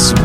Zurück 0.00 0.16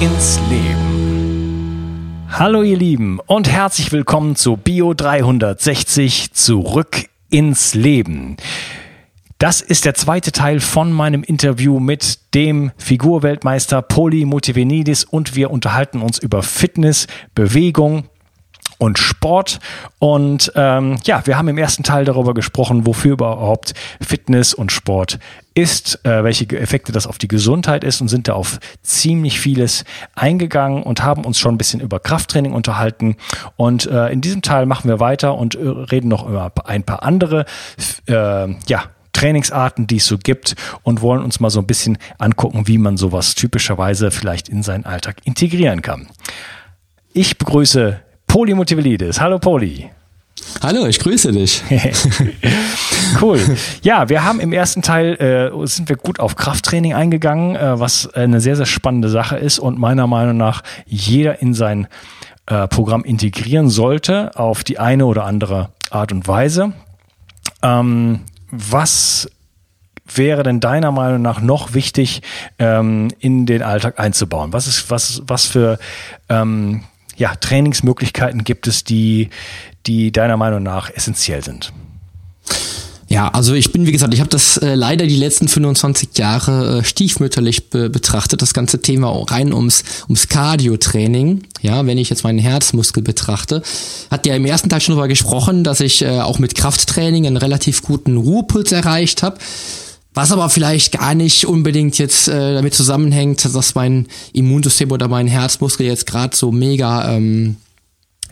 ins 0.00 0.40
Leben. 0.50 2.26
Hallo 2.28 2.64
ihr 2.64 2.76
Lieben 2.76 3.20
und 3.24 3.48
herzlich 3.48 3.92
willkommen 3.92 4.34
zu 4.34 4.56
Bio 4.56 4.92
360 4.92 6.32
Zurück 6.32 7.08
ins 7.30 7.74
Leben. 7.74 8.36
Das 9.38 9.60
ist 9.60 9.84
der 9.84 9.94
zweite 9.94 10.32
Teil 10.32 10.58
von 10.58 10.90
meinem 10.90 11.22
Interview 11.22 11.78
mit 11.78 12.34
dem 12.34 12.72
Figurweltmeister 12.76 13.82
Poli 13.82 14.24
Motivenidis 14.24 15.04
und 15.04 15.36
wir 15.36 15.52
unterhalten 15.52 16.02
uns 16.02 16.18
über 16.18 16.42
Fitness, 16.42 17.06
Bewegung, 17.36 18.08
und 18.78 18.98
Sport. 18.98 19.60
Und 19.98 20.52
ähm, 20.54 20.96
ja, 21.04 21.26
wir 21.26 21.38
haben 21.38 21.48
im 21.48 21.58
ersten 21.58 21.82
Teil 21.82 22.04
darüber 22.04 22.34
gesprochen, 22.34 22.86
wofür 22.86 23.12
überhaupt 23.12 23.74
Fitness 24.00 24.54
und 24.54 24.72
Sport 24.72 25.18
ist, 25.54 26.04
äh, 26.04 26.24
welche 26.24 26.46
Effekte 26.58 26.90
das 26.90 27.06
auf 27.06 27.18
die 27.18 27.28
Gesundheit 27.28 27.84
ist 27.84 28.00
und 28.00 28.08
sind 28.08 28.26
da 28.26 28.32
auf 28.32 28.58
ziemlich 28.82 29.38
vieles 29.38 29.84
eingegangen 30.14 30.82
und 30.82 31.02
haben 31.02 31.24
uns 31.24 31.38
schon 31.38 31.54
ein 31.54 31.58
bisschen 31.58 31.80
über 31.80 32.00
Krafttraining 32.00 32.52
unterhalten. 32.52 33.16
Und 33.56 33.86
äh, 33.86 34.08
in 34.08 34.20
diesem 34.20 34.42
Teil 34.42 34.66
machen 34.66 34.88
wir 34.88 34.98
weiter 34.98 35.36
und 35.36 35.54
äh, 35.54 35.60
reden 35.60 36.08
noch 36.08 36.26
über 36.26 36.52
ein 36.64 36.82
paar 36.82 37.04
andere, 37.04 37.44
äh, 38.08 38.52
ja, 38.66 38.84
Trainingsarten, 39.12 39.86
die 39.86 39.96
es 39.96 40.06
so 40.06 40.18
gibt 40.18 40.56
und 40.82 41.00
wollen 41.00 41.22
uns 41.22 41.38
mal 41.40 41.48
so 41.48 41.60
ein 41.60 41.66
bisschen 41.66 41.98
angucken, 42.18 42.66
wie 42.66 42.78
man 42.78 42.96
sowas 42.96 43.36
typischerweise 43.36 44.10
vielleicht 44.10 44.48
in 44.48 44.62
seinen 44.62 44.84
Alltag 44.84 45.18
integrieren 45.24 45.82
kann. 45.82 46.08
Ich 47.12 47.38
begrüße 47.38 48.00
Poli 48.34 48.52
Motivelidis. 48.52 49.20
Hallo 49.20 49.38
Poli. 49.38 49.88
Hallo, 50.60 50.86
ich 50.86 50.98
grüße 50.98 51.30
dich. 51.30 51.62
cool. 53.22 53.38
Ja, 53.82 54.08
wir 54.08 54.24
haben 54.24 54.40
im 54.40 54.52
ersten 54.52 54.82
Teil 54.82 55.14
äh, 55.54 55.66
sind 55.68 55.88
wir 55.88 55.94
gut 55.94 56.18
auf 56.18 56.34
Krafttraining 56.34 56.94
eingegangen, 56.94 57.54
äh, 57.54 57.78
was 57.78 58.12
eine 58.12 58.40
sehr 58.40 58.56
sehr 58.56 58.66
spannende 58.66 59.08
Sache 59.08 59.36
ist 59.36 59.60
und 59.60 59.78
meiner 59.78 60.08
Meinung 60.08 60.36
nach 60.36 60.64
jeder 60.84 61.40
in 61.42 61.54
sein 61.54 61.86
äh, 62.46 62.66
Programm 62.66 63.04
integrieren 63.04 63.68
sollte 63.68 64.36
auf 64.36 64.64
die 64.64 64.80
eine 64.80 65.06
oder 65.06 65.26
andere 65.26 65.68
Art 65.90 66.10
und 66.10 66.26
Weise. 66.26 66.72
Ähm, 67.62 68.22
was 68.50 69.30
wäre 70.12 70.42
denn 70.42 70.58
deiner 70.58 70.90
Meinung 70.90 71.22
nach 71.22 71.40
noch 71.40 71.72
wichtig 71.72 72.22
ähm, 72.58 73.12
in 73.20 73.46
den 73.46 73.62
Alltag 73.62 74.00
einzubauen? 74.00 74.52
Was 74.52 74.66
ist 74.66 74.90
was 74.90 75.22
was 75.24 75.46
für 75.46 75.78
ähm, 76.28 76.82
ja, 77.16 77.34
Trainingsmöglichkeiten 77.34 78.44
gibt 78.44 78.66
es, 78.66 78.84
die, 78.84 79.30
die 79.86 80.12
deiner 80.12 80.36
Meinung 80.36 80.62
nach 80.62 80.90
essentiell 80.90 81.42
sind? 81.42 81.72
Ja, 83.14 83.28
also 83.28 83.54
ich 83.54 83.70
bin, 83.70 83.86
wie 83.86 83.92
gesagt, 83.92 84.12
ich 84.12 84.20
habe 84.20 84.30
das 84.30 84.56
äh, 84.56 84.74
leider 84.74 85.06
die 85.06 85.16
letzten 85.16 85.46
25 85.46 86.18
Jahre 86.18 86.78
äh, 86.78 86.84
stiefmütterlich 86.84 87.70
be 87.70 87.88
betrachtet, 87.88 88.42
das 88.42 88.54
ganze 88.54 88.80
Thema 88.80 89.10
rein 89.30 89.52
ums, 89.52 89.84
ums 90.08 90.28
Cardio-Training. 90.28 91.44
Ja, 91.60 91.86
wenn 91.86 91.98
ich 91.98 92.10
jetzt 92.10 92.24
meinen 92.24 92.40
Herzmuskel 92.40 93.02
betrachte, 93.02 93.62
hat 94.10 94.26
ja 94.26 94.34
im 94.34 94.44
ersten 94.46 94.68
Teil 94.68 94.80
schon 94.80 94.94
darüber 94.94 95.06
gesprochen, 95.06 95.62
dass 95.64 95.80
ich 95.80 96.02
äh, 96.02 96.20
auch 96.20 96.38
mit 96.38 96.54
Krafttraining 96.54 97.26
einen 97.26 97.36
relativ 97.36 97.82
guten 97.82 98.16
Ruhepuls 98.16 98.72
erreicht 98.72 99.22
habe. 99.22 99.38
Was 100.14 100.30
aber 100.30 100.48
vielleicht 100.48 100.92
gar 100.92 101.14
nicht 101.14 101.44
unbedingt 101.44 101.98
jetzt 101.98 102.28
äh, 102.28 102.54
damit 102.54 102.72
zusammenhängt, 102.74 103.44
dass 103.44 103.74
mein 103.74 104.06
Immunsystem 104.32 104.92
oder 104.92 105.08
mein 105.08 105.26
Herzmuskel 105.26 105.86
jetzt 105.86 106.06
gerade 106.06 106.36
so 106.36 106.52
mega, 106.52 107.12
ähm, 107.12 107.56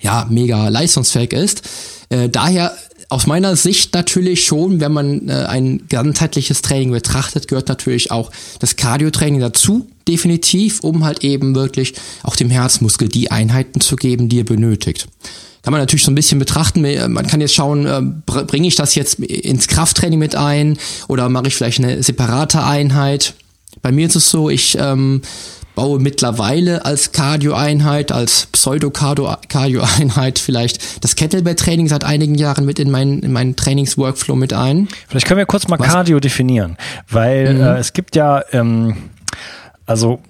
ja, 0.00 0.26
mega 0.30 0.68
leistungsfähig 0.68 1.32
ist. 1.32 1.68
Äh, 2.08 2.28
daher 2.28 2.76
aus 3.08 3.26
meiner 3.26 3.56
Sicht 3.56 3.92
natürlich 3.94 4.46
schon, 4.46 4.80
wenn 4.80 4.92
man 4.92 5.28
äh, 5.28 5.32
ein 5.32 5.86
ganzheitliches 5.88 6.62
Training 6.62 6.92
betrachtet, 6.92 7.48
gehört 7.48 7.68
natürlich 7.68 8.10
auch 8.12 8.30
das 8.60 8.76
Cardio-Training 8.76 9.40
dazu, 9.40 9.90
definitiv, 10.08 10.80
um 10.80 11.04
halt 11.04 11.24
eben 11.24 11.54
wirklich 11.54 11.94
auch 12.22 12.36
dem 12.36 12.48
Herzmuskel 12.48 13.08
die 13.08 13.30
Einheiten 13.30 13.80
zu 13.80 13.96
geben, 13.96 14.28
die 14.28 14.40
er 14.40 14.44
benötigt 14.44 15.08
kann 15.62 15.72
man 15.72 15.80
natürlich 15.80 16.04
so 16.04 16.10
ein 16.10 16.16
bisschen 16.16 16.38
betrachten. 16.38 16.82
Man 17.12 17.26
kann 17.26 17.40
jetzt 17.40 17.54
schauen, 17.54 17.86
äh, 17.86 18.02
bringe 18.26 18.66
ich 18.66 18.74
das 18.74 18.94
jetzt 18.94 19.20
ins 19.20 19.68
Krafttraining 19.68 20.18
mit 20.18 20.34
ein 20.34 20.76
oder 21.08 21.28
mache 21.28 21.46
ich 21.46 21.54
vielleicht 21.54 21.78
eine 21.78 22.02
separate 22.02 22.64
Einheit. 22.64 23.34
Bei 23.80 23.92
mir 23.92 24.06
ist 24.06 24.16
es 24.16 24.28
so, 24.30 24.50
ich 24.50 24.76
ähm, 24.78 25.22
baue 25.74 25.98
mittlerweile 25.98 26.84
als 26.84 27.12
Cardio-Einheit, 27.12 28.12
als 28.12 28.46
Pseudo-Cardio-Einheit 28.52 30.38
vielleicht 30.38 31.04
das 31.04 31.16
Kettlebell-Training 31.16 31.88
seit 31.88 32.04
einigen 32.04 32.34
Jahren 32.34 32.64
mit 32.64 32.78
in 32.78 32.90
meinen, 32.90 33.20
in 33.20 33.32
meinen 33.32 33.56
Trainings-Workflow 33.56 34.36
mit 34.36 34.52
ein. 34.52 34.88
Vielleicht 35.08 35.26
können 35.26 35.38
wir 35.38 35.46
kurz 35.46 35.68
mal 35.68 35.78
Was? 35.78 35.88
Cardio 35.88 36.20
definieren, 36.20 36.76
weil 37.08 37.54
mhm. 37.54 37.60
äh, 37.60 37.78
es 37.78 37.92
gibt 37.92 38.16
ja 38.16 38.42
ähm, 38.52 38.96
also 39.86 40.20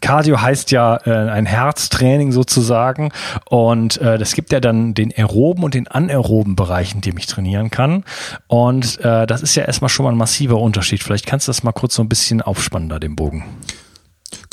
Cardio 0.00 0.40
heißt 0.40 0.70
ja 0.70 0.98
äh, 1.04 1.30
ein 1.30 1.46
Herztraining 1.46 2.32
sozusagen 2.32 3.10
und 3.48 4.00
äh, 4.00 4.18
das 4.18 4.34
gibt 4.34 4.52
ja 4.52 4.60
dann 4.60 4.94
den 4.94 5.12
aeroben 5.16 5.64
und 5.64 5.74
den 5.74 5.88
anaeroben 5.88 6.56
Bereich, 6.56 6.94
in 6.94 7.00
dem 7.00 7.16
ich 7.16 7.26
trainieren 7.26 7.70
kann 7.70 8.04
und 8.46 9.00
äh, 9.00 9.26
das 9.26 9.42
ist 9.42 9.54
ja 9.54 9.64
erstmal 9.64 9.88
schon 9.88 10.04
mal 10.04 10.12
ein 10.12 10.18
massiver 10.18 10.58
Unterschied. 10.58 11.02
Vielleicht 11.02 11.26
kannst 11.26 11.48
du 11.48 11.50
das 11.50 11.62
mal 11.62 11.72
kurz 11.72 11.94
so 11.94 12.02
ein 12.02 12.08
bisschen 12.08 12.42
aufspannen 12.42 12.88
da 12.88 12.98
den 12.98 13.16
Bogen. 13.16 13.44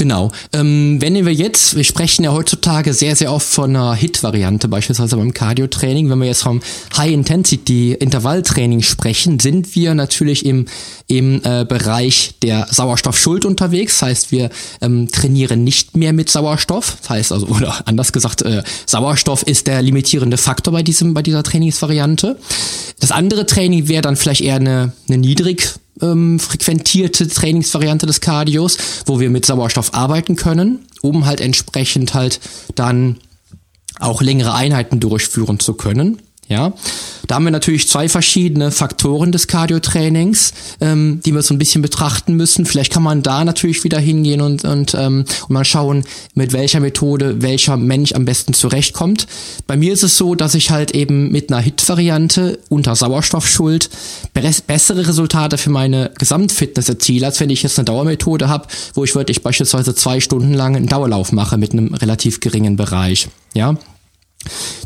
Genau. 0.02 0.32
Ähm, 0.52 1.00
wenn 1.00 1.14
wir 1.14 1.32
jetzt, 1.32 1.76
wir 1.76 1.84
sprechen 1.84 2.24
ja 2.24 2.34
heutzutage 2.34 2.92
sehr, 2.92 3.16
sehr 3.16 3.32
oft 3.32 3.46
von 3.46 3.76
einer 3.76 3.94
Hit-Variante, 3.94 4.68
beispielsweise 4.68 5.16
beim 5.16 5.32
Cardio-Training. 5.32 6.10
Wenn 6.10 6.18
wir 6.18 6.26
jetzt 6.26 6.42
vom 6.42 6.60
High-Intensity-Intervalltraining 6.98 8.82
sprechen, 8.82 9.38
sind 9.38 9.76
wir 9.76 9.94
natürlich 9.94 10.44
im, 10.44 10.66
im 11.06 11.42
äh, 11.44 11.66
Bereich 11.66 12.34
der 12.42 12.66
Sauerstoffschuld 12.72 13.46
unterwegs. 13.46 14.00
Das 14.00 14.10
heißt, 14.10 14.32
wir 14.32 14.50
ähm, 14.82 15.08
trainieren 15.12 15.64
nicht 15.64 15.96
mehr 15.96 16.14
mit 16.14 16.32
Sauerstoff. 16.32 16.98
Das 17.02 17.10
heißt 17.12 17.32
also, 17.32 17.46
oder 17.50 17.88
anders 17.88 18.12
gesagt, 18.12 18.42
äh, 18.42 18.64
Sauerstoff 18.88 19.44
ist 19.44 19.68
der 19.68 19.84
limitierende 19.84 20.38
Faktor 20.38 20.74
bei 20.74 20.82
diesem, 20.82 21.14
bei 21.14 21.22
dieser 21.22 21.44
Trainingsvariante. 21.44 22.40
Das 23.00 23.12
andere 23.12 23.46
Training 23.46 23.88
wäre 23.88 24.02
dann 24.02 24.16
vielleicht 24.16 24.42
eher 24.42 24.56
eine, 24.56 24.94
eine 25.08 25.20
niedrig 25.20 25.76
ähm, 26.02 26.40
frequentierte 26.40 27.28
Trainingsvariante 27.28 28.06
des 28.06 28.22
Cardios, 28.22 28.78
wo 29.06 29.20
wir 29.20 29.30
mit 29.30 29.46
Sauerstoff 29.46 29.94
arbeiten 29.94 30.36
können, 30.36 30.88
um 31.02 31.26
halt 31.26 31.42
entsprechend 31.42 32.14
halt 32.14 32.40
dann 32.76 33.18
auch 34.00 34.22
längere 34.22 34.54
Einheiten 34.54 35.00
durchführen 35.00 35.60
zu 35.60 35.74
können. 35.74 36.22
Ja, 36.52 36.74
da 37.28 37.36
haben 37.36 37.46
wir 37.46 37.52
natürlich 37.52 37.88
zwei 37.88 38.10
verschiedene 38.10 38.72
Faktoren 38.72 39.32
des 39.32 39.48
Cardio-Trainings, 39.48 40.52
ähm, 40.82 41.22
die 41.26 41.34
wir 41.34 41.44
so 41.44 41.54
ein 41.54 41.58
bisschen 41.58 41.82
betrachten 41.82 42.34
müssen. 42.34 42.66
Vielleicht 42.66 42.92
kann 42.92 43.04
man 43.04 43.24
da 43.24 43.46
natürlich 43.46 43.86
wieder 43.86 44.00
hingehen 44.00 44.42
und, 44.42 44.66
und, 44.66 44.94
ähm, 44.96 45.24
und 45.44 45.50
mal 45.50 45.64
schauen, 45.64 46.04
mit 46.34 46.52
welcher 46.52 46.82
Methode 46.82 47.42
welcher 47.42 47.78
Mensch 47.78 48.12
am 48.12 48.26
besten 48.26 48.52
zurechtkommt. 48.52 49.28
Bei 49.66 49.78
mir 49.78 49.94
ist 49.94 50.04
es 50.04 50.18
so, 50.18 50.36
dass 50.36 50.54
ich 50.54 50.72
halt 50.72 50.92
eben 50.92 51.32
mit 51.32 51.50
einer 51.50 51.62
Hit-Variante 51.62 52.60
unter 52.68 52.98
Sauerstoffschuld 52.98 53.90
bessere 54.68 55.08
Resultate 55.08 55.58
für 55.58 55.70
meine 55.70 56.12
Gesamtfitness 56.20 56.90
erziele, 56.90 57.28
als 57.28 57.40
wenn 57.40 57.50
ich 57.50 57.64
jetzt 57.64 57.80
eine 57.80 57.86
Dauermethode 57.86 58.50
habe, 58.50 58.68
wo 58.94 59.06
ich 59.06 59.16
wirklich 59.16 59.42
beispielsweise 59.42 59.96
zwei 59.96 60.20
Stunden 60.20 60.54
lang 60.54 60.76
einen 60.76 60.88
Dauerlauf 60.88 61.32
mache 61.32 61.58
mit 61.58 61.72
einem 61.72 61.94
relativ 61.94 62.42
geringen 62.42 62.76
Bereich. 62.76 63.30
Ja, 63.54 63.78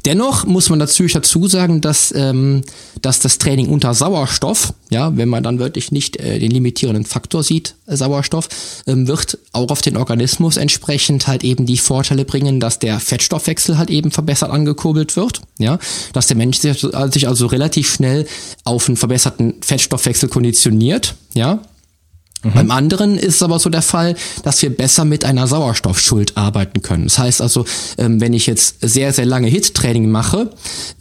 Dennoch 0.06 0.46
muss 0.46 0.70
man 0.70 0.80
natürlich 0.80 1.14
dazu 1.14 1.48
sagen, 1.48 1.82
dass, 1.82 2.14
ähm, 2.16 2.62
dass 3.02 3.20
das 3.20 3.38
Training 3.38 3.70
unter 3.70 3.94
Sauerstoff, 3.94 4.74
ja, 4.90 5.16
wenn 5.16 5.30
man 5.30 5.44
dann 5.44 5.60
wirklich 5.60 5.92
nicht 5.92 6.18
äh, 6.18 6.40
den 6.40 6.52
limitierenden 6.52 7.06
Faktor 7.06 7.44
sieht, 7.44 7.76
äh, 7.88 7.96
Sauerstoff, 7.96 8.50
ähm, 8.86 9.08
wird 9.08 9.40
auch 9.52 9.70
auf 9.70 9.82
den 9.82 9.98
Organismus 9.98 10.58
entsprechend 10.58 11.28
halt 11.28 11.44
eben 11.44 11.66
die 11.66 11.78
Vorteile 11.78 12.26
bringen, 12.26 12.60
dass 12.60 12.80
der 12.80 13.00
Fettstoffwechsel 13.00 13.78
halt 13.78 13.90
eben 13.90 14.12
verbessert 14.12 14.52
angekurbelt 14.52 15.16
wird, 15.16 15.42
ja, 15.58 15.80
dass 16.14 16.28
der 16.28 16.38
Mensch 16.38 16.60
sich, 16.60 16.94
also 16.94 17.48
relativ 17.48 17.92
schnell 17.92 18.28
auf 18.64 18.88
einen 18.88 18.98
verbesserten 18.98 19.56
Fettstoffwechsel 19.62 20.30
konditioniert, 20.30 21.16
ja, 21.34 21.62
Mhm. 22.46 22.54
Beim 22.54 22.72
anderen 22.72 23.18
ist 23.18 23.36
es 23.36 23.44
aber 23.44 23.60
so 23.60 23.70
der 23.70 23.82
Fall, 23.82 24.16
dass 24.44 24.62
wir 24.62 24.70
besser 24.70 25.04
mit 25.04 25.26
einer 25.26 25.48
Sauerstoffschuld 25.48 26.38
arbeiten 26.38 26.82
können. 26.82 27.06
Das 27.06 27.18
heißt 27.18 27.42
also, 27.42 27.66
ähm, 27.98 28.22
wenn 28.22 28.34
ich 28.34 28.46
jetzt 28.46 28.78
sehr, 28.82 29.12
sehr 29.14 29.26
lange 29.26 29.48
HIT-Training 29.48 30.10
mache, 30.10 30.52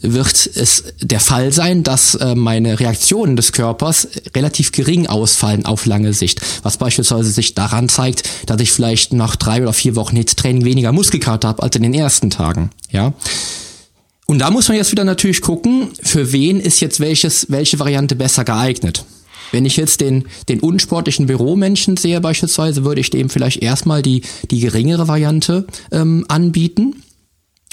wird 0.01 0.49
es 0.55 0.83
der 1.01 1.19
Fall 1.19 1.53
sein, 1.53 1.83
dass 1.83 2.15
äh, 2.15 2.33
meine 2.33 2.79
Reaktionen 2.79 3.35
des 3.35 3.51
Körpers 3.51 4.07
relativ 4.35 4.71
gering 4.71 5.07
ausfallen 5.07 5.65
auf 5.65 5.85
lange 5.85 6.13
Sicht. 6.13 6.41
Was 6.63 6.77
beispielsweise 6.77 7.29
sich 7.29 7.53
daran 7.53 7.89
zeigt, 7.89 8.23
dass 8.47 8.59
ich 8.59 8.71
vielleicht 8.71 9.13
nach 9.13 9.35
drei 9.35 9.61
oder 9.61 9.73
vier 9.73 9.95
Wochen 9.95 10.15
HIT-Training 10.15 10.65
weniger 10.65 10.91
Muskelkater 10.91 11.49
habe 11.49 11.61
als 11.61 11.75
in 11.75 11.83
den 11.83 11.93
ersten 11.93 12.31
Tagen. 12.31 12.71
Ja. 12.89 13.13
Und 14.25 14.39
da 14.39 14.49
muss 14.49 14.67
man 14.67 14.77
jetzt 14.77 14.91
wieder 14.91 15.03
natürlich 15.03 15.41
gucken, 15.41 15.89
für 16.01 16.31
wen 16.31 16.59
ist 16.59 16.79
jetzt 16.79 16.99
welches, 16.99 17.45
welche 17.49 17.77
Variante 17.77 18.15
besser 18.15 18.43
geeignet. 18.43 19.05
Wenn 19.55 19.63
ich 19.63 19.77
jetzt 19.77 20.01
den, 20.01 20.25
den 20.49 20.59
unsportlichen 20.59 21.27
Büromenschen 21.27 21.95
sehe 21.95 22.19
beispielsweise, 22.19 22.83
würde 22.83 22.99
ich 22.99 23.09
dem 23.09 23.29
vielleicht 23.29 23.63
erstmal 23.63 24.01
die, 24.01 24.21
die 24.51 24.59
geringere 24.59 25.07
Variante 25.07 25.65
ähm, 25.93 26.25
anbieten. 26.27 27.01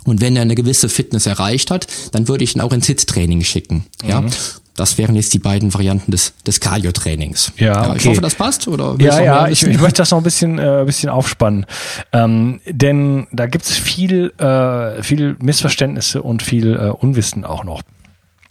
Und 0.05 0.21
wenn 0.21 0.37
er 0.37 0.43
eine 0.43 0.55
gewisse 0.55 0.89
Fitness 0.89 1.27
erreicht 1.27 1.73
hat, 1.73 1.89
dann 2.13 2.29
würde 2.29 2.45
ich 2.45 2.55
ihn 2.55 2.61
auch 2.61 2.73
ins 2.73 2.87
Sitztraining 2.87 3.43
schicken. 3.43 3.85
Ja. 4.07 4.21
Mhm. 4.21 4.31
Das 4.77 4.97
wären 4.97 5.17
jetzt 5.17 5.35
die 5.35 5.41
beiden 5.41 5.75
Varianten 5.75 6.13
des, 6.13 6.35
des 6.47 6.61
Cardio-Trainings. 6.61 7.51
Ja, 7.57 7.67
ja, 7.67 7.91
okay. 7.91 7.99
Ich 7.99 8.07
hoffe, 8.07 8.21
das 8.21 8.37
passt. 8.37 8.69
Oder 8.69 8.95
ja, 9.01 9.21
ja, 9.21 9.49
ich, 9.49 9.65
ich, 9.65 9.81
möchte 9.81 10.03
das 10.03 10.13
noch 10.13 10.19
ein 10.19 10.25
bisschen, 10.25 10.61
äh, 10.61 10.85
bisschen 10.87 11.11
aufspannen. 11.11 11.67
Ähm, 12.13 12.61
denn 12.65 13.27
da 13.33 13.47
gibt 13.47 13.65
es 13.65 13.73
viel, 13.73 14.33
äh, 14.39 15.03
viel 15.03 15.37
Missverständnisse 15.43 16.23
und 16.23 16.45
viel 16.45 16.77
äh, 16.77 16.91
Unwissen 16.91 17.45
auch 17.45 17.65
noch. 17.65 17.83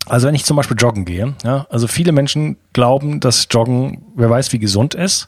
Also 0.07 0.27
wenn 0.27 0.36
ich 0.36 0.45
zum 0.45 0.57
Beispiel 0.57 0.77
joggen 0.77 1.06
gehe, 1.06 1.36
ja, 1.44 1.68
also 1.69 1.88
viele 1.88 2.12
Menschen 2.12 2.57
glauben, 2.74 3.19
dass 3.19 3.48
Joggen, 3.51 4.03
wer 4.15 4.30
weiß, 4.30 4.51
wie 4.51 4.59
gesund 4.59 4.95
ist. 4.95 5.27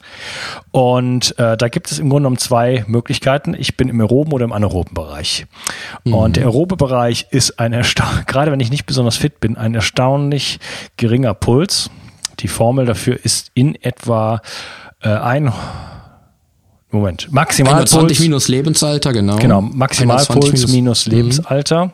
Und 0.71 1.37
äh, 1.37 1.55
da 1.57 1.67
gibt 1.69 1.91
es 1.91 1.99
im 1.99 2.09
Grunde 2.09 2.23
genommen 2.23 2.37
zwei 2.37 2.83
Möglichkeiten. 2.87 3.55
Ich 3.57 3.77
bin 3.77 3.87
im 3.87 4.01
aeroben 4.01 4.33
oder 4.33 4.45
im 4.45 4.51
anaeroben 4.51 4.93
Bereich. 4.95 5.45
Mhm. 6.03 6.13
Und 6.13 6.35
der 6.37 6.45
aerobe 6.45 6.75
Bereich 6.75 7.27
ist 7.29 7.59
ein 7.59 7.71
erstaunlich, 7.71 8.25
gerade 8.25 8.51
wenn 8.51 8.59
ich 8.59 8.71
nicht 8.71 8.85
besonders 8.85 9.15
fit 9.15 9.39
bin, 9.39 9.57
ein 9.57 9.75
erstaunlich 9.75 10.59
geringer 10.97 11.33
Puls. 11.33 11.89
Die 12.39 12.47
Formel 12.47 12.85
dafür 12.85 13.19
ist 13.23 13.51
in 13.53 13.75
etwa 13.75 14.41
äh, 15.01 15.09
ein 15.09 15.53
Moment, 16.93 17.31
Maximalpuls. 17.31 17.89
20 17.89 18.19
minus 18.19 18.47
Lebensalter, 18.47 19.13
genau. 19.13 19.37
Genau, 19.37 19.61
Maximalpuls 19.61 20.45
minus, 20.45 20.71
minus 20.71 21.05
Lebensalter. 21.07 21.85
Mhm. 21.85 21.91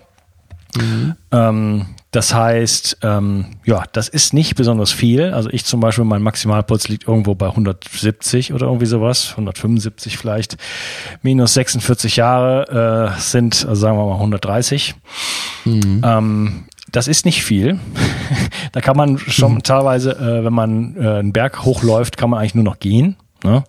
Ähm, 1.32 1.86
das 2.12 2.34
heißt, 2.34 2.98
ähm, 3.04 3.46
ja, 3.66 3.84
das 3.92 4.10
ist 4.10 4.34
nicht 4.34 4.56
besonders 4.56 4.92
viel. 4.92 5.32
Also 5.32 5.50
ich 5.52 5.64
zum 5.66 5.80
Beispiel, 5.80 6.06
mein 6.06 6.24
Maximalpuls 6.24 6.88
liegt 6.90 7.08
irgendwo 7.08 7.36
bei 7.36 7.48
170 7.48 8.54
oder 8.54 8.66
irgendwie 8.66 8.88
sowas, 8.88 9.32
175 9.32 10.18
vielleicht. 10.18 10.58
Minus 11.22 11.54
46 11.54 12.16
Jahre 12.16 13.14
äh, 13.16 13.20
sind, 13.20 13.66
also 13.68 13.76
sagen 13.80 13.98
wir 13.98 14.06
mal 14.06 14.16
130. 14.16 14.96
Mhm. 15.66 16.02
Ähm, 16.04 16.64
das 16.92 17.08
ist 17.08 17.26
nicht 17.26 17.44
viel. 17.44 17.80
da 18.72 18.82
kann 18.82 18.98
man 18.98 19.20
schon 19.20 19.56
mhm. 19.56 19.64
teilweise, 19.64 20.14
äh, 20.14 20.44
wenn 20.44 20.54
man 20.54 20.96
äh, 20.98 21.20
einen 21.20 21.32
Berg 21.32 21.64
hochläuft, 21.64 22.18
kann 22.18 22.32
man 22.32 22.40
eigentlich 22.40 22.56
nur 22.56 22.64
noch 22.64 22.80
gehen. 22.80 23.18
Ne? 23.44 23.64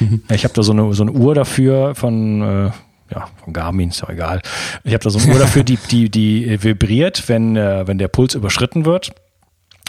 Mhm. 0.00 0.22
Ich 0.30 0.42
habe 0.44 0.54
da 0.54 0.62
so 0.64 0.72
eine, 0.72 0.92
so 0.92 1.04
eine 1.04 1.12
Uhr 1.12 1.34
dafür 1.34 1.94
von 1.94 2.42
äh, 2.42 2.70
ja, 3.14 3.28
von 3.42 3.52
Garmin, 3.52 3.90
ist 3.90 4.02
ja 4.02 4.08
egal. 4.10 4.40
Ich 4.84 4.92
habe 4.92 5.04
da 5.04 5.10
so 5.10 5.18
eine 5.18 5.32
Uhr 5.32 5.38
dafür, 5.38 5.64
die, 5.64 5.76
die, 5.76 6.10
die 6.10 6.62
vibriert, 6.62 7.28
wenn, 7.28 7.56
äh, 7.56 7.86
wenn 7.86 7.98
der 7.98 8.08
Puls 8.08 8.34
überschritten 8.34 8.84
wird. 8.84 9.12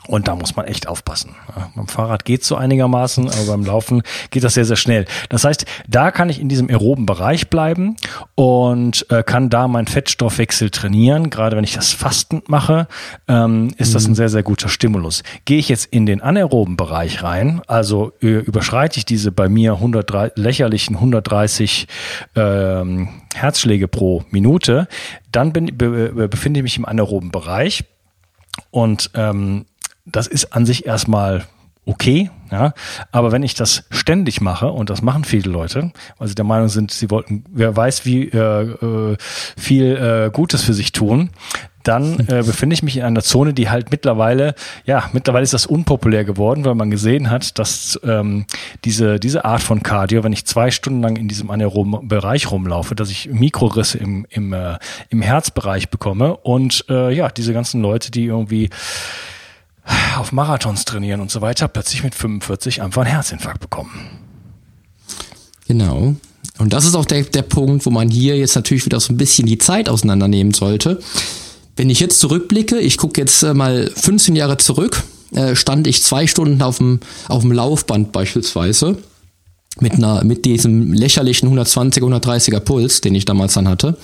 Und 0.08 0.28
da 0.28 0.36
muss 0.36 0.56
man 0.56 0.66
echt 0.66 0.88
aufpassen. 0.88 1.36
Ja, 1.56 1.70
beim 1.76 1.88
Fahrrad 1.88 2.24
geht 2.24 2.44
so 2.44 2.56
einigermaßen, 2.56 3.30
aber 3.30 3.46
beim 3.46 3.66
Laufen 3.66 4.04
geht 4.32 4.44
das 4.44 4.54
sehr, 4.54 4.66
sehr 4.66 4.78
schnell. 4.78 5.06
Das 5.30 5.44
heißt, 5.44 5.66
da 5.88 6.12
kann 6.12 6.30
ich 6.30 6.40
in 6.40 6.48
diesem 6.48 6.70
aeroben 6.70 7.06
Bereich 7.06 7.50
bleiben 7.50 7.98
und 8.36 9.06
äh, 9.12 9.24
kann 9.24 9.50
da 9.50 9.68
meinen 9.68 9.88
Fettstoffwechsel 9.88 10.70
trainieren. 10.70 11.30
Gerade 11.30 11.58
wenn 11.58 11.64
ich 11.66 11.74
das 11.74 11.92
fastend 11.92 12.48
mache, 12.50 12.88
ähm, 13.28 13.74
ist 13.78 13.90
mhm. 13.90 13.94
das 13.94 14.08
ein 14.08 14.16
sehr, 14.16 14.30
sehr 14.30 14.44
guter 14.44 14.70
Stimulus. 14.70 15.24
Gehe 15.44 15.60
ich 15.60 15.68
jetzt 15.68 15.86
in 15.88 16.06
den 16.06 16.22
anaeroben 16.22 16.78
Bereich 16.78 17.22
rein, 17.24 17.62
also 17.68 18.14
äh, 18.22 18.28
überschreite 18.40 18.98
ich 19.00 19.06
diese 19.06 19.32
bei 19.32 19.50
mir 19.50 19.74
103, 19.74 20.32
lächerlichen 20.36 20.96
130 20.96 21.88
ähm, 22.36 23.10
Herzschläge 23.36 23.88
pro 23.88 24.24
Minute, 24.32 24.88
dann 25.32 25.52
bin, 25.52 25.78
be, 25.78 26.28
befinde 26.30 26.60
ich 26.60 26.64
mich 26.64 26.78
im 26.78 26.86
anaeroben 26.86 27.32
Bereich. 27.32 27.84
Und 28.72 29.12
ähm, 29.14 29.66
das 30.12 30.28
ist 30.28 30.54
an 30.54 30.66
sich 30.66 30.86
erstmal 30.86 31.46
okay, 31.88 32.30
ja. 32.52 32.74
Aber 33.12 33.32
wenn 33.32 33.44
ich 33.44 33.56
das 33.56 33.86
ständig 33.90 34.42
mache, 34.42 34.68
und 34.68 34.90
das 34.90 35.02
machen 35.02 35.24
viele 35.24 35.50
Leute, 35.50 35.92
weil 36.18 36.28
sie 36.28 36.36
der 36.36 36.46
Meinung 36.46 36.68
sind, 36.68 36.92
sie 36.92 37.10
wollten, 37.10 37.46
wer 37.50 37.76
weiß, 37.76 38.06
wie 38.06 38.28
äh, 38.28 38.38
äh, 38.38 39.18
viel 39.58 39.96
äh, 39.96 40.30
Gutes 40.32 40.64
für 40.64 40.74
sich 40.74 40.92
tun, 40.92 41.30
dann 41.84 42.20
äh, 42.28 42.44
befinde 42.46 42.74
ich 42.74 42.84
mich 42.84 42.98
in 42.98 43.04
einer 43.04 43.22
Zone, 43.22 43.54
die 43.54 43.70
halt 43.70 43.90
mittlerweile, 43.90 44.54
ja, 44.86 45.10
mittlerweile 45.14 45.44
ist 45.44 45.54
das 45.54 45.66
unpopulär 45.66 46.26
geworden, 46.26 46.66
weil 46.66 46.76
man 46.76 46.92
gesehen 46.92 47.30
hat, 47.30 47.58
dass 47.58 48.00
ähm, 48.04 48.46
diese, 48.84 49.20
diese 49.20 49.46
Art 49.46 49.64
von 49.64 49.82
Cardio, 49.82 50.24
wenn 50.24 50.34
ich 50.34 50.46
zwei 50.46 50.72
Stunden 50.72 51.02
lang 51.02 51.16
in 51.16 51.30
diesem 51.30 51.50
anaeroben 51.50 52.08
Bereich 52.08 52.52
rumlaufe, 52.52 52.96
dass 52.96 53.10
ich 53.10 53.30
Mikrorisse 53.32 53.98
im, 53.98 54.28
im, 54.30 54.52
äh, 54.52 54.78
im 55.10 55.22
Herzbereich 55.22 55.90
bekomme 55.90 56.36
und 56.36 56.86
äh, 56.90 57.14
ja, 57.14 57.30
diese 57.30 57.54
ganzen 57.54 57.82
Leute, 57.82 58.12
die 58.12 58.26
irgendwie 58.26 58.70
auf 60.18 60.32
Marathons 60.32 60.86
trainieren 60.86 61.22
und 61.22 61.32
so 61.32 61.42
weiter, 61.42 61.68
plötzlich 61.68 62.04
mit 62.04 62.16
45 62.16 62.82
einfach 62.82 63.04
einen 63.04 63.12
Herzinfarkt 63.12 63.60
bekommen. 63.60 63.92
Genau. 65.68 66.16
Und 66.60 66.74
das 66.74 66.86
ist 66.86 66.96
auch 66.96 67.06
der, 67.06 67.24
der 67.24 67.44
Punkt, 67.44 67.86
wo 67.86 67.90
man 67.90 68.10
hier 68.10 68.38
jetzt 68.38 68.56
natürlich 68.56 68.86
wieder 68.86 69.00
so 69.00 69.14
ein 69.14 69.18
bisschen 69.18 69.46
die 69.46 69.58
Zeit 69.58 69.90
auseinandernehmen 69.90 70.54
sollte. 70.54 71.00
Wenn 71.76 71.90
ich 71.90 72.00
jetzt 72.00 72.20
zurückblicke, 72.20 72.80
ich 72.80 72.98
gucke 72.98 73.22
jetzt 73.22 73.44
äh, 73.44 73.54
mal 73.54 73.92
15 73.96 74.36
Jahre 74.36 74.58
zurück, 74.58 75.04
äh, 75.32 75.56
stand 75.56 75.86
ich 75.88 76.04
zwei 76.04 76.26
Stunden 76.26 76.62
auf 76.62 76.78
dem, 76.80 77.00
auf 77.28 77.42
dem 77.44 77.52
Laufband 77.52 78.12
beispielsweise 78.12 78.98
mit 79.80 79.94
einer, 79.94 80.24
mit 80.24 80.46
diesem 80.46 80.94
lächerlichen 80.94 81.56
120er, 81.56 82.02
130er 82.02 82.60
Puls, 82.60 83.02
den 83.02 83.14
ich 83.14 83.26
damals 83.26 83.54
dann 83.54 83.68
hatte. 83.68 83.98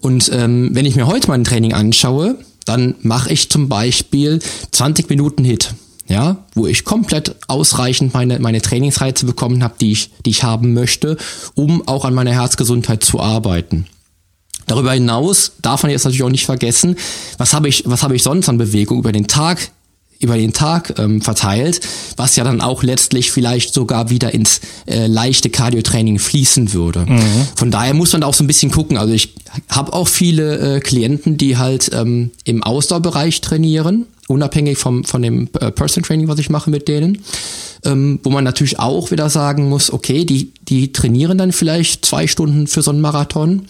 Und 0.00 0.30
ähm, 0.32 0.70
wenn 0.72 0.84
ich 0.84 0.96
mir 0.96 1.06
heute 1.06 1.28
mein 1.28 1.44
Training 1.44 1.72
anschaue, 1.72 2.36
dann 2.68 2.94
mache 3.00 3.32
ich 3.32 3.50
zum 3.50 3.68
Beispiel 3.68 4.40
20 4.72 5.08
Minuten 5.08 5.44
Hit. 5.44 5.74
Ja, 6.06 6.46
wo 6.54 6.66
ich 6.66 6.86
komplett 6.86 7.36
ausreichend 7.48 8.14
meine, 8.14 8.38
meine 8.38 8.62
Trainingsreize 8.62 9.26
bekommen 9.26 9.62
habe, 9.62 9.74
die 9.78 9.92
ich, 9.92 10.10
die 10.24 10.30
ich 10.30 10.42
haben 10.42 10.72
möchte, 10.72 11.18
um 11.54 11.86
auch 11.86 12.06
an 12.06 12.14
meiner 12.14 12.32
Herzgesundheit 12.32 13.04
zu 13.04 13.20
arbeiten. 13.20 13.86
Darüber 14.66 14.92
hinaus 14.92 15.52
darf 15.60 15.82
man 15.82 15.92
jetzt 15.92 16.04
natürlich 16.04 16.22
auch 16.22 16.30
nicht 16.30 16.46
vergessen, 16.46 16.96
was 17.36 17.52
habe 17.52 17.68
ich, 17.68 17.82
was 17.86 18.02
habe 18.02 18.16
ich 18.16 18.22
sonst 18.22 18.48
an 18.48 18.56
Bewegung 18.56 18.98
über 18.98 19.12
den 19.12 19.26
Tag 19.26 19.70
über 20.20 20.36
den 20.36 20.52
Tag 20.52 20.98
ähm, 20.98 21.20
verteilt, 21.20 21.80
was 22.16 22.34
ja 22.36 22.42
dann 22.42 22.60
auch 22.60 22.82
letztlich 22.82 23.30
vielleicht 23.30 23.72
sogar 23.72 24.10
wieder 24.10 24.34
ins 24.34 24.60
äh, 24.86 25.06
leichte 25.06 25.48
Cardiotraining 25.48 26.18
fließen 26.18 26.72
würde. 26.72 27.06
Mhm. 27.06 27.20
Von 27.54 27.70
daher 27.70 27.94
muss 27.94 28.12
man 28.12 28.22
da 28.22 28.26
auch 28.26 28.34
so 28.34 28.42
ein 28.42 28.48
bisschen 28.48 28.72
gucken. 28.72 28.96
Also 28.96 29.12
ich 29.12 29.34
habe 29.68 29.92
auch 29.92 30.08
viele 30.08 30.76
äh, 30.76 30.80
Klienten, 30.80 31.36
die 31.36 31.56
halt 31.56 31.90
ähm, 31.94 32.32
im 32.44 32.64
Ausdauerbereich 32.64 33.40
trainieren, 33.40 34.06
unabhängig 34.26 34.76
vom 34.78 35.04
von 35.04 35.22
dem 35.22 35.48
äh, 35.60 35.70
Person 35.70 36.02
Training, 36.02 36.26
was 36.26 36.40
ich 36.40 36.50
mache 36.50 36.68
mit 36.68 36.88
denen, 36.88 37.22
ähm, 37.84 38.18
wo 38.24 38.30
man 38.30 38.42
natürlich 38.42 38.80
auch 38.80 39.12
wieder 39.12 39.30
sagen 39.30 39.68
muss, 39.68 39.92
okay, 39.92 40.24
die 40.24 40.52
die 40.68 40.92
trainieren 40.92 41.38
dann 41.38 41.52
vielleicht 41.52 42.04
zwei 42.04 42.26
Stunden 42.26 42.66
für 42.66 42.82
so 42.82 42.90
einen 42.90 43.00
Marathon 43.00 43.66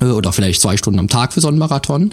äh, 0.00 0.06
oder 0.06 0.32
vielleicht 0.32 0.62
zwei 0.62 0.78
Stunden 0.78 0.98
am 0.98 1.08
Tag 1.08 1.34
für 1.34 1.42
so 1.42 1.48
einen 1.48 1.58
Marathon 1.58 2.10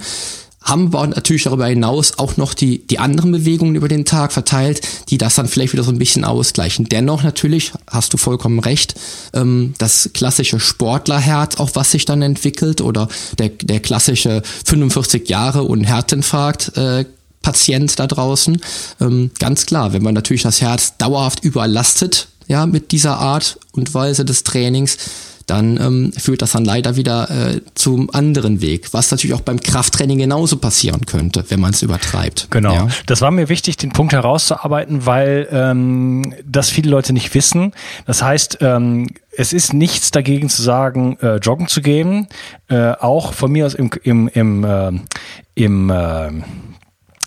haben 0.66 0.92
wir 0.92 1.08
natürlich 1.08 1.44
darüber 1.44 1.68
hinaus 1.68 2.18
auch 2.18 2.38
noch 2.38 2.54
die, 2.54 2.86
die 2.88 3.00
anderen 3.00 3.32
Bewegungen 3.32 3.76
über 3.76 3.88
den 3.88 4.04
Tag 4.04 4.34
verteilt, 4.34 4.82
die 5.10 5.18
das 5.18 5.36
dann 5.36 5.48
vielleicht 5.48 5.74
wieder 5.74 5.84
so 5.84 5.92
ein 5.92 6.00
bisschen 6.00 6.26
ausgleichen. 6.26 6.90
Dennoch 6.90 7.24
natürlich, 7.24 7.72
hast 7.90 8.14
du 8.14 8.18
vollkommen 8.18 8.60
recht, 8.60 8.96
ähm, 9.34 9.76
das 9.78 10.10
klassische 10.14 10.60
Sportlerherz, 10.60 11.58
auch 11.58 11.70
was 11.76 11.92
sich 11.92 12.06
dann 12.06 12.24
entwickelt, 12.24 12.82
oder 12.82 13.08
der, 13.38 13.50
der 13.50 13.80
klassische 13.80 14.42
45 14.66 15.30
Jahre 15.30 15.64
und 15.64 15.84
Herzinfarkt, 15.84 16.76
äh, 16.78 17.06
Patient 17.44 18.00
da 18.00 18.08
draußen. 18.08 18.60
Ähm, 19.00 19.30
ganz 19.38 19.68
klar, 19.68 19.94
wenn 19.94 20.02
man 20.02 20.16
natürlich 20.16 20.42
das 20.42 20.62
Herz 20.62 20.98
dauerhaft 20.98 21.44
überlastet, 21.44 22.28
ja, 22.48 22.66
mit 22.66 22.92
dieser 22.92 23.20
Art 23.20 23.60
und 23.72 23.94
Weise 23.94 24.26
des 24.26 24.44
Trainings, 24.44 24.98
dann 25.46 25.78
ähm, 25.78 26.14
führt 26.18 26.42
das 26.42 26.54
dann 26.54 26.66
leider 26.66 26.96
wieder 26.96 27.30
äh, 27.30 27.62
zum 27.76 28.10
anderen 28.14 28.62
Weg, 28.62 28.94
was 28.94 29.12
natürlich 29.12 29.36
auch 29.36 29.42
beim 29.42 29.60
Krafttraining 29.60 30.18
genauso 30.18 30.58
passieren 30.58 31.06
könnte, 31.06 31.46
wenn 31.50 31.60
man 31.60 31.72
es 31.74 31.82
übertreibt. 31.82 32.48
Genau. 32.50 32.74
Ja. 32.74 32.88
Das 33.06 33.22
war 33.22 33.32
mir 33.32 33.50
wichtig, 33.50 33.78
den 33.78 33.92
Punkt 33.92 34.14
herauszuarbeiten, 34.14 35.06
weil 35.06 35.48
ähm, 35.52 36.34
das 36.46 36.70
viele 36.70 36.90
Leute 36.90 37.14
nicht 37.14 37.34
wissen. 37.36 37.74
Das 38.06 38.24
heißt, 38.24 38.60
ähm, 38.62 39.08
es 39.38 39.54
ist 39.54 39.74
nichts 39.74 40.12
dagegen 40.12 40.50
zu 40.50 40.62
sagen, 40.62 41.18
äh, 41.22 41.36
joggen 41.38 41.68
zu 41.68 41.82
gehen. 41.82 42.28
Äh, 42.68 42.92
auch 42.92 43.34
von 43.34 43.52
mir 43.52 43.66
aus 43.66 43.74
im, 43.74 43.92
im, 44.04 44.28
im, 44.30 44.64
äh, 44.64 44.92
im 45.56 45.90
äh, 45.90 46.32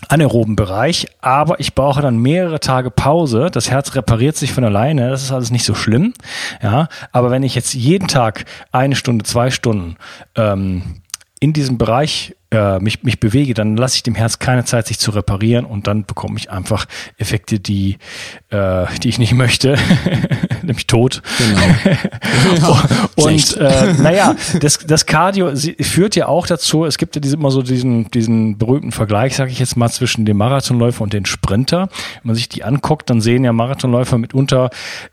anaeroben 0.09 0.55
Bereich, 0.55 1.07
aber 1.21 1.59
ich 1.59 1.75
brauche 1.75 2.01
dann 2.01 2.17
mehrere 2.17 2.59
Tage 2.59 2.91
Pause. 2.91 3.49
Das 3.51 3.69
Herz 3.69 3.95
repariert 3.95 4.35
sich 4.35 4.51
von 4.51 4.63
alleine, 4.63 5.09
das 5.09 5.23
ist 5.23 5.31
alles 5.31 5.51
nicht 5.51 5.63
so 5.63 5.75
schlimm. 5.75 6.13
Ja, 6.61 6.89
aber 7.11 7.31
wenn 7.31 7.43
ich 7.43 7.55
jetzt 7.55 7.73
jeden 7.73 8.07
Tag 8.07 8.45
eine 8.71 8.95
Stunde, 8.95 9.23
zwei 9.23 9.51
Stunden 9.51 9.95
ähm, 10.35 11.01
in 11.39 11.53
diesem 11.53 11.77
Bereich 11.77 12.35
äh, 12.51 12.79
mich, 12.79 13.03
mich 13.03 13.19
bewege, 13.19 13.53
dann 13.53 13.77
lasse 13.77 13.97
ich 13.97 14.03
dem 14.03 14.15
Herz 14.15 14.39
keine 14.39 14.65
Zeit, 14.65 14.87
sich 14.87 14.97
zu 14.99 15.11
reparieren 15.11 15.65
und 15.65 15.87
dann 15.87 16.05
bekomme 16.05 16.37
ich 16.37 16.49
einfach 16.49 16.85
Effekte, 17.17 17.59
die, 17.59 17.97
äh, 18.49 18.85
die 19.03 19.09
ich 19.09 19.19
nicht 19.19 19.33
möchte, 19.33 19.77
nämlich 20.63 20.87
tot. 20.87 21.21
Genau. 21.37 22.77
und 23.15 23.57
äh, 23.57 23.93
naja, 23.93 24.35
das, 24.61 24.79
das 24.79 25.05
Cardio 25.05 25.51
führt 25.79 26.15
ja 26.15 26.27
auch 26.27 26.47
dazu, 26.47 26.85
es 26.85 26.97
gibt 26.97 27.15
ja 27.15 27.21
diese, 27.21 27.35
immer 27.35 27.51
so 27.51 27.61
diesen, 27.61 28.09
diesen 28.11 28.57
berühmten 28.57 28.91
Vergleich, 28.91 29.35
sage 29.35 29.51
ich 29.51 29.59
jetzt 29.59 29.75
mal, 29.77 29.89
zwischen 29.89 30.25
dem 30.25 30.37
Marathonläufer 30.37 31.03
und 31.03 31.13
dem 31.13 31.25
Sprinter. 31.25 31.89
Wenn 32.21 32.29
man 32.29 32.35
sich 32.35 32.49
die 32.49 32.63
anguckt, 32.63 33.09
dann 33.09 33.21
sehen 33.21 33.43
ja 33.43 33.53
Marathonläufer 33.53 34.17
mitunter 34.17 34.69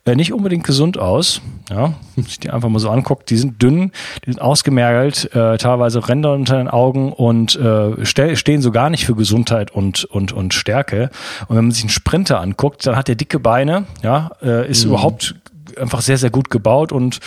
äh, 0.06 0.14
nicht 0.14 0.32
unbedingt 0.32 0.64
gesund 0.64 0.98
aus. 0.98 1.42
Ja, 1.68 1.76
wenn 1.84 1.94
man 2.16 2.24
sich 2.26 2.40
die 2.40 2.50
einfach 2.50 2.68
mal 2.68 2.78
so 2.78 2.90
anguckt, 2.90 3.28
die 3.28 3.36
sind 3.36 3.60
dünn, 3.60 3.92
die 4.24 4.30
sind 4.30 4.40
ausgemergelt, 4.40 5.34
äh, 5.34 5.58
teilweise 5.58 6.08
Ränder 6.08 6.32
unter 6.32 6.56
den 6.58 6.68
Augen 6.68 7.12
und 7.12 7.25
äh, 7.32 8.04
stehen 8.04 8.62
so 8.62 8.70
gar 8.70 8.90
nicht 8.90 9.06
für 9.06 9.14
Gesundheit 9.14 9.70
und, 9.70 10.04
und, 10.04 10.32
und 10.32 10.54
Stärke. 10.54 11.10
Und 11.48 11.56
wenn 11.56 11.64
man 11.64 11.72
sich 11.72 11.82
einen 11.82 11.90
Sprinter 11.90 12.40
anguckt, 12.40 12.86
dann 12.86 12.96
hat 12.96 13.08
der 13.08 13.14
dicke 13.14 13.38
Beine, 13.38 13.84
ja, 14.02 14.30
äh, 14.42 14.68
ist 14.68 14.84
mhm. 14.84 14.90
überhaupt 14.90 15.34
einfach 15.78 16.00
sehr, 16.00 16.18
sehr 16.18 16.30
gut 16.30 16.50
gebaut 16.50 16.92
und 16.92 17.20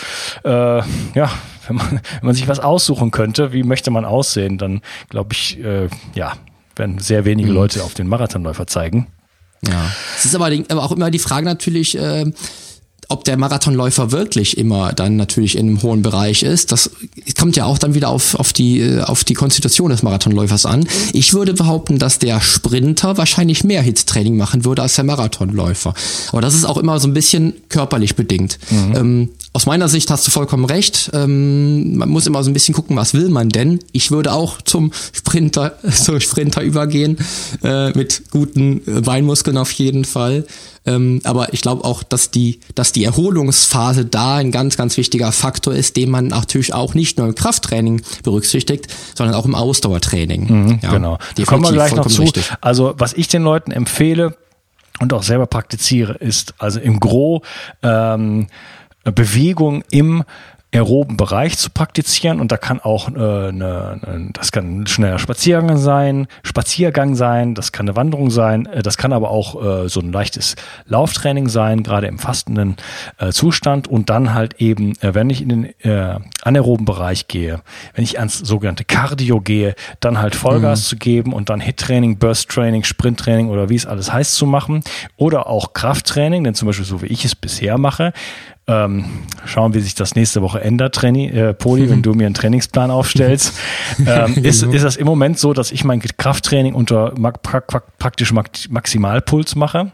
äh, 0.44 0.50
ja, 0.50 1.30
wenn 1.66 1.76
man, 1.76 1.90
wenn 1.90 2.26
man 2.26 2.34
sich 2.34 2.48
was 2.48 2.60
aussuchen 2.60 3.10
könnte, 3.10 3.52
wie 3.52 3.62
möchte 3.62 3.90
man 3.90 4.04
aussehen, 4.04 4.58
dann 4.58 4.80
glaube 5.08 5.32
ich, 5.32 5.62
äh, 5.62 5.88
ja, 6.14 6.32
werden 6.76 6.98
sehr 6.98 7.24
wenige 7.24 7.50
mhm. 7.50 7.54
Leute 7.54 7.84
auf 7.84 7.94
den 7.94 8.08
Marathonläufer 8.08 8.66
zeigen. 8.66 9.06
Ja. 9.66 9.90
Es 10.16 10.24
ist 10.24 10.34
aber, 10.34 10.46
aber 10.46 10.82
auch 10.82 10.92
immer 10.92 11.10
die 11.10 11.18
Frage 11.18 11.44
natürlich, 11.44 11.96
äh, 11.98 12.32
ob 13.10 13.24
der 13.24 13.36
Marathonläufer 13.36 14.12
wirklich 14.12 14.56
immer 14.56 14.92
dann 14.92 15.16
natürlich 15.16 15.58
in 15.58 15.68
einem 15.68 15.82
hohen 15.82 16.02
Bereich 16.02 16.42
ist, 16.42 16.70
das 16.72 16.90
kommt 17.38 17.56
ja 17.56 17.64
auch 17.64 17.78
dann 17.78 17.94
wieder 17.94 18.08
auf, 18.08 18.36
auf, 18.36 18.52
die, 18.52 18.80
äh, 18.80 19.00
auf 19.00 19.24
die 19.24 19.34
Konstitution 19.34 19.90
des 19.90 20.02
Marathonläufers 20.02 20.64
an. 20.64 20.86
Ich 21.12 21.34
würde 21.34 21.52
behaupten, 21.52 21.98
dass 21.98 22.18
der 22.20 22.40
Sprinter 22.40 23.16
wahrscheinlich 23.18 23.64
mehr 23.64 23.82
Hittraining 23.82 24.36
machen 24.36 24.64
würde 24.64 24.82
als 24.82 24.94
der 24.94 25.04
Marathonläufer. 25.04 25.92
Aber 26.30 26.40
das 26.40 26.54
ist 26.54 26.64
auch 26.64 26.76
immer 26.76 27.00
so 27.00 27.08
ein 27.08 27.14
bisschen 27.14 27.54
körperlich 27.68 28.14
bedingt. 28.14 28.58
Mhm. 28.70 28.96
Ähm, 28.96 29.28
aus 29.52 29.66
meiner 29.66 29.88
Sicht 29.88 30.10
hast 30.10 30.26
du 30.26 30.30
vollkommen 30.30 30.64
recht. 30.64 31.10
Ähm, 31.12 31.96
man 31.96 32.08
muss 32.08 32.26
immer 32.26 32.42
so 32.44 32.50
ein 32.50 32.52
bisschen 32.52 32.74
gucken, 32.74 32.96
was 32.96 33.14
will 33.14 33.30
man 33.30 33.48
denn? 33.48 33.80
Ich 33.90 34.12
würde 34.12 34.32
auch 34.32 34.62
zum 34.62 34.92
Sprinter, 35.12 35.74
zum 35.92 36.20
Sprinter 36.20 36.62
übergehen, 36.62 37.18
äh, 37.64 37.90
mit 37.90 38.30
guten 38.30 38.80
äh, 38.86 39.00
Beinmuskeln 39.00 39.56
auf 39.56 39.72
jeden 39.72 40.04
Fall. 40.04 40.46
Ähm, 40.86 41.20
aber 41.24 41.52
ich 41.52 41.62
glaube 41.62 41.84
auch, 41.84 42.04
dass 42.04 42.30
die, 42.30 42.60
dass 42.76 42.92
die 42.92 43.04
Erholungsphase 43.04 44.04
da 44.04 44.36
ein 44.36 44.52
ganz, 44.52 44.76
ganz 44.76 44.96
wichtiger 44.96 45.32
Faktor 45.32 45.74
ist, 45.74 45.96
den 45.96 46.10
man 46.10 46.28
natürlich 46.28 46.72
auch 46.72 46.94
nicht 46.94 47.18
nur 47.18 47.26
im 47.26 47.34
Krafttraining 47.34 48.02
berücksichtigt, 48.22 48.86
sondern 49.16 49.34
auch 49.34 49.44
im 49.44 49.56
Ausdauertraining. 49.56 50.46
Mhm, 50.46 50.78
ja, 50.80 50.92
genau. 50.92 51.18
Die 51.36 51.42
kommen 51.42 51.64
wir 51.64 51.72
gleich 51.72 51.94
noch 51.94 52.06
zu. 52.06 52.22
Richtig. 52.22 52.52
Also 52.60 52.94
was 52.98 53.14
ich 53.14 53.26
den 53.26 53.42
Leuten 53.42 53.72
empfehle 53.72 54.36
und 55.00 55.12
auch 55.12 55.24
selber 55.24 55.46
praktiziere, 55.46 56.14
ist 56.14 56.54
also 56.58 56.78
im 56.78 57.00
Gro 57.00 57.42
ähm, 57.82 58.46
Bewegung 59.04 59.82
im 59.90 60.24
aeroben 60.72 61.16
Bereich 61.16 61.58
zu 61.58 61.70
praktizieren. 61.70 62.40
Und 62.40 62.52
da 62.52 62.56
kann 62.56 62.80
auch 62.80 63.08
äh, 63.08 63.12
eine, 63.12 64.00
eine, 64.02 64.30
das 64.32 64.52
kann 64.52 64.82
ein 64.82 64.86
schneller 64.86 65.18
Spaziergang 65.18 65.76
sein, 65.76 66.28
Spaziergang 66.42 67.14
sein, 67.14 67.54
das 67.54 67.72
kann 67.72 67.88
eine 67.88 67.96
Wanderung 67.96 68.30
sein, 68.30 68.66
äh, 68.66 68.82
das 68.82 68.96
kann 68.96 69.12
aber 69.12 69.30
auch 69.30 69.84
äh, 69.84 69.88
so 69.88 70.00
ein 70.00 70.12
leichtes 70.12 70.54
Lauftraining 70.86 71.48
sein, 71.48 71.82
gerade 71.82 72.06
im 72.06 72.18
fastenden 72.18 72.76
äh, 73.18 73.30
Zustand. 73.32 73.88
Und 73.88 74.10
dann 74.10 74.32
halt 74.32 74.60
eben, 74.60 74.92
äh, 75.00 75.14
wenn 75.14 75.30
ich 75.30 75.42
in 75.42 75.48
den 75.48 75.64
äh, 75.80 76.18
anaeroben 76.42 76.86
Bereich 76.86 77.26
gehe, 77.26 77.60
wenn 77.94 78.04
ich 78.04 78.18
ans 78.18 78.38
sogenannte 78.38 78.84
Cardio 78.84 79.40
gehe, 79.40 79.74
dann 79.98 80.18
halt 80.18 80.36
Vollgas 80.36 80.80
mhm. 80.80 80.84
zu 80.84 80.96
geben 80.96 81.32
und 81.32 81.50
dann 81.50 81.60
Hit-Training, 81.60 82.18
Burst-Training, 82.18 82.84
Sprint-Training 82.84 83.48
oder 83.48 83.68
wie 83.68 83.76
es 83.76 83.86
alles 83.86 84.12
heißt 84.12 84.34
zu 84.34 84.46
machen. 84.46 84.84
Oder 85.16 85.48
auch 85.48 85.72
Krafttraining, 85.72 86.44
denn 86.44 86.54
zum 86.54 86.66
Beispiel 86.66 86.84
so 86.84 87.02
wie 87.02 87.06
ich 87.06 87.24
es 87.24 87.34
bisher 87.34 87.76
mache, 87.76 88.12
ähm, 88.70 89.04
schauen, 89.44 89.74
wie 89.74 89.80
sich 89.80 89.94
das 89.94 90.14
nächste 90.14 90.42
Woche 90.42 90.60
ändert, 90.60 90.94
Traini, 90.94 91.28
äh, 91.28 91.54
Poli, 91.54 91.82
mhm. 91.82 91.90
wenn 91.90 92.02
du 92.02 92.14
mir 92.14 92.26
einen 92.26 92.34
Trainingsplan 92.34 92.90
aufstellst. 92.90 93.58
ähm, 94.06 94.34
ist, 94.42 94.62
ist 94.62 94.84
das 94.84 94.96
im 94.96 95.06
Moment 95.06 95.38
so, 95.38 95.52
dass 95.52 95.72
ich 95.72 95.84
mein 95.84 96.00
Krafttraining 96.00 96.74
unter 96.74 97.10
pra 97.42 97.60
pra 97.60 97.82
praktisch 97.98 98.32
Maximalpuls 98.32 99.56
mache? 99.56 99.92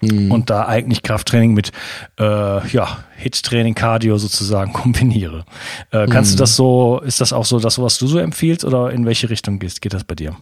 Mhm. 0.00 0.32
Und 0.32 0.50
da 0.50 0.66
eigentlich 0.66 1.02
Krafttraining 1.02 1.54
mit 1.54 1.70
äh, 2.18 2.68
ja, 2.68 3.04
Hit-Training, 3.16 3.74
Cardio 3.74 4.18
sozusagen 4.18 4.72
kombiniere. 4.74 5.44
Äh, 5.92 6.08
kannst 6.08 6.32
mhm. 6.32 6.36
du 6.36 6.42
das 6.42 6.56
so, 6.56 7.00
ist 7.04 7.20
das 7.20 7.32
auch 7.32 7.44
so 7.44 7.60
das, 7.60 7.80
was 7.80 7.98
du 7.98 8.08
so 8.08 8.18
empfiehlst 8.18 8.64
oder 8.64 8.90
in 8.90 9.06
welche 9.06 9.30
Richtung 9.30 9.60
gehst, 9.60 9.80
geht 9.80 9.94
das 9.94 10.04
bei 10.04 10.16
dir? 10.16 10.36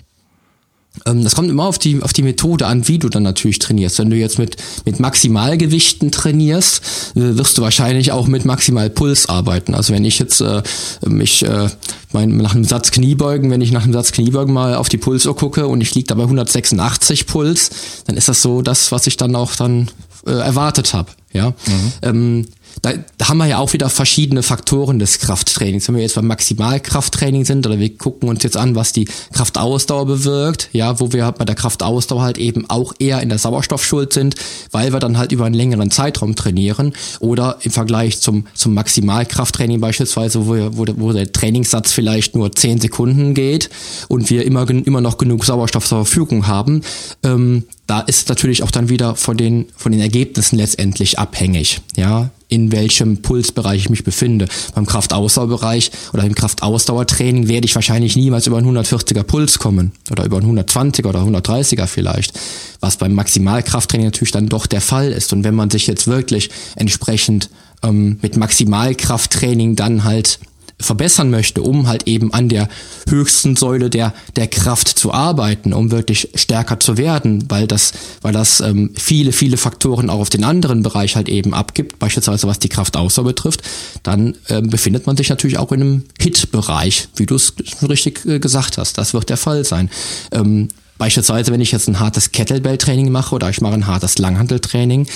Ähm, 1.07 1.23
das 1.23 1.35
kommt 1.35 1.51
immer 1.51 1.65
auf 1.65 1.79
die, 1.79 2.03
auf 2.03 2.13
die 2.13 2.23
Methode 2.23 2.67
an, 2.67 2.89
wie 2.89 2.99
du 2.99 3.09
dann 3.09 3.23
natürlich 3.23 3.59
trainierst. 3.59 3.99
Wenn 3.99 4.11
du 4.11 4.17
jetzt 4.17 4.39
mit, 4.39 4.57
mit 4.85 5.01
Maximalgewichten 5.01 6.11
trainierst, 6.11 6.83
äh, 7.15 7.37
wirst 7.37 7.59
du 7.59 7.63
wahrscheinlich 7.63 8.13
auch 8.13 8.27
mit 8.27 8.45
Maximalpuls 8.45 9.29
arbeiten. 9.29 9.75
Also 9.75 9.93
wenn 9.93 10.05
ich 10.05 10.19
jetzt 10.19 10.41
äh, 10.41 10.63
mich 11.07 11.45
äh, 11.45 11.69
mein, 12.13 12.37
nach 12.37 12.55
einem 12.55 12.65
Satz 12.65 12.91
Kniebeugen, 12.91 13.51
wenn 13.51 13.61
ich 13.61 13.73
nach 13.73 13.85
einem 13.85 13.93
Satz 13.93 14.13
Kniebeugen 14.13 14.53
mal 14.53 14.75
auf 14.75 14.89
die 14.89 14.99
Pulsuhr 14.99 15.37
gucke 15.37 15.67
und 15.67 15.81
ich 15.81 15.95
liege 15.95 16.09
dabei 16.09 16.25
186 16.25 17.27
Puls, 17.27 17.71
dann 18.07 18.17
ist 18.17 18.29
das 18.29 18.43
so 18.43 18.63
das, 18.63 18.93
was 18.93 19.07
ich 19.07 19.17
dann 19.17 19.37
auch 19.37 19.55
dann 19.55 19.91
äh, 20.27 20.33
erwartet 20.33 20.93
habe. 20.93 21.11
Ja. 21.33 21.51
Mhm. 21.51 21.93
Ähm, 22.03 22.47
da, 22.83 22.93
haben 23.29 23.39
wir 23.39 23.47
ja 23.47 23.59
auch 23.59 23.73
wieder 23.73 23.91
verschiedene 23.91 24.43
Faktoren 24.43 24.99
des 24.99 25.19
Krafttrainings. 25.19 25.87
Wenn 25.89 25.97
wir 25.97 26.03
jetzt 26.03 26.15
beim 26.15 26.27
Maximalkrafttraining 26.27 27.45
sind 27.45 27.67
oder 27.67 27.79
wir 27.79 27.97
gucken 27.97 28.29
uns 28.29 28.43
jetzt 28.43 28.57
an, 28.57 28.75
was 28.75 28.93
die 28.93 29.07
Kraftausdauer 29.33 30.07
bewirkt, 30.07 30.69
ja, 30.73 30.99
wo 30.99 31.13
wir 31.13 31.31
bei 31.33 31.45
der 31.45 31.55
Kraftausdauer 31.55 32.23
halt 32.23 32.39
eben 32.39 32.69
auch 32.69 32.95
eher 32.99 33.21
in 33.21 33.29
der 33.29 33.39
Sauerstoffschuld 33.39 34.13
sind, 34.13 34.35
weil 34.71 34.93
wir 34.93 35.01
dann 35.01 35.19
halt 35.19 35.33
über 35.33 35.45
einen 35.45 35.55
längeren 35.55 35.91
Zeitraum 35.91 36.35
trainieren 36.35 36.95
oder 37.21 37.59
im 37.63 37.71
Vergleich 37.71 38.21
zum, 38.21 38.47
zum 38.55 38.75
Maximalkrafttraining 38.75 39.81
beispielsweise, 39.81 40.47
wo, 40.47 40.55
wir, 40.55 40.77
wo, 40.77 40.87
wo 40.97 41.13
der 41.13 41.31
Trainingssatz 41.31 41.93
vielleicht 41.93 42.35
nur 42.35 42.53
10 42.53 42.81
Sekunden 42.81 43.35
geht 43.35 43.71
und 44.09 44.31
wir 44.31 44.45
immer, 44.47 44.69
immer 44.69 45.01
noch 45.01 45.19
genug 45.19 45.45
Sauerstoff 45.45 45.87
zur 45.87 46.05
Verfügung 46.05 46.47
haben, 46.47 46.83
ähm, 47.23 47.65
da 47.87 48.01
ist 48.01 48.29
natürlich 48.29 48.63
auch 48.63 48.71
dann 48.71 48.89
wieder 48.89 49.17
von 49.17 49.37
den, 49.37 49.67
von 49.77 49.93
den 49.93 50.01
Ergebnissen 50.01 50.57
letztendlich 50.57 51.19
abhängig, 51.19 51.81
ja, 51.97 52.31
in 52.50 52.73
welchem 52.73 53.23
Pulsbereich 53.23 53.83
ich 53.83 53.90
mich 53.90 54.04
befinde. 54.04 54.47
Beim 54.75 54.85
Kraftausdauerbereich 54.85 55.90
oder 56.12 56.25
im 56.25 56.35
Kraftausdauertraining 56.35 57.49
werde 57.49 57.66
ich 57.66 57.75
wahrscheinlich 57.75 58.16
niemals 58.16 58.47
über 58.47 58.59
einen 58.59 58.76
140er 58.76 59.23
Puls 59.23 59.59
kommen 59.59 59.92
oder 60.11 60.25
über 60.25 60.37
einen 60.37 60.59
120er 60.59 61.07
oder 61.07 61.21
130er 61.21 61.87
vielleicht, 61.87 62.38
was 62.80 62.97
beim 62.97 63.14
Maximalkrafttraining 63.14 64.09
natürlich 64.09 64.33
dann 64.33 64.49
doch 64.49 64.66
der 64.66 64.80
Fall 64.80 65.12
ist. 65.12 65.33
Und 65.33 65.45
wenn 65.45 65.54
man 65.54 65.71
sich 65.71 65.87
jetzt 65.87 66.09
wirklich 66.09 66.50
entsprechend 66.76 67.49
ähm, 67.83 68.19
mit 68.21 68.37
Maximalkrafttraining 68.37 69.76
dann 69.76 70.04
halt 70.04 70.40
verbessern 70.81 71.31
möchte, 71.31 71.63
um 71.63 71.87
halt 71.87 72.07
eben 72.07 72.33
an 72.33 72.49
der 72.49 72.69
höchsten 73.09 73.57
Säule 73.57 73.91
der, 73.91 74.15
der 74.37 74.49
Kraft 74.49 74.89
zu 74.89 75.13
arbeiten, 75.13 75.73
um 75.73 75.91
wirklich 75.91 76.31
stärker 76.35 76.81
zu 76.81 76.97
werden, 76.97 77.45
weil 77.49 77.67
das, 77.67 77.93
weil 78.23 78.33
das 78.33 78.61
ähm, 78.61 78.91
viele, 78.97 79.33
viele 79.33 79.57
Faktoren 79.57 80.11
auch 80.11 80.21
auf 80.21 80.31
den 80.31 80.45
anderen 80.45 80.83
Bereich 80.83 81.17
halt 81.17 81.29
eben 81.29 81.55
abgibt, 81.55 81.99
beispielsweise 81.99 82.47
was 82.47 82.59
die 82.59 82.69
Kraftausdauer 82.69 83.25
betrifft, 83.25 83.63
dann 84.03 84.35
ähm, 84.49 84.71
befindet 84.71 85.07
man 85.07 85.17
sich 85.17 85.29
natürlich 85.29 85.59
auch 85.59 85.73
in 85.73 85.81
einem 85.81 86.05
Hit-Bereich, 86.19 87.09
wie 87.17 87.27
du 87.27 87.35
es 87.35 87.55
richtig 87.89 88.25
äh, 88.27 88.39
gesagt 88.39 88.79
hast. 88.79 88.99
Das 88.99 89.15
wird 89.15 89.29
der 89.29 89.37
Fall 89.37 89.65
sein. 89.65 89.91
Ähm, 90.33 90.69
Beispielsweise, 91.01 91.51
wenn 91.51 91.63
ich 91.63 91.73
jetzt 91.73 91.89
ein 91.89 91.99
hartes 91.99 92.31
Kettlebell-Training 92.31 93.11
mache 93.11 93.35
oder 93.35 93.49
ich 93.49 93.63
mache 93.63 93.73
ein 93.73 93.87
hartes 93.87 94.19
Langhanteltraining, 94.19 95.07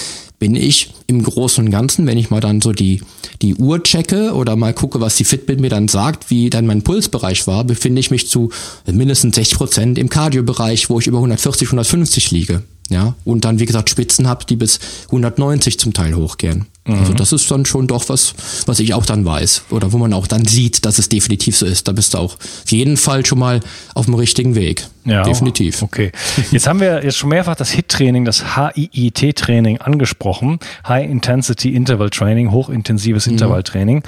bin 0.45 0.57
ich 0.57 0.91
im 1.07 1.23
Großen 1.23 1.65
und 1.65 1.71
Ganzen, 1.71 2.07
wenn 2.07 2.19
ich 2.19 2.29
mal 2.29 2.43
dann 2.43 2.61
so 2.61 2.73
die, 2.73 3.01
die 3.41 3.55
Uhr 3.55 3.83
checke 3.83 4.35
oder 4.35 4.57
mal 4.57 4.75
gucke, 4.75 5.01
was 5.01 5.17
die 5.17 5.25
Fitbit 5.25 5.59
mir 5.59 5.71
dann 5.71 5.89
sagt, 5.89 6.29
wie 6.29 6.51
dann 6.51 6.67
mein 6.67 6.83
Pulsbereich 6.83 7.47
war, 7.47 7.65
befinde 7.65 7.99
ich 7.99 8.11
mich 8.11 8.29
zu 8.29 8.51
mindestens 8.85 9.37
60 9.37 9.57
Prozent 9.57 9.99
im 9.99 10.11
Cardio-Bereich, 10.11 10.91
wo 10.91 11.01
ich 11.01 11.07
über 11.07 11.17
140, 11.17 11.69
150 11.69 12.31
liege. 12.31 12.63
Ja, 12.91 13.15
und 13.25 13.47
dann, 13.47 13.59
wie 13.59 13.65
gesagt, 13.65 13.89
Spitzen 13.89 14.29
habe, 14.29 14.45
die 14.45 14.57
bis 14.57 14.81
190 15.07 15.79
zum 15.79 15.95
Teil 15.95 16.15
hochgehen. 16.15 16.67
Mhm. 16.87 16.99
Also 16.99 17.15
das 17.15 17.33
ist 17.33 17.51
dann 17.51 17.65
schon 17.65 17.87
doch 17.87 18.09
was, 18.09 18.35
was 18.67 18.79
ich 18.79 18.95
auch 18.95 19.07
dann 19.07 19.25
weiß. 19.25 19.65
Oder 19.71 19.93
wo 19.93 19.99
man 19.99 20.13
auch 20.13 20.27
dann 20.27 20.45
sieht, 20.45 20.85
dass 20.85 20.99
es 20.99 21.09
definitiv 21.09 21.57
so 21.57 21.67
ist. 21.67 21.89
Da 21.89 21.93
bist 21.93 22.15
du 22.15 22.19
auch 22.19 22.35
auf 22.35 22.71
jeden 22.71 22.97
Fall 22.97 23.25
schon 23.25 23.39
mal 23.39 23.61
auf 23.95 24.05
dem 24.05 24.15
richtigen 24.15 24.55
Weg. 24.55 24.87
Ja, 25.05 25.23
definitiv. 25.23 25.83
Okay. 25.83 26.13
Jetzt 26.51 26.67
haben 26.67 26.81
wir 26.81 27.05
jetzt 27.05 27.17
schon 27.17 27.29
mehrfach 27.29 27.57
das 27.57 27.71
HIT-Training, 27.71 28.25
das 28.25 28.57
HIIT-Training 28.57 29.79
angesprochen. 29.79 30.59
High 30.87 31.11
Intensity 31.11 31.75
Interval 31.75 32.11
Training, 32.11 32.51
hochintensives 32.51 33.27
mhm. 33.27 33.33
Intervalltraining. 33.33 34.03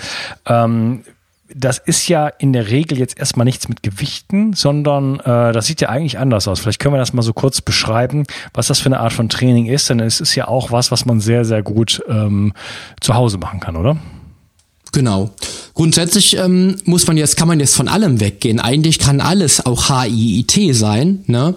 Ähm, 0.47 1.03
das 1.55 1.79
ist 1.79 2.09
ja 2.09 2.29
in 2.29 2.53
der 2.53 2.71
Regel 2.71 2.99
jetzt 2.99 3.19
erstmal 3.19 3.45
nichts 3.45 3.69
mit 3.69 3.83
Gewichten, 3.83 4.53
sondern 4.53 5.21
äh, 5.21 5.53
das 5.53 5.67
sieht 5.67 5.81
ja 5.81 5.89
eigentlich 5.89 6.19
anders 6.19 6.49
aus. 6.49 6.61
Vielleicht 6.61 6.81
können 6.81 6.95
wir 6.95 6.99
das 6.99 7.13
mal 7.13 7.23
so 7.23 7.33
kurz 7.33 7.61
beschreiben, 7.61 8.25
was 8.53 8.67
das 8.67 8.81
für 8.81 8.87
eine 8.87 9.01
Art 9.01 9.13
von 9.13 9.29
Training 9.29 9.67
ist, 9.67 9.91
denn 9.91 10.01
es 10.01 10.21
ist 10.21 10.35
ja 10.35 10.49
auch 10.49 10.73
was, 10.73 10.91
was 10.91 11.05
man 11.05 11.21
sehr, 11.21 11.45
sehr 11.45 11.63
gut 11.63 12.03
ähm, 12.09 12.53
zu 13.01 13.15
Hause 13.15 13.39
machen 13.39 13.61
kann, 13.61 13.77
oder? 13.77 13.97
Genau. 14.93 15.31
Grundsätzlich 15.75 16.37
ähm, 16.37 16.77
muss 16.85 17.07
man 17.07 17.17
jetzt, 17.17 17.37
kann 17.37 17.49
man 17.49 17.61
jetzt 17.61 17.77
von 17.77 17.89
allem 17.89 18.21
weggehen. 18.21 18.61
Eigentlich 18.61 18.99
kann 18.99 19.21
alles 19.21 19.65
auch 19.65 19.89
HIIT 19.89 20.75
sein. 20.75 21.23
Ne? 21.27 21.55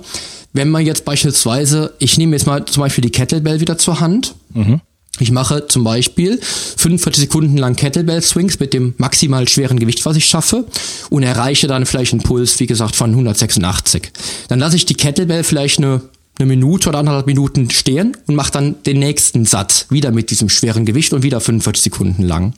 Wenn 0.52 0.70
man 0.70 0.86
jetzt 0.86 1.06
beispielsweise, 1.06 1.94
ich 2.00 2.18
nehme 2.18 2.36
jetzt 2.36 2.46
mal 2.46 2.66
zum 2.66 2.82
Beispiel 2.82 3.02
die 3.02 3.12
Kettlebell 3.12 3.62
wieder 3.62 3.78
zur 3.78 4.02
Hand. 4.02 4.36
Mhm. 4.54 4.82
Ich 5.20 5.32
mache 5.32 5.68
zum 5.68 5.84
Beispiel 5.84 6.40
45 6.78 7.24
Sekunden 7.24 7.58
lang 7.58 7.76
Kettlebell 7.76 8.22
Swings 8.22 8.60
mit 8.60 8.74
dem 8.74 8.94
maximal 8.98 9.48
schweren 9.50 9.80
Gewicht, 9.80 10.06
was 10.06 10.16
ich 10.16 10.26
schaffe, 10.26 10.66
und 11.10 11.24
erreiche 11.24 11.68
dann 11.68 11.86
vielleicht 11.86 12.14
einen 12.14 12.22
Puls, 12.22 12.60
wie 12.60 12.68
gesagt, 12.68 12.96
von 12.96 13.10
186. 13.10 14.12
Dann 14.48 14.60
lasse 14.60 14.76
ich 14.76 14.86
die 14.86 14.94
Kettlebell 14.94 15.44
vielleicht 15.44 15.80
eine, 15.80 16.02
eine 16.38 16.46
Minute 16.46 16.90
oder 16.90 17.00
anderthalb 17.00 17.28
Minuten 17.28 17.70
stehen 17.70 18.16
und 18.28 18.36
mache 18.36 18.52
dann 18.52 18.82
den 18.84 19.00
nächsten 19.00 19.46
Satz 19.46 19.88
wieder 19.90 20.12
mit 20.12 20.32
diesem 20.32 20.48
schweren 20.48 20.86
Gewicht 20.86 21.12
und 21.12 21.24
wieder 21.24 21.42
45 21.42 21.84
Sekunden 21.84 22.24
lang. 22.24 22.54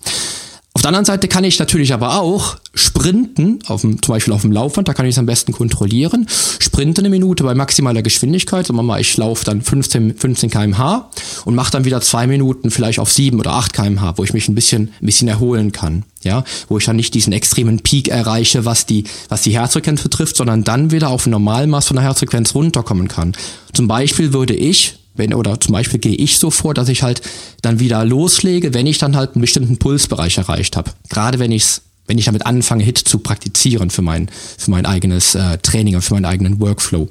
Auf 0.74 0.84
der 0.84 0.90
anderen 0.90 1.06
Seite 1.06 1.28
kann 1.28 1.44
ich 1.44 1.60
natürlich 1.60 1.94
aber 1.94 2.22
auch 2.22 2.58
sprinten, 2.74 3.60
auf 3.68 3.82
dem, 3.82 4.02
zum 4.02 4.14
Beispiel 4.14 4.34
auf 4.34 4.42
dem 4.42 4.54
Laufband, 4.54 4.88
da 4.88 4.94
kann 4.94 5.06
ich 5.06 5.16
es 5.16 5.20
am 5.20 5.26
besten 5.26 5.52
kontrollieren. 5.52 6.28
Sprinte 6.60 7.02
eine 7.02 7.10
Minute 7.10 7.44
bei 7.44 7.54
maximaler 7.54 8.02
Geschwindigkeit, 8.02 8.66
sagen 8.66 8.78
wir 8.80 8.84
mal, 8.84 9.02
ich 9.02 9.18
laufe 9.18 9.44
dann 9.44 9.62
15, 9.62 10.16
15 10.16 10.50
kmh 10.50 11.10
und 11.44 11.56
mache 11.56 11.72
dann 11.72 11.84
wieder 11.84 12.00
zwei 12.00 12.26
Minuten 12.26 12.72
vielleicht 12.72 13.00
auf 13.00 13.12
7 13.12 13.38
oder 13.38 13.54
8 13.54 13.74
kmh, 13.74 14.14
wo 14.16 14.24
ich 14.24 14.34
mich 14.34 14.48
ein 14.48 14.56
bisschen, 14.56 14.94
ein 15.02 15.06
bisschen 15.06 15.28
erholen 15.28 15.74
kann. 15.74 16.04
Ja, 16.24 16.44
wo 16.70 16.78
ich 16.78 16.86
dann 16.86 16.96
nicht 16.96 17.16
diesen 17.16 17.34
extremen 17.34 17.80
Peak 17.80 18.08
erreiche, 18.08 18.64
was 18.64 18.86
die, 18.86 19.06
was 19.28 19.42
die 19.42 19.54
Herzfrequenz 19.54 20.04
betrifft, 20.04 20.38
sondern 20.38 20.64
dann 20.64 20.92
wieder 20.92 21.10
auf 21.10 21.26
Normalmaß 21.26 21.88
von 21.88 21.96
der 21.96 22.06
Herzfrequenz 22.06 22.54
runterkommen 22.54 23.08
kann. 23.08 23.34
Zum 23.74 23.88
Beispiel 23.88 24.32
würde 24.32 24.54
ich 24.54 25.01
wenn, 25.16 25.34
oder 25.34 25.60
zum 25.60 25.74
Beispiel 25.74 26.00
gehe 26.00 26.16
ich 26.16 26.38
so 26.38 26.52
vor, 26.52 26.74
dass 26.74 26.90
ich 26.90 27.04
halt 27.04 27.22
dann 27.62 27.80
wieder 27.80 28.04
loslege, 28.06 28.74
wenn 28.74 28.88
ich 28.88 28.98
dann 28.98 29.16
halt 29.16 29.36
einen 29.36 29.42
bestimmten 29.42 29.78
Pulsbereich 29.78 30.38
erreicht 30.38 30.78
habe. 30.78 30.92
Gerade 31.10 31.40
wenn 31.40 31.52
ich's, 31.52 31.82
wenn 32.08 32.18
ich 32.18 32.26
damit 32.26 32.46
anfange, 32.46 32.84
Hit 32.84 32.98
zu 32.98 33.20
praktizieren 33.20 33.90
für 33.90 34.02
mein, 34.02 34.30
für 34.58 34.72
mein 34.72 34.86
eigenes 34.86 35.36
äh, 35.36 35.58
Training 35.58 35.96
und 35.96 36.02
für 36.02 36.14
meinen 36.14 36.26
eigenen 36.26 36.60
Workflow. 36.60 37.10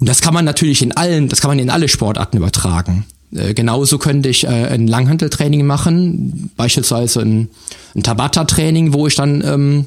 Und 0.00 0.08
das 0.08 0.20
kann 0.20 0.34
man 0.34 0.44
natürlich 0.44 0.82
in 0.82 0.96
allen, 0.96 1.28
das 1.28 1.40
kann 1.40 1.50
man 1.50 1.58
in 1.58 1.70
alle 1.70 1.88
Sportarten 1.88 2.36
übertragen. 2.36 3.04
Äh, 3.34 3.54
genauso 3.54 3.98
könnte 3.98 4.28
ich 4.28 4.44
äh, 4.44 4.48
ein 4.48 4.86
Langhanteltraining 4.86 5.66
machen, 5.66 6.50
beispielsweise 6.56 7.20
ein, 7.20 7.50
ein 7.94 8.02
Tabata-Training, 8.02 8.92
wo 8.92 9.06
ich 9.06 9.16
dann 9.16 9.42
ähm, 9.44 9.86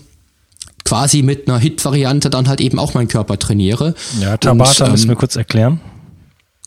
quasi 0.83 1.21
mit 1.21 1.47
einer 1.47 1.59
Hit-Variante 1.59 2.29
dann 2.29 2.47
halt 2.47 2.61
eben 2.61 2.79
auch 2.79 2.93
meinen 2.93 3.07
Körper 3.07 3.39
trainiere. 3.39 3.95
Ja, 4.19 4.37
Tabata 4.37 4.83
und, 4.83 4.87
ähm, 4.87 4.91
müssen 4.91 5.09
wir 5.09 5.15
kurz 5.15 5.35
erklären. 5.35 5.79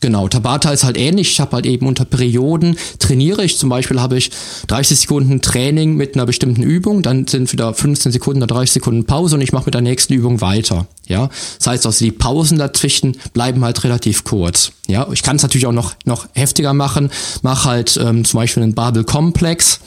Genau, 0.00 0.28
Tabata 0.28 0.70
ist 0.70 0.84
halt 0.84 0.98
ähnlich. 0.98 1.30
Ich 1.30 1.40
habe 1.40 1.52
halt 1.52 1.66
eben 1.66 1.86
unter 1.86 2.04
Perioden 2.04 2.76
trainiere 2.98 3.42
ich. 3.42 3.58
Zum 3.58 3.70
Beispiel 3.70 4.00
habe 4.00 4.18
ich 4.18 4.30
30 4.66 5.00
Sekunden 5.00 5.40
Training 5.40 5.94
mit 5.96 6.14
einer 6.14 6.26
bestimmten 6.26 6.62
Übung, 6.62 7.02
dann 7.02 7.26
sind 7.26 7.52
wieder 7.52 7.72
15 7.72 8.12
Sekunden 8.12 8.42
oder 8.42 8.54
30 8.54 8.72
Sekunden 8.72 9.06
Pause 9.06 9.36
und 9.36 9.40
ich 9.40 9.52
mache 9.52 9.64
mit 9.64 9.74
der 9.74 9.80
nächsten 9.80 10.12
Übung 10.12 10.40
weiter. 10.42 10.86
Ja, 11.06 11.30
das 11.58 11.66
heißt 11.66 11.86
also 11.86 12.04
die 12.04 12.12
Pausen 12.12 12.58
dazwischen 12.58 13.16
bleiben 13.32 13.64
halt 13.64 13.82
relativ 13.84 14.24
kurz. 14.24 14.72
Ja, 14.88 15.06
ich 15.12 15.22
kann 15.22 15.36
es 15.36 15.42
natürlich 15.42 15.66
auch 15.66 15.72
noch 15.72 15.94
noch 16.04 16.26
heftiger 16.34 16.74
machen. 16.74 17.10
Mach 17.42 17.64
halt 17.64 17.98
ähm, 18.02 18.24
zum 18.24 18.40
Beispiel 18.40 18.62
einen 18.62 18.74
Babel 18.74 19.04
Komplex 19.04 19.80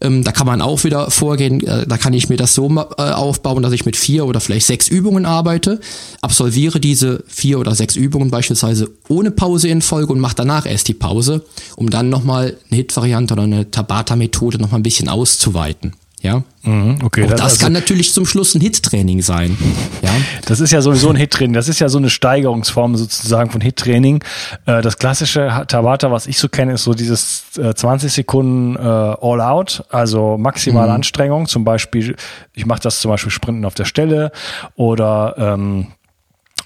ähm, 0.00 0.24
da 0.24 0.32
kann 0.32 0.46
man 0.46 0.62
auch 0.62 0.84
wieder 0.84 1.10
vorgehen, 1.10 1.66
äh, 1.66 1.86
da 1.86 1.96
kann 1.96 2.12
ich 2.12 2.28
mir 2.28 2.36
das 2.36 2.54
so 2.54 2.68
äh, 2.68 3.02
aufbauen, 3.02 3.62
dass 3.62 3.72
ich 3.72 3.86
mit 3.86 3.96
vier 3.96 4.26
oder 4.26 4.40
vielleicht 4.40 4.66
sechs 4.66 4.88
Übungen 4.88 5.26
arbeite, 5.26 5.80
absolviere 6.20 6.80
diese 6.80 7.24
vier 7.26 7.58
oder 7.58 7.74
sechs 7.74 7.96
Übungen 7.96 8.30
beispielsweise 8.30 8.90
ohne 9.08 9.30
Pause 9.30 9.68
in 9.68 9.82
Folge 9.82 10.12
und 10.12 10.20
mache 10.20 10.36
danach 10.36 10.66
erst 10.66 10.88
die 10.88 10.94
Pause, 10.94 11.44
um 11.76 11.90
dann 11.90 12.08
nochmal 12.08 12.56
eine 12.70 12.76
Hit-Variante 12.76 13.34
oder 13.34 13.44
eine 13.44 13.70
Tabata-Methode 13.70 14.58
nochmal 14.58 14.80
ein 14.80 14.84
bisschen 14.84 15.08
auszuweiten. 15.08 15.94
Ja. 16.22 16.42
Mhm, 16.62 16.98
okay. 17.04 17.24
Auch 17.24 17.28
das, 17.28 17.40
das 17.40 17.52
also, 17.52 17.64
kann 17.64 17.72
natürlich 17.72 18.12
zum 18.12 18.26
Schluss 18.26 18.54
ein 18.54 18.60
Hit-Training 18.60 19.22
sein. 19.22 19.56
Ja. 20.02 20.10
Das 20.46 20.60
ist 20.60 20.72
ja 20.72 20.80
sowieso 20.80 21.10
ein 21.10 21.16
Hit-Training. 21.16 21.52
Das 21.52 21.68
ist 21.68 21.78
ja 21.78 21.88
so 21.88 21.98
eine 21.98 22.10
Steigerungsform 22.10 22.96
sozusagen 22.96 23.50
von 23.50 23.60
Hit-Training. 23.60 24.24
Äh, 24.64 24.80
das 24.82 24.98
klassische 24.98 25.64
Tabata, 25.68 26.10
was 26.10 26.26
ich 26.26 26.38
so 26.38 26.48
kenne, 26.48 26.72
ist 26.72 26.84
so 26.84 26.94
dieses 26.94 27.50
20 27.52 28.06
äh, 28.06 28.12
Sekunden 28.12 28.76
äh, 28.76 28.80
All-Out, 28.80 29.84
also 29.90 30.38
maximale 30.38 30.88
mhm. 30.88 30.96
Anstrengung. 30.96 31.46
Zum 31.46 31.64
Beispiel, 31.64 32.16
ich 32.54 32.66
mache 32.66 32.80
das 32.80 33.00
zum 33.00 33.10
Beispiel 33.10 33.30
Sprinten 33.30 33.64
auf 33.64 33.74
der 33.74 33.84
Stelle 33.84 34.32
oder 34.74 35.34
ähm, 35.38 35.88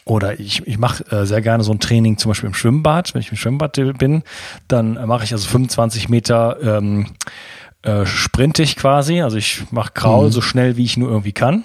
oder 0.05 0.41
ich, 0.41 0.67
ich 0.67 0.79
mache 0.79 1.05
äh, 1.11 1.27
sehr 1.27 1.41
gerne 1.41 1.63
so 1.63 1.73
ein 1.73 1.79
Training 1.79 2.17
zum 2.17 2.31
Beispiel 2.31 2.49
im 2.49 2.55
Schwimmbad. 2.55 3.15
Wenn 3.15 3.21
ich 3.21 3.31
im 3.31 3.37
Schwimmbad 3.37 3.79
bin, 3.99 4.23
dann 4.67 4.95
mache 5.07 5.25
ich 5.25 5.33
also 5.33 5.47
25 5.49 6.09
Meter 6.09 6.57
ähm, 6.63 7.07
äh, 7.83 8.05
sprinte 8.05 8.63
ich 8.63 8.77
quasi, 8.77 9.23
also 9.23 9.39
ich 9.39 9.63
mache 9.71 9.93
Kraul 9.95 10.27
mhm. 10.27 10.33
so 10.33 10.43
schnell 10.43 10.77
wie 10.77 10.85
ich 10.85 10.99
nur 10.99 11.09
irgendwie 11.09 11.33
kann, 11.33 11.65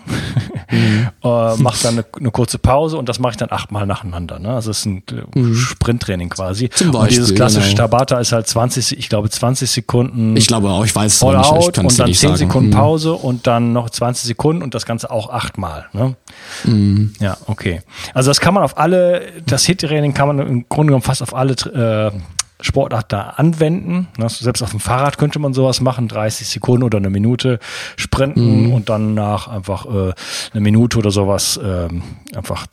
mhm. 0.71 1.09
äh, 1.23 1.55
mache 1.57 1.83
dann 1.83 1.95
eine, 1.95 2.05
eine, 2.17 2.31
kurze 2.31 2.57
Pause 2.57 2.97
und 2.97 3.09
das 3.09 3.19
mache 3.19 3.31
ich 3.31 3.37
dann 3.37 3.51
achtmal 3.51 3.85
nacheinander. 3.85 4.39
Ne? 4.39 4.53
Also 4.53 4.71
es 4.71 4.79
ist 4.79 4.85
ein 4.85 5.03
äh, 5.11 5.39
mhm. 5.39 5.55
Sprinttraining 5.55 6.29
quasi. 6.29 6.69
Zum 6.69 6.91
Beispiel, 6.91 6.99
und 6.99 7.09
dieses 7.09 7.35
klassische 7.35 7.71
genau. 7.71 7.89
Tabata 7.89 8.19
ist 8.19 8.31
halt 8.31 8.47
20, 8.47 8.97
ich 8.97 9.09
glaube 9.09 9.29
20 9.29 9.69
Sekunden. 9.69 10.37
Ich 10.37 10.47
glaube 10.47 10.69
auch, 10.69 10.85
ich 10.85 10.95
weiß 10.95 11.15
es 11.15 11.21
nicht, 11.21 11.35
out 11.35 11.79
und 11.79 11.99
dann 11.99 12.13
10 12.13 12.13
sagen. 12.13 12.37
Sekunden 12.37 12.69
mhm. 12.69 12.75
Pause 12.75 13.13
und 13.13 13.45
dann 13.45 13.73
noch 13.73 13.89
20 13.89 14.23
Sekunden 14.23 14.63
und 14.63 14.73
das 14.73 14.85
Ganze 14.85 15.11
auch 15.11 15.29
achtmal. 15.29 15.87
Ne? 15.91 16.15
Mhm. 16.63 17.13
Ja, 17.19 17.35
okay. 17.47 17.81
Also 18.13 18.29
das 18.29 18.39
kann 18.39 18.53
man 18.53 18.63
auf 18.63 18.77
alle, 18.77 19.33
das 19.45 19.65
Hit-Training 19.65 20.13
kann 20.13 20.29
man 20.29 20.39
im 20.39 20.69
Grunde 20.69 20.91
genommen 20.91 21.03
fast 21.03 21.21
auf 21.21 21.35
alle 21.35 21.55
äh, 21.55 22.17
Sportart 22.65 23.11
da 23.13 23.21
anwenden. 23.35 24.07
Also 24.19 24.43
selbst 24.43 24.63
auf 24.63 24.71
dem 24.71 24.79
Fahrrad 24.79 25.19
könnte 25.19 25.37
man 25.37 25.53
sowas 25.53 25.81
machen, 25.81 26.07
30 26.07 26.47
Sekunden 26.47 26.83
oder 26.83 26.97
eine 26.97 27.11
Minute 27.11 27.59
sprinten 27.95 28.65
mhm. 28.65 28.73
und 28.73 28.89
dann 28.89 29.13
nach 29.13 29.47
einfach 29.47 29.85
äh, 29.85 30.13
eine 30.51 30.61
Minute 30.61 30.97
oder 30.97 31.11
sowas 31.11 31.57
äh, 31.57 31.87
einfach 32.35 32.65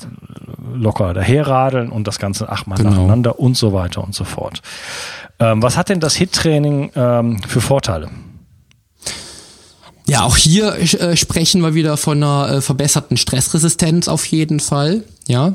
locker 0.74 1.12
daherradeln 1.12 1.90
und 1.90 2.07
das 2.07 2.18
Ganze 2.18 2.48
achtmal 2.48 2.78
genau. 2.78 2.90
nacheinander 2.90 3.38
und 3.38 3.55
so 3.55 3.74
weiter 3.74 4.02
und 4.02 4.14
so 4.14 4.24
fort. 4.24 4.62
Ähm, 5.38 5.62
was 5.62 5.76
hat 5.76 5.90
denn 5.90 6.00
das 6.00 6.14
HIT-Training 6.16 6.92
ähm, 6.96 7.42
für 7.46 7.61
Vorteile? 7.61 8.09
Ja, 10.07 10.22
auch 10.22 10.37
hier 10.37 10.74
äh, 10.74 11.16
sprechen 11.16 11.61
wir 11.61 11.74
wieder 11.74 11.98
von 11.98 12.22
einer 12.22 12.50
äh, 12.50 12.61
verbesserten 12.62 13.18
Stressresistenz 13.18 14.09
auf 14.09 14.24
jeden 14.24 14.59
Fall. 14.59 15.05
Ja, 15.28 15.55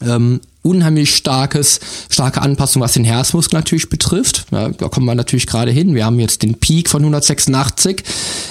ähm, 0.00 0.40
unheimlich 0.62 1.14
starkes, 1.14 1.80
starke 2.10 2.42
Anpassung, 2.42 2.82
was 2.82 2.92
den 2.92 3.04
Herzmuskel 3.04 3.58
natürlich 3.58 3.88
betrifft. 3.88 4.46
Ja, 4.50 4.68
da 4.68 4.88
kommen 4.88 5.06
wir 5.06 5.14
natürlich 5.14 5.46
gerade 5.46 5.70
hin. 5.70 5.94
Wir 5.94 6.04
haben 6.04 6.20
jetzt 6.20 6.42
den 6.42 6.54
Peak 6.54 6.88
von 6.88 7.00
186. 7.00 8.02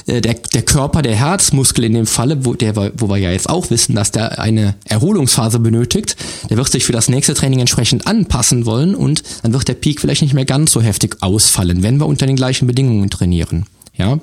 Äh, 0.08 0.22
der, 0.22 0.36
der 0.36 0.62
Körper, 0.64 1.02
der 1.02 1.16
Herzmuskel 1.16 1.84
in 1.84 1.94
dem 1.94 2.08
Falle, 2.08 2.46
wo, 2.46 2.54
der, 2.54 2.76
wo 2.76 3.10
wir 3.10 3.18
ja 3.18 3.32
jetzt 3.32 3.50
auch 3.50 3.70
wissen, 3.70 3.96
dass 3.96 4.12
der 4.12 4.40
eine 4.40 4.76
Erholungsphase 4.86 5.60
benötigt, 5.60 6.16
der 6.50 6.58
wird 6.58 6.72
sich 6.72 6.86
für 6.86 6.94
das 6.94 7.10
nächste 7.10 7.34
Training 7.34 7.60
entsprechend 7.60 8.08
anpassen 8.08 8.66
wollen 8.66 8.96
und 8.96 9.24
dann 9.44 9.54
wird 9.54 9.68
der 9.68 9.76
Peak 9.76 10.02
vielleicht 10.02 10.22
nicht 10.22 10.34
mehr 10.34 10.46
ganz 10.46 10.72
so 10.72 10.82
heftig 10.82 11.18
ausfallen, 11.22 11.84
wenn 11.84 11.98
wir 11.98 12.08
unter 12.08 12.26
den 12.26 12.36
gleichen 12.36 12.68
Bedingungen 12.68 13.10
trainieren. 13.10 13.66
Ja. 13.96 14.20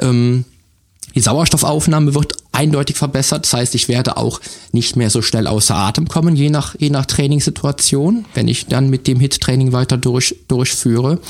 Ähm, 0.00 0.44
die 1.14 1.20
Sauerstoffaufnahme 1.20 2.14
wird 2.14 2.34
eindeutig 2.52 2.96
verbessert. 2.96 3.44
Das 3.44 3.52
heißt, 3.52 3.74
ich 3.74 3.88
werde 3.88 4.16
auch 4.16 4.40
nicht 4.72 4.96
mehr 4.96 5.10
so 5.10 5.22
schnell 5.22 5.46
außer 5.46 5.74
Atem 5.74 6.08
kommen, 6.08 6.36
je 6.36 6.50
nach, 6.50 6.74
je 6.78 6.90
nach 6.90 7.06
Trainingssituation, 7.06 8.24
wenn 8.34 8.48
ich 8.48 8.66
dann 8.66 8.90
mit 8.90 9.06
dem 9.06 9.20
HIT-Training 9.20 9.72
weiter 9.72 9.96
durch, 9.96 10.34
durchführe. 10.48 11.20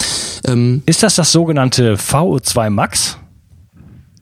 Ähm, 0.44 0.82
Ist 0.86 1.02
das 1.02 1.16
das 1.16 1.32
sogenannte 1.32 1.96
VO2 1.96 2.70
Max? 2.70 3.18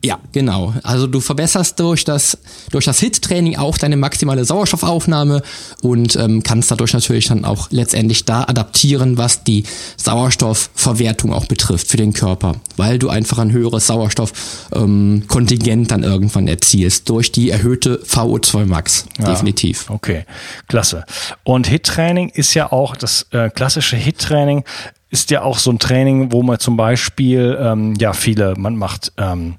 Ja, 0.03 0.19
genau. 0.31 0.73
Also 0.83 1.07
du 1.07 1.19
verbesserst 1.19 1.79
durch 1.79 2.05
das, 2.05 2.37
durch 2.71 2.85
das 2.85 2.99
HIT-Training 2.99 3.57
auch 3.57 3.79
deine 3.79 3.97
maximale 3.97 4.45
Sauerstoffaufnahme 4.45 5.41
und 5.81 6.15
ähm, 6.15 6.43
kannst 6.43 6.69
dadurch 6.69 6.93
natürlich 6.93 7.27
dann 7.27 7.45
auch 7.45 7.69
letztendlich 7.71 8.23
da 8.23 8.43
adaptieren, 8.43 9.17
was 9.17 9.43
die 9.43 9.63
Sauerstoffverwertung 9.97 11.33
auch 11.33 11.47
betrifft 11.47 11.87
für 11.87 11.97
den 11.97 12.13
Körper, 12.13 12.57
weil 12.77 12.99
du 12.99 13.09
einfach 13.09 13.39
ein 13.39 13.51
höheres 13.51 13.87
Sauerstoffkontingent 13.87 15.67
ähm, 15.81 15.87
dann 15.87 16.03
irgendwann 16.03 16.47
erzielst 16.47 17.09
durch 17.09 17.31
die 17.31 17.49
erhöhte 17.49 17.99
VO2 18.07 18.65
Max. 18.65 19.05
Ja, 19.17 19.31
definitiv. 19.31 19.89
Okay, 19.89 20.25
klasse. 20.67 21.05
Und 21.43 21.67
HIT-Training 21.67 22.29
ist 22.29 22.53
ja 22.53 22.71
auch 22.71 22.95
das 22.95 23.25
äh, 23.31 23.49
klassische 23.49 23.97
HIT-Training 23.97 24.63
ist 25.09 25.31
ja 25.31 25.41
auch 25.41 25.57
so 25.57 25.71
ein 25.71 25.79
Training, 25.79 26.31
wo 26.31 26.43
man 26.43 26.59
zum 26.59 26.77
Beispiel, 26.77 27.57
ähm, 27.59 27.95
ja, 27.95 28.13
viele, 28.13 28.55
man 28.57 28.75
macht 28.75 29.13
ähm, 29.17 29.55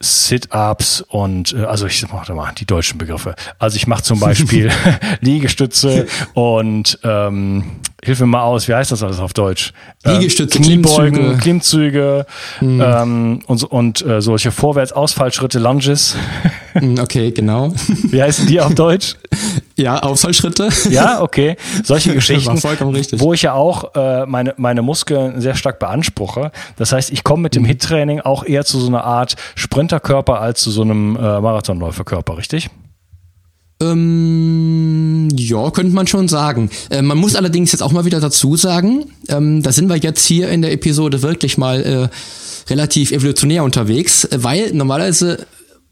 Sit-ups 0.00 1.00
und 1.00 1.52
äh, 1.54 1.64
also 1.64 1.86
ich 1.86 2.06
mache 2.12 2.32
mal 2.32 2.52
die 2.56 2.66
deutschen 2.66 2.98
Begriffe. 2.98 3.34
Also 3.58 3.76
ich 3.76 3.86
mache 3.86 4.02
zum 4.02 4.20
Beispiel 4.20 4.70
Liegestütze 5.20 6.06
und 6.34 6.98
ähm, 7.02 7.64
hilf 8.04 8.20
mir 8.20 8.26
mal 8.26 8.42
aus, 8.42 8.68
wie 8.68 8.74
heißt 8.74 8.92
das 8.92 9.02
alles 9.02 9.18
auf 9.18 9.32
Deutsch? 9.32 9.72
Liegestütze, 10.04 10.58
ähm, 10.58 10.64
Kniebeugen, 10.64 11.38
Klimmzüge, 11.38 12.26
mhm. 12.60 12.80
ähm, 12.80 13.40
und, 13.46 13.64
und 13.64 14.06
äh, 14.06 14.20
solche 14.20 14.50
Vorwärts-Ausfallschritte, 14.50 15.58
Lunges. 15.58 16.16
Hm, 16.74 16.96
okay, 17.00 17.32
genau. 17.32 17.72
Wie 18.04 18.22
heißen 18.22 18.46
die 18.46 18.60
auf 18.60 18.72
Deutsch? 18.74 19.16
Ja, 19.76 19.98
Ausfallschritte. 20.00 20.68
Ja, 20.90 21.22
okay. 21.22 21.56
Solche 21.82 22.14
Geschichten, 22.14 22.58
vollkommen 22.58 22.94
richtig. 22.94 23.20
wo 23.20 23.32
ich 23.32 23.42
ja 23.42 23.54
auch 23.54 23.94
äh, 23.96 24.26
meine, 24.26 24.54
meine 24.58 24.82
Muskeln 24.82 25.40
sehr 25.40 25.56
stark 25.56 25.80
beanspruche. 25.80 26.52
Das 26.76 26.92
heißt, 26.92 27.10
ich 27.10 27.24
komme 27.24 27.42
mit 27.44 27.56
dem 27.56 27.62
mhm. 27.62 27.68
HIT-Training 27.68 28.20
auch 28.20 28.44
eher 28.44 28.64
zu 28.64 28.78
so 28.78 28.86
einer 28.86 29.02
Art 29.02 29.34
Sprinterkörper 29.56 30.40
als 30.40 30.60
zu 30.60 30.70
so 30.70 30.82
einem 30.82 31.16
äh, 31.16 31.40
Marathonläuferkörper, 31.40 32.36
richtig? 32.36 32.70
Ähm, 33.80 35.28
ja, 35.36 35.70
könnte 35.70 35.94
man 35.94 36.06
schon 36.06 36.26
sagen. 36.28 36.70
Äh, 36.90 37.02
man 37.02 37.18
muss 37.18 37.36
allerdings 37.36 37.72
jetzt 37.72 37.82
auch 37.82 37.92
mal 37.92 38.04
wieder 38.04 38.20
dazu 38.20 38.56
sagen, 38.56 39.06
ähm, 39.28 39.62
da 39.62 39.70
sind 39.70 39.88
wir 39.88 39.96
jetzt 39.96 40.26
hier 40.26 40.48
in 40.50 40.62
der 40.62 40.72
Episode 40.72 41.22
wirklich 41.22 41.58
mal 41.58 41.82
äh, 41.82 42.08
relativ 42.70 43.12
evolutionär 43.12 43.62
unterwegs, 43.62 44.28
weil 44.34 44.72
normalerweise 44.72 45.46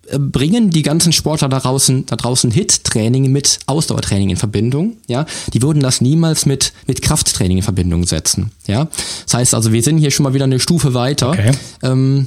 äh, 0.08 0.18
bringen 0.18 0.70
die 0.70 0.82
ganzen 0.82 1.12
Sportler 1.12 1.48
da 1.48 1.60
draußen, 1.60 2.06
da 2.06 2.16
draußen 2.16 2.50
Hit-Training 2.50 3.30
mit 3.30 3.60
Ausdauertraining 3.66 4.30
in 4.30 4.36
Verbindung, 4.36 4.96
ja. 5.06 5.24
Die 5.52 5.62
würden 5.62 5.80
das 5.80 6.00
niemals 6.00 6.44
mit, 6.44 6.72
mit 6.88 7.02
Krafttraining 7.02 7.58
in 7.58 7.62
Verbindung 7.62 8.04
setzen, 8.04 8.50
ja. 8.66 8.88
Das 9.24 9.34
heißt 9.34 9.54
also, 9.54 9.72
wir 9.72 9.82
sind 9.84 9.98
hier 9.98 10.10
schon 10.10 10.24
mal 10.24 10.34
wieder 10.34 10.44
eine 10.44 10.58
Stufe 10.58 10.92
weiter. 10.94 11.30
Okay. 11.30 11.52
Ähm, 11.82 12.26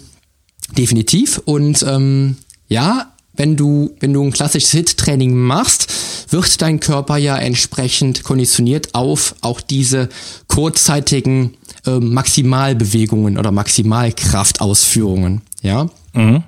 definitiv. 0.77 1.41
Und 1.45 1.83
ähm, 1.83 2.37
ja, 2.67 3.11
wenn 3.33 3.55
du, 3.55 3.95
wenn 3.99 4.13
du 4.13 4.23
ein 4.23 4.31
klassisches 4.31 4.71
HIT-Training 4.71 5.35
machst, 5.35 5.93
wird 6.29 6.61
dein 6.61 6.79
Körper 6.79 7.17
ja 7.17 7.37
entsprechend 7.37 8.23
konditioniert 8.23 8.93
auf 8.95 9.35
auch 9.41 9.61
diese 9.61 10.09
kurzzeitigen 10.47 11.55
äh, 11.85 11.99
Maximalbewegungen 11.99 13.37
oder 13.37 13.51
Maximalkraftausführungen. 13.51 15.41
Ja. 15.61 15.89
Mhm. 16.13 16.43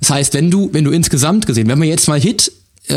Das 0.00 0.10
heißt, 0.10 0.34
wenn 0.34 0.50
du, 0.50 0.70
wenn 0.72 0.84
du 0.84 0.90
insgesamt 0.90 1.46
gesehen, 1.46 1.68
wenn 1.68 1.80
wir 1.80 1.88
jetzt 1.88 2.08
mal 2.08 2.20
HIT 2.20 2.50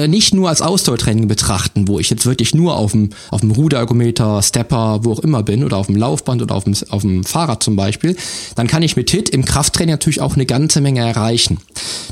nicht 0.07 0.33
nur 0.33 0.49
als 0.49 0.61
Ausdauertraining 0.61 1.27
betrachten, 1.27 1.87
wo 1.87 1.99
ich 1.99 2.09
jetzt 2.09 2.25
wirklich 2.25 2.55
nur 2.55 2.75
auf 2.75 2.91
dem, 2.91 3.11
auf 3.29 3.41
dem 3.41 3.51
Ruderergometer, 3.51 4.41
Stepper, 4.41 5.01
wo 5.03 5.13
auch 5.13 5.19
immer 5.19 5.43
bin, 5.43 5.63
oder 5.63 5.77
auf 5.77 5.85
dem 5.85 5.95
Laufband 5.95 6.41
oder 6.41 6.55
auf 6.55 6.63
dem, 6.63 6.75
auf 6.89 7.03
dem 7.03 7.23
Fahrrad 7.23 7.61
zum 7.61 7.75
Beispiel, 7.75 8.17
dann 8.55 8.67
kann 8.67 8.81
ich 8.81 8.95
mit 8.95 9.11
HIT 9.11 9.29
im 9.29 9.45
Krafttraining 9.45 9.93
natürlich 9.93 10.21
auch 10.21 10.35
eine 10.35 10.47
ganze 10.47 10.81
Menge 10.81 11.01
erreichen. 11.01 11.59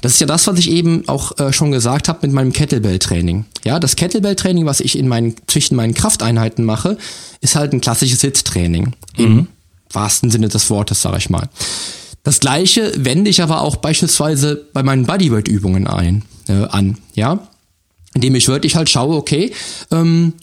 Das 0.02 0.14
ist 0.14 0.20
ja 0.20 0.28
das, 0.28 0.46
was 0.46 0.60
ich 0.60 0.70
eben 0.70 1.08
auch 1.08 1.38
äh, 1.40 1.52
schon 1.52 1.72
gesagt 1.72 2.10
habe 2.10 2.20
mit 2.22 2.32
meinem 2.32 2.54
Kettlebell-Training. 2.54 3.46
Ja, 3.66 3.80
das 3.80 3.96
Kettlebell-Training, 3.96 4.66
was 4.66 4.80
ich 4.80 4.98
in 4.98 5.08
meinen, 5.08 5.36
zwischen 5.48 5.76
meinen 5.76 5.96
Krafteinheiten 5.96 6.66
mache, 6.66 6.98
ist 7.42 7.56
halt 7.56 7.74
ein 7.74 7.82
klassisches 7.82 8.22
HIT-Training. 8.22 8.94
Mhm. 9.18 9.24
Im 9.26 9.48
wahrsten 9.92 10.30
Sinne 10.30 10.48
des 10.48 10.70
Wortes, 10.70 11.02
sage 11.02 11.18
ich 11.18 11.30
mal. 11.30 11.50
Das 12.24 12.40
gleiche 12.40 12.94
wende 12.98 13.30
ich 13.30 13.42
aber 13.42 13.62
auch 13.62 13.78
beispielsweise 13.78 14.64
bei 14.74 14.84
meinen 14.84 15.06
Bodyweight-Übungen 15.06 15.88
ein, 15.88 16.24
äh, 16.48 16.66
an, 16.70 17.00
ja 17.16 17.48
indem 18.14 18.36
ich 18.36 18.48
wirklich 18.48 18.76
halt 18.76 18.90
schaue, 18.90 19.16
okay, 19.16 19.52
ähm, 19.92 20.34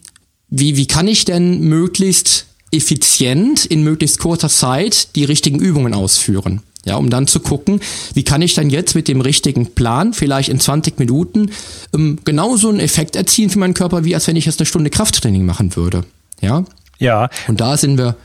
wie, 0.49 0.75
wie 0.77 0.87
kann 0.87 1.07
ich 1.07 1.25
denn 1.25 1.61
möglichst 1.61 2.45
effizient 2.71 3.65
in 3.65 3.83
möglichst 3.83 4.19
kurzer 4.19 4.49
Zeit 4.49 5.15
die 5.15 5.23
richtigen 5.23 5.59
Übungen 5.59 5.93
ausführen? 5.93 6.61
Ja, 6.83 6.95
um 6.95 7.11
dann 7.11 7.27
zu 7.27 7.39
gucken, 7.39 7.79
wie 8.15 8.23
kann 8.23 8.41
ich 8.41 8.55
dann 8.55 8.71
jetzt 8.71 8.95
mit 8.95 9.07
dem 9.07 9.21
richtigen 9.21 9.67
Plan, 9.75 10.13
vielleicht 10.13 10.49
in 10.49 10.59
20 10.59 10.97
Minuten, 10.97 11.51
ähm, 11.93 12.17
genauso 12.25 12.69
einen 12.69 12.79
Effekt 12.79 13.15
erzielen 13.15 13.51
für 13.51 13.59
meinen 13.59 13.75
Körper, 13.75 14.03
wie 14.03 14.15
als 14.15 14.25
wenn 14.25 14.35
ich 14.35 14.45
jetzt 14.45 14.59
eine 14.59 14.65
Stunde 14.65 14.89
Krafttraining 14.89 15.45
machen 15.45 15.75
würde. 15.75 16.05
Ja. 16.41 16.65
Ja. 16.97 17.29
Und 17.47 17.61
da 17.61 17.77
sind 17.77 17.97
wir, 17.99 18.15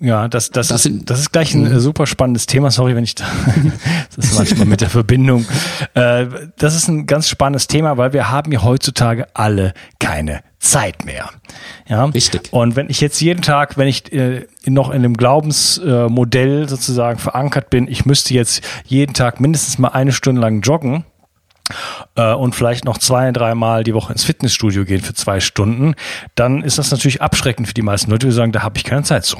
ja, 0.00 0.28
das, 0.28 0.50
das, 0.50 0.68
das, 0.68 0.86
ist, 0.86 1.10
das 1.10 1.20
ist 1.20 1.32
gleich 1.32 1.54
ein 1.54 1.72
mhm. 1.72 1.78
super 1.78 2.06
spannendes 2.06 2.46
Thema. 2.46 2.70
Sorry, 2.70 2.96
wenn 2.96 3.04
ich 3.04 3.14
da, 3.14 3.24
das 4.16 4.26
ist 4.26 4.38
manchmal 4.38 4.66
mit 4.66 4.80
der 4.80 4.88
Verbindung. 4.88 5.44
Äh, 5.92 6.26
das 6.56 6.74
ist 6.74 6.88
ein 6.88 7.06
ganz 7.06 7.28
spannendes 7.28 7.66
Thema, 7.66 7.98
weil 7.98 8.14
wir 8.14 8.30
haben 8.30 8.50
ja 8.50 8.62
heutzutage 8.62 9.26
alle 9.34 9.74
keine 9.98 10.40
Zeit 10.58 11.04
mehr. 11.04 11.28
Ja, 11.86 12.06
richtig. 12.06 12.50
Und 12.50 12.76
wenn 12.76 12.88
ich 12.88 13.02
jetzt 13.02 13.20
jeden 13.20 13.42
Tag, 13.42 13.76
wenn 13.76 13.88
ich 13.88 14.10
äh, 14.12 14.46
noch 14.66 14.90
in 14.90 15.02
dem 15.02 15.14
Glaubensmodell 15.14 16.66
sozusagen 16.66 17.18
verankert 17.18 17.68
bin, 17.68 17.86
ich 17.86 18.06
müsste 18.06 18.32
jetzt 18.32 18.62
jeden 18.86 19.12
Tag 19.12 19.38
mindestens 19.38 19.78
mal 19.78 19.88
eine 19.88 20.12
Stunde 20.12 20.40
lang 20.40 20.62
joggen, 20.62 21.04
äh, 22.16 22.32
und 22.32 22.54
vielleicht 22.54 22.84
noch 22.84 22.98
zwei, 22.98 23.30
dreimal 23.32 23.84
die 23.84 23.94
Woche 23.94 24.12
ins 24.12 24.24
Fitnessstudio 24.24 24.84
gehen 24.84 25.00
für 25.00 25.14
zwei 25.14 25.40
Stunden, 25.40 25.94
dann 26.34 26.62
ist 26.62 26.78
das 26.78 26.90
natürlich 26.90 27.22
abschreckend 27.22 27.68
für 27.68 27.74
die 27.74 27.82
meisten 27.82 28.10
Leute, 28.10 28.26
die 28.26 28.32
sagen, 28.32 28.52
da 28.52 28.62
habe 28.62 28.76
ich 28.78 28.84
keine 28.84 29.02
Zeit 29.02 29.24
zu. 29.24 29.38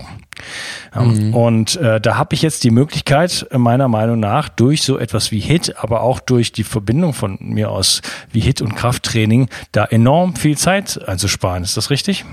Mhm. 0.94 1.34
Und 1.34 1.76
äh, 1.76 2.00
da 2.00 2.16
habe 2.16 2.34
ich 2.34 2.42
jetzt 2.42 2.64
die 2.64 2.70
Möglichkeit, 2.70 3.46
meiner 3.52 3.88
Meinung 3.88 4.20
nach, 4.20 4.48
durch 4.48 4.82
so 4.82 4.98
etwas 4.98 5.30
wie 5.30 5.40
HIT, 5.40 5.76
aber 5.78 6.02
auch 6.02 6.20
durch 6.20 6.52
die 6.52 6.64
Verbindung 6.64 7.12
von 7.12 7.38
mir 7.40 7.70
aus 7.70 8.02
wie 8.32 8.40
HIT 8.40 8.60
und 8.62 8.74
Krafttraining, 8.74 9.48
da 9.72 9.84
enorm 9.84 10.36
viel 10.36 10.56
Zeit 10.56 11.00
einzusparen. 11.06 11.62
Ist 11.62 11.76
das 11.76 11.90
richtig? 11.90 12.24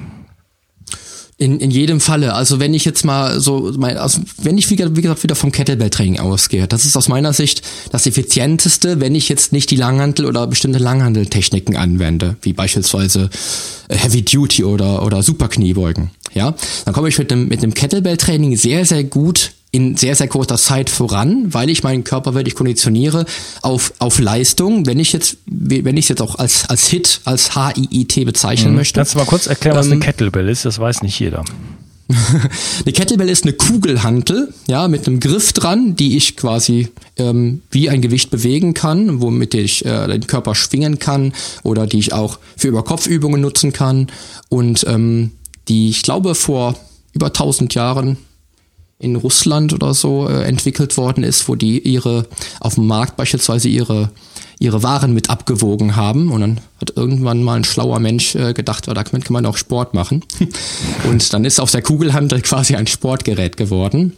In, 1.40 1.60
in 1.60 1.70
jedem 1.70 2.00
Falle. 2.00 2.34
Also 2.34 2.60
wenn 2.60 2.74
ich 2.74 2.84
jetzt 2.84 3.06
mal 3.06 3.40
so, 3.40 3.72
mein, 3.78 3.98
also 3.98 4.22
wenn 4.42 4.58
ich 4.58 4.72
wie, 4.72 4.78
wie 4.96 5.02
gesagt 5.02 5.22
wieder 5.22 5.36
vom 5.36 5.52
Kettlebell-Training 5.52 6.20
ausgehe, 6.20 6.68
das 6.68 6.84
ist 6.84 6.98
aus 6.98 7.10
meiner 7.10 7.32
Sicht 7.32 7.62
das 7.92 8.08
effizienteste, 8.08 9.00
wenn 9.00 9.14
ich 9.14 9.30
jetzt 9.30 9.52
nicht 9.52 9.70
die 9.70 9.76
Langhandel 9.76 10.26
oder 10.26 10.48
bestimmte 10.48 10.80
Langhandeltechniken 10.80 11.76
anwende, 11.76 12.38
wie 12.42 12.54
beispielsweise 12.54 13.30
äh, 13.88 13.96
Heavy 13.96 14.24
Duty 14.24 14.64
oder 14.64 15.06
oder 15.06 15.22
Superkniebeugen. 15.22 16.10
Ja, 16.34 16.56
dann 16.86 16.94
komme 16.96 17.10
ich 17.10 17.20
mit 17.20 17.30
dem 17.30 17.48
mit 17.48 17.62
dem 17.62 17.76
Kettlebell-Training 17.76 18.58
sehr 18.58 18.84
sehr 18.86 19.04
gut 19.04 19.52
in 19.78 19.96
sehr, 19.96 20.16
sehr 20.16 20.28
kurzer 20.28 20.58
Zeit 20.58 20.90
voran, 20.90 21.54
weil 21.54 21.70
ich 21.70 21.84
meinen 21.84 22.04
Körper 22.04 22.34
wirklich 22.34 22.56
konditioniere 22.56 23.26
auf, 23.62 23.94
auf 24.00 24.18
Leistung. 24.18 24.88
Wenn 24.88 25.00
ich 25.00 25.14
jetzt, 25.14 25.38
wenn 25.46 25.96
ich 25.98 26.06
es 26.06 26.10
jetzt 26.10 26.22
auch 26.24 26.34
als, 26.40 26.68
als 26.68 26.88
Hit, 26.88 27.22
als 27.26 27.54
H-I-I-T 27.54 28.26
bezeichnen 28.26 28.72
mhm. 28.72 28.78
möchte. 28.78 29.00
Kannst 29.00 29.14
du 29.14 29.20
mal 29.20 29.26
kurz 29.26 29.46
erklären, 29.46 29.78
was 29.78 29.86
ähm, 29.86 29.94
eine 29.94 30.02
Kettlebell 30.02 30.50
ist? 30.50 30.66
Das 30.66 30.80
weiß 30.80 31.04
nicht 31.04 31.20
jeder. 31.20 31.46
eine 32.10 32.92
Kettlebell 32.92 33.30
ist 33.30 33.44
eine 33.44 33.54
Kugelhantel, 33.54 34.52
ja, 34.66 34.88
mit 34.88 35.06
einem 35.06 35.20
Griff 35.20 35.54
dran, 35.54 35.96
die 35.96 36.18
ich 36.18 36.38
quasi 36.38 36.88
ähm, 37.18 37.62
wie 37.70 37.92
ein 37.92 38.02
Gewicht 38.02 38.32
bewegen 38.32 38.74
kann, 38.74 39.22
womit 39.22 39.54
ich 39.54 39.86
äh, 39.86 40.08
den 40.08 40.26
Körper 40.26 40.56
schwingen 40.56 40.98
kann 40.98 41.34
oder 41.62 41.86
die 41.86 42.00
ich 42.00 42.14
auch 42.14 42.40
für 42.56 42.70
Überkopfübungen 42.70 43.42
nutzen 43.42 43.74
kann 43.74 44.08
und 44.50 44.88
ähm, 44.88 45.34
die, 45.68 45.90
ich 45.90 46.02
glaube, 46.02 46.34
vor 46.34 46.76
über 47.14 47.28
1000 47.28 47.76
Jahren 47.76 48.18
in 49.00 49.16
Russland 49.16 49.74
oder 49.74 49.94
so 49.94 50.28
äh, 50.28 50.44
entwickelt 50.44 50.98
worden 50.98 51.24
ist, 51.24 51.48
wo 51.48 51.56
die 51.56 51.80
ihre 51.80 52.26
auf 52.60 52.76
dem 52.76 52.88
Markt 52.88 53.16
beispielsweise 53.16 53.70
ihre 53.70 54.10
ihre 54.60 54.82
Waren 54.82 55.14
mit 55.14 55.30
abgewogen 55.30 55.96
haben 55.96 56.32
und 56.32 56.42
dann 56.42 56.60
hat 56.82 56.94
irgendwann 56.96 57.44
mal 57.44 57.58
ein 57.58 57.64
schlauer 57.64 58.00
Mensch 58.00 58.34
äh, 58.34 58.54
gedacht, 58.54 58.88
oh, 58.88 58.94
da 58.94 59.04
kann 59.04 59.22
man 59.30 59.46
auch 59.46 59.56
Sport 59.58 59.94
machen 59.94 60.24
und 61.10 61.32
dann 61.32 61.46
ist 61.46 61.60
auf 61.60 61.70
der 61.70 61.84
Kugelhandel 61.84 62.42
quasi 62.42 62.76
ein 62.76 62.88
Sportgerät 62.88 63.56
geworden. 63.56 64.14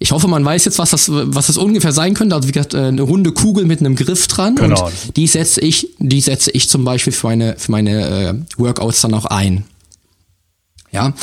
Ich 0.00 0.10
hoffe, 0.10 0.26
man 0.26 0.44
weiß 0.44 0.64
jetzt, 0.64 0.78
was 0.78 0.90
das, 0.90 1.08
was 1.08 1.46
das 1.46 1.56
ungefähr 1.56 1.92
sein 1.92 2.14
könnte. 2.14 2.34
Also 2.34 2.48
wie 2.48 2.52
gesagt, 2.52 2.74
äh, 2.74 2.78
eine 2.78 3.02
runde 3.02 3.32
Kugel 3.32 3.64
mit 3.64 3.80
einem 3.80 3.94
Griff 3.94 4.26
dran. 4.26 4.56
Genau. 4.56 4.86
Und 4.86 5.16
die 5.16 5.26
setze 5.26 5.60
ich, 5.60 5.90
die 5.98 6.20
setze 6.20 6.50
ich 6.50 6.68
zum 6.68 6.84
Beispiel 6.84 7.12
für 7.12 7.28
meine, 7.28 7.54
für 7.56 7.70
meine 7.70 8.00
äh, 8.00 8.34
Workouts 8.58 9.00
dann 9.02 9.14
auch 9.14 9.26
ein. 9.26 9.64
Ja. 10.90 11.14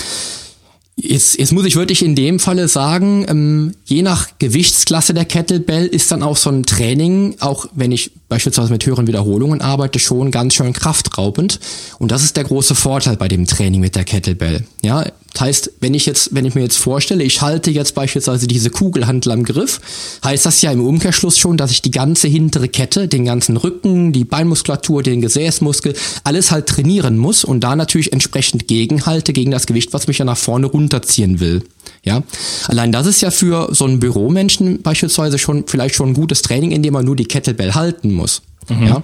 Jetzt, 0.95 1.39
jetzt 1.39 1.51
muss 1.51 1.65
ich 1.65 1.75
wirklich 1.75 2.03
in 2.03 2.15
dem 2.15 2.39
Falle 2.39 2.67
sagen, 2.67 3.25
ähm, 3.27 3.75
je 3.85 4.01
nach 4.01 4.29
Gewichtsklasse 4.39 5.13
der 5.13 5.25
Kettlebell 5.25 5.87
ist 5.87 6.11
dann 6.11 6.21
auch 6.21 6.37
so 6.37 6.49
ein 6.49 6.63
Training, 6.63 7.37
auch 7.39 7.67
wenn 7.73 7.91
ich 7.91 8.11
beispielsweise 8.31 8.71
mit 8.71 8.85
höheren 8.85 9.07
Wiederholungen 9.07 9.59
arbeite, 9.59 9.99
schon 9.99 10.31
ganz 10.31 10.53
schön 10.53 10.71
kraftraubend. 10.71 11.59
Und 11.99 12.13
das 12.13 12.23
ist 12.23 12.37
der 12.37 12.45
große 12.45 12.75
Vorteil 12.75 13.17
bei 13.17 13.27
dem 13.27 13.45
Training 13.45 13.81
mit 13.81 13.97
der 13.97 14.05
Kettlebell. 14.05 14.63
Ja, 14.81 15.05
das 15.33 15.41
heißt, 15.41 15.71
wenn 15.81 15.93
ich 15.93 16.05
jetzt, 16.05 16.33
wenn 16.33 16.45
ich 16.45 16.55
mir 16.55 16.61
jetzt 16.61 16.77
vorstelle, 16.77 17.25
ich 17.25 17.41
halte 17.41 17.71
jetzt 17.71 17.93
beispielsweise 17.93 18.47
diese 18.47 18.69
Kugelhandel 18.69 19.33
am 19.33 19.43
Griff, 19.43 19.81
heißt 20.23 20.45
das 20.45 20.61
ja 20.61 20.71
im 20.71 20.85
Umkehrschluss 20.85 21.37
schon, 21.37 21.57
dass 21.57 21.71
ich 21.71 21.81
die 21.81 21.91
ganze 21.91 22.29
hintere 22.29 22.69
Kette, 22.69 23.09
den 23.09 23.25
ganzen 23.25 23.57
Rücken, 23.57 24.13
die 24.13 24.23
Beinmuskulatur, 24.23 25.03
den 25.03 25.19
Gesäßmuskel, 25.19 25.93
alles 26.23 26.51
halt 26.51 26.67
trainieren 26.67 27.17
muss 27.17 27.43
und 27.43 27.61
da 27.61 27.75
natürlich 27.75 28.13
entsprechend 28.13 28.67
gegenhalte 28.67 29.33
gegen 29.33 29.51
das 29.51 29.67
Gewicht, 29.67 29.91
was 29.91 30.07
mich 30.07 30.19
ja 30.19 30.25
nach 30.25 30.37
vorne 30.37 30.67
runterziehen 30.67 31.41
will. 31.41 31.63
Ja, 32.03 32.23
allein 32.67 32.91
das 32.91 33.07
ist 33.07 33.21
ja 33.21 33.31
für 33.31 33.73
so 33.73 33.85
einen 33.85 33.99
Büromenschen 33.99 34.81
beispielsweise 34.81 35.37
schon 35.37 35.65
vielleicht 35.67 35.95
schon 35.95 36.09
ein 36.09 36.13
gutes 36.13 36.41
Training, 36.41 36.71
indem 36.71 36.93
man 36.93 37.05
nur 37.05 37.15
die 37.15 37.25
Kettlebell 37.25 37.73
halten 37.73 38.11
muss. 38.13 38.41
Mhm. 38.69 38.87
Ja. 38.87 39.03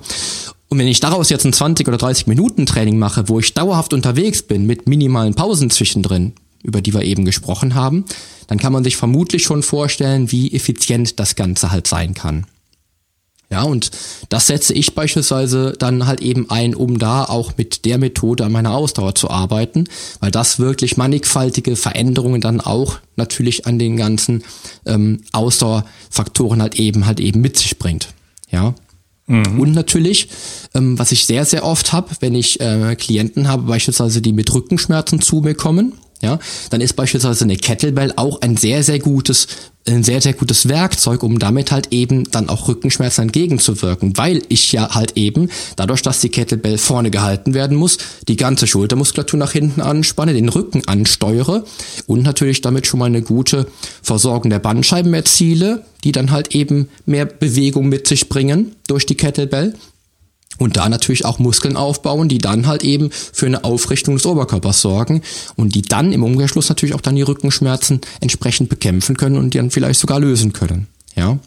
Und 0.69 0.79
wenn 0.79 0.87
ich 0.87 0.99
daraus 0.99 1.29
jetzt 1.29 1.45
ein 1.45 1.53
20 1.53 1.87
oder 1.87 1.97
30 1.97 2.27
Minuten 2.27 2.65
Training 2.65 2.97
mache, 2.97 3.29
wo 3.29 3.39
ich 3.39 3.53
dauerhaft 3.53 3.93
unterwegs 3.93 4.41
bin 4.41 4.65
mit 4.65 4.87
minimalen 4.87 5.33
Pausen 5.33 5.69
zwischendrin, 5.69 6.33
über 6.63 6.81
die 6.81 6.93
wir 6.93 7.03
eben 7.03 7.23
gesprochen 7.23 7.75
haben, 7.75 8.05
dann 8.47 8.57
kann 8.57 8.73
man 8.73 8.83
sich 8.83 8.97
vermutlich 8.97 9.43
schon 9.43 9.63
vorstellen, 9.63 10.31
wie 10.31 10.53
effizient 10.53 11.19
das 11.19 11.35
Ganze 11.35 11.71
halt 11.71 11.87
sein 11.87 12.13
kann. 12.13 12.45
Ja, 13.49 13.63
und 13.63 13.91
das 14.27 14.47
setze 14.47 14.73
ich 14.73 14.93
beispielsweise 14.93 15.73
dann 15.79 16.05
halt 16.05 16.19
eben 16.19 16.49
ein, 16.49 16.75
um 16.75 16.99
da 16.99 17.23
auch 17.23 17.53
mit 17.55 17.85
der 17.85 17.97
Methode 17.97 18.43
an 18.43 18.51
meiner 18.51 18.75
Ausdauer 18.75 19.15
zu 19.15 19.29
arbeiten, 19.29 19.85
weil 20.19 20.31
das 20.31 20.59
wirklich 20.59 20.97
mannigfaltige 20.97 21.77
Veränderungen 21.77 22.41
dann 22.41 22.59
auch 22.59 22.99
natürlich 23.15 23.65
an 23.65 23.79
den 23.79 23.95
ganzen 23.95 24.43
ähm, 24.85 25.21
Ausdauerfaktoren 25.31 26.61
halt 26.61 26.75
eben 26.75 27.05
halt 27.05 27.21
eben 27.21 27.39
mit 27.39 27.57
sich 27.57 27.79
bringt. 27.79 28.09
Ja. 28.51 28.75
Mhm. 29.27 29.59
Und 29.59 29.71
natürlich, 29.71 30.27
ähm, 30.73 30.99
was 30.99 31.13
ich 31.13 31.25
sehr, 31.25 31.45
sehr 31.45 31.63
oft 31.63 31.93
habe, 31.93 32.09
wenn 32.19 32.35
ich 32.35 32.59
äh, 32.59 32.95
Klienten 32.95 33.47
habe, 33.47 33.63
beispielsweise 33.63 34.21
die 34.21 34.33
mit 34.33 34.53
Rückenschmerzen 34.53 35.21
zu 35.21 35.37
mir 35.37 35.55
kommen, 35.55 35.93
ja, 36.21 36.39
dann 36.71 36.81
ist 36.81 36.95
beispielsweise 36.95 37.43
eine 37.43 37.57
Kettlebell 37.57 38.13
auch 38.15 38.41
ein 38.41 38.57
sehr, 38.57 38.81
sehr 38.81 38.97
gutes, 38.97 39.47
ein 39.87 40.03
sehr, 40.03 40.19
sehr 40.19 40.33
gutes 40.33 40.67
Werkzeug, 40.67 41.21
um 41.21 41.37
damit 41.37 41.71
halt 41.71 41.89
eben 41.91 42.29
dann 42.31 42.49
auch 42.49 42.67
Rückenschmerzen 42.67 43.23
entgegenzuwirken, 43.23 44.17
weil 44.17 44.41
ich 44.49 44.71
ja 44.71 44.95
halt 44.95 45.15
eben, 45.15 45.49
dadurch, 45.75 46.01
dass 46.01 46.19
die 46.19 46.29
Kettlebell 46.29 46.79
vorne 46.79 47.11
gehalten 47.11 47.53
werden 47.53 47.77
muss, 47.77 47.99
die 48.27 48.35
ganze 48.35 48.65
Schultermuskulatur 48.65 49.37
nach 49.39 49.51
hinten 49.51 49.81
anspanne, 49.81 50.33
den 50.33 50.49
Rücken 50.49 50.87
ansteuere 50.87 51.63
und 52.07 52.23
natürlich 52.23 52.61
damit 52.61 52.87
schon 52.87 52.99
mal 52.99 53.05
eine 53.05 53.21
gute 53.21 53.67
Versorgung 54.01 54.49
der 54.49 54.59
Bandscheiben 54.59 55.13
erziele, 55.13 55.83
die 56.03 56.11
dann 56.11 56.31
halt 56.31 56.55
eben 56.55 56.89
mehr 57.05 57.25
Bewegung 57.25 57.89
mit 57.89 58.07
sich 58.07 58.27
bringen 58.27 58.75
durch 58.87 59.05
die 59.05 59.15
Kettlebell 59.15 59.73
und 60.57 60.77
da 60.77 60.89
natürlich 60.89 61.25
auch 61.25 61.39
Muskeln 61.39 61.77
aufbauen, 61.77 62.29
die 62.29 62.39
dann 62.39 62.67
halt 62.67 62.83
eben 62.83 63.09
für 63.11 63.45
eine 63.45 63.63
Aufrichtung 63.63 64.15
des 64.15 64.25
Oberkörpers 64.25 64.81
sorgen 64.81 65.21
und 65.55 65.75
die 65.75 65.81
dann 65.81 66.13
im 66.13 66.23
Umkehrschluss 66.23 66.69
natürlich 66.69 66.95
auch 66.95 67.01
dann 67.01 67.15
die 67.15 67.21
Rückenschmerzen 67.21 68.01
entsprechend 68.21 68.69
bekämpfen 68.69 69.17
können 69.17 69.37
und 69.37 69.53
die 69.53 69.57
dann 69.57 69.71
vielleicht 69.71 69.99
sogar 69.99 70.19
lösen 70.19 70.53
können. 70.53 70.87
Ja. 71.15 71.37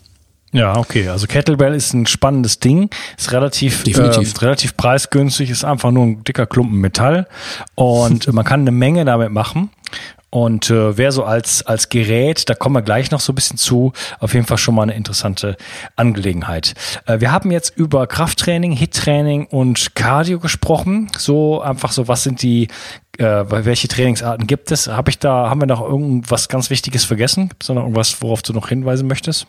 Ja, 0.53 0.77
okay. 0.77 1.09
Also 1.09 1.29
Kettlebell 1.29 1.75
ist 1.75 1.95
ein 1.95 2.07
spannendes 2.07 2.59
Ding, 2.59 2.91
ist 3.17 3.31
relativ, 3.31 3.87
äh, 3.87 4.01
relativ 4.41 4.77
preisgünstig, 4.77 5.49
ist 5.49 5.65
einfach 5.65 5.93
nur 5.93 6.05
ein 6.05 6.25
dicker 6.25 6.47
Klumpen 6.47 6.81
Metall 6.81 7.29
und 7.77 8.33
man 8.33 8.45
kann 8.45 8.63
eine 8.63 8.73
Menge 8.73 9.05
damit 9.05 9.31
machen. 9.31 9.71
Und 10.31 10.71
äh, 10.71 10.97
wer 10.97 11.11
so 11.11 11.25
als, 11.25 11.67
als 11.67 11.89
Gerät, 11.89 12.49
da 12.49 12.55
kommen 12.55 12.77
wir 12.77 12.83
gleich 12.83 13.11
noch 13.11 13.21
so 13.21 13.33
ein 13.33 13.35
bisschen 13.35 13.59
zu, 13.59 13.93
auf 14.21 14.33
jeden 14.33 14.47
Fall 14.47 14.59
schon 14.59 14.77
mal 14.77 14.85
eine 14.85 14.95
interessante 14.95 15.57
Angelegenheit. 15.97 16.75
Äh, 17.07 17.21
wir 17.21 17.33
haben 17.33 17.51
jetzt 17.51 17.77
über 17.77 18.07
Krafttraining, 18.07 18.73
Hittraining 18.73 19.47
und 19.47 19.97
Cardio 19.97 20.39
gesprochen. 20.39 21.11
So 21.19 21.61
einfach 21.61 21.91
so, 21.91 22.07
was 22.07 22.23
sind 22.23 22.43
die, 22.43 22.69
äh, 23.19 23.45
welche 23.49 23.89
Trainingsarten 23.89 24.47
gibt 24.47 24.71
es? 24.71 24.87
Habe 24.87 25.11
ich 25.11 25.19
da, 25.19 25.51
haben 25.51 25.61
wir 25.61 25.67
noch 25.67 25.83
irgendwas 25.83 26.49
ganz 26.49 26.71
Wichtiges 26.71 27.05
vergessen? 27.05 27.49
Gibt 27.49 27.65
es 27.65 27.67
da 27.67 27.75
noch 27.75 27.83
irgendwas, 27.83 28.23
worauf 28.23 28.43
du 28.43 28.53
noch 28.53 28.69
hinweisen 28.69 29.09
möchtest? 29.09 29.49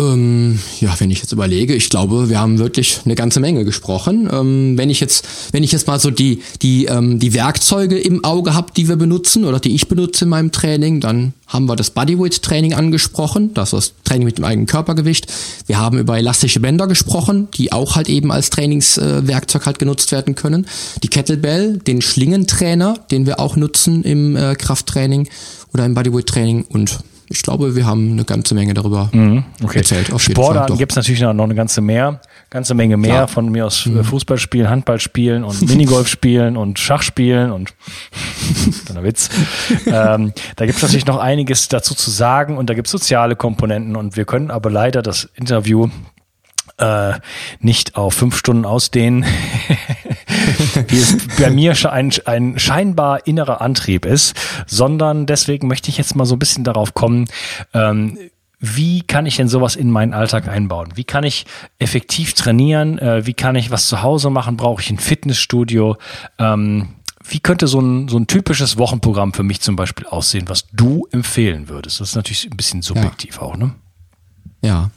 Ähm, 0.00 0.58
ja, 0.80 0.94
wenn 0.98 1.10
ich 1.10 1.18
jetzt 1.18 1.32
überlege, 1.32 1.74
ich 1.74 1.90
glaube, 1.90 2.30
wir 2.30 2.40
haben 2.40 2.58
wirklich 2.58 3.00
eine 3.04 3.14
ganze 3.14 3.40
Menge 3.40 3.66
gesprochen. 3.66 4.26
Ähm, 4.32 4.78
wenn 4.78 4.88
ich 4.88 5.00
jetzt, 5.00 5.26
wenn 5.52 5.62
ich 5.62 5.70
jetzt 5.70 5.86
mal 5.86 6.00
so 6.00 6.10
die 6.10 6.42
die 6.62 6.86
ähm, 6.86 7.18
die 7.18 7.34
Werkzeuge 7.34 7.98
im 7.98 8.24
Auge 8.24 8.54
habe, 8.54 8.72
die 8.74 8.88
wir 8.88 8.96
benutzen 8.96 9.44
oder 9.44 9.60
die 9.60 9.74
ich 9.74 9.88
benutze 9.88 10.24
in 10.24 10.30
meinem 10.30 10.50
Training, 10.50 11.00
dann 11.00 11.34
haben 11.46 11.66
wir 11.66 11.76
das 11.76 11.90
Bodyweight 11.90 12.40
Training 12.42 12.72
angesprochen, 12.72 13.52
das 13.52 13.74
ist 13.74 13.92
das 13.96 14.04
Training 14.04 14.24
mit 14.24 14.38
dem 14.38 14.46
eigenen 14.46 14.66
Körpergewicht. 14.66 15.26
Wir 15.66 15.78
haben 15.78 15.98
über 15.98 16.16
elastische 16.16 16.60
Bänder 16.60 16.86
gesprochen, 16.86 17.48
die 17.54 17.72
auch 17.72 17.94
halt 17.94 18.08
eben 18.08 18.32
als 18.32 18.48
Trainingswerkzeug 18.48 19.62
äh, 19.62 19.66
halt 19.66 19.78
genutzt 19.78 20.10
werden 20.10 20.34
können. 20.34 20.66
Die 21.02 21.08
Kettlebell, 21.08 21.76
den 21.76 22.00
Schlingentrainer, 22.00 22.94
den 23.10 23.26
wir 23.26 23.38
auch 23.40 23.56
nutzen 23.56 24.04
im 24.04 24.36
äh, 24.36 24.54
Krafttraining 24.54 25.28
oder 25.74 25.84
im 25.84 25.92
Bodyweight 25.92 26.28
Training 26.28 26.64
und 26.70 27.00
ich 27.32 27.42
glaube, 27.42 27.74
wir 27.74 27.86
haben 27.86 28.12
eine 28.12 28.24
ganze 28.24 28.54
Menge 28.54 28.74
darüber 28.74 29.08
mhm, 29.12 29.44
okay. 29.64 29.78
erzählt. 29.78 30.12
Auf 30.12 30.22
Sportarten 30.22 30.76
gibt 30.76 30.92
es 30.92 30.96
natürlich 30.96 31.20
noch 31.20 31.30
eine 31.30 31.54
ganze 31.54 31.80
mehr, 31.80 32.20
ganze 32.50 32.74
Menge 32.74 32.96
mehr 32.96 33.12
Klar. 33.12 33.28
von 33.28 33.50
mir 33.50 33.66
aus 33.66 33.86
mhm. 33.86 34.04
Fußball 34.04 34.38
spielen, 34.38 34.68
Handball 34.68 35.00
spielen 35.00 35.42
und 35.42 35.60
Minigolf 35.68 36.08
spielen 36.08 36.56
und 36.56 36.78
Schach 36.78 37.02
spielen 37.02 37.50
und 37.50 37.74
kleiner 38.84 39.02
Witz. 39.02 39.30
ähm, 39.86 40.32
da 40.56 40.66
gibt 40.66 40.76
es 40.76 40.82
natürlich 40.82 41.06
noch 41.06 41.18
einiges 41.18 41.68
dazu 41.68 41.94
zu 41.94 42.10
sagen 42.10 42.58
und 42.58 42.68
da 42.68 42.74
gibt 42.74 42.88
es 42.88 42.92
soziale 42.92 43.34
Komponenten 43.34 43.96
und 43.96 44.16
wir 44.16 44.26
können 44.26 44.50
aber 44.50 44.70
leider 44.70 45.02
das 45.02 45.24
Interview 45.34 45.88
äh, 46.78 47.14
nicht 47.60 47.96
auf 47.96 48.14
fünf 48.14 48.36
Stunden 48.36 48.64
ausdehnen, 48.64 49.24
wie 50.88 50.98
es 50.98 51.16
bei 51.38 51.50
mir 51.50 51.74
ein, 51.90 52.12
ein 52.24 52.58
scheinbar 52.58 53.26
innerer 53.26 53.60
Antrieb 53.60 54.04
ist, 54.06 54.34
sondern 54.66 55.26
deswegen 55.26 55.68
möchte 55.68 55.90
ich 55.90 55.98
jetzt 55.98 56.14
mal 56.14 56.24
so 56.24 56.36
ein 56.36 56.38
bisschen 56.38 56.64
darauf 56.64 56.94
kommen, 56.94 57.26
ähm, 57.74 58.18
wie 58.64 59.02
kann 59.02 59.26
ich 59.26 59.36
denn 59.36 59.48
sowas 59.48 59.74
in 59.74 59.90
meinen 59.90 60.14
Alltag 60.14 60.46
einbauen? 60.46 60.92
Wie 60.94 61.02
kann 61.02 61.24
ich 61.24 61.46
effektiv 61.80 62.34
trainieren? 62.34 62.96
Äh, 62.98 63.26
wie 63.26 63.34
kann 63.34 63.56
ich 63.56 63.72
was 63.72 63.88
zu 63.88 64.02
Hause 64.02 64.30
machen? 64.30 64.56
Brauche 64.56 64.80
ich 64.80 64.88
ein 64.88 64.98
Fitnessstudio? 64.98 65.96
Ähm, 66.38 66.90
wie 67.28 67.40
könnte 67.40 67.66
so 67.66 67.80
ein, 67.80 68.08
so 68.08 68.18
ein 68.18 68.28
typisches 68.28 68.78
Wochenprogramm 68.78 69.32
für 69.32 69.42
mich 69.42 69.60
zum 69.60 69.74
Beispiel 69.74 70.06
aussehen, 70.06 70.44
was 70.48 70.68
du 70.72 71.08
empfehlen 71.10 71.68
würdest? 71.68 72.00
Das 72.00 72.10
ist 72.10 72.14
natürlich 72.14 72.44
ein 72.44 72.56
bisschen 72.56 72.82
subjektiv 72.82 73.36
ja. 73.36 73.42
auch, 73.42 73.56
ne? 73.56 73.74
Ja 74.62 74.90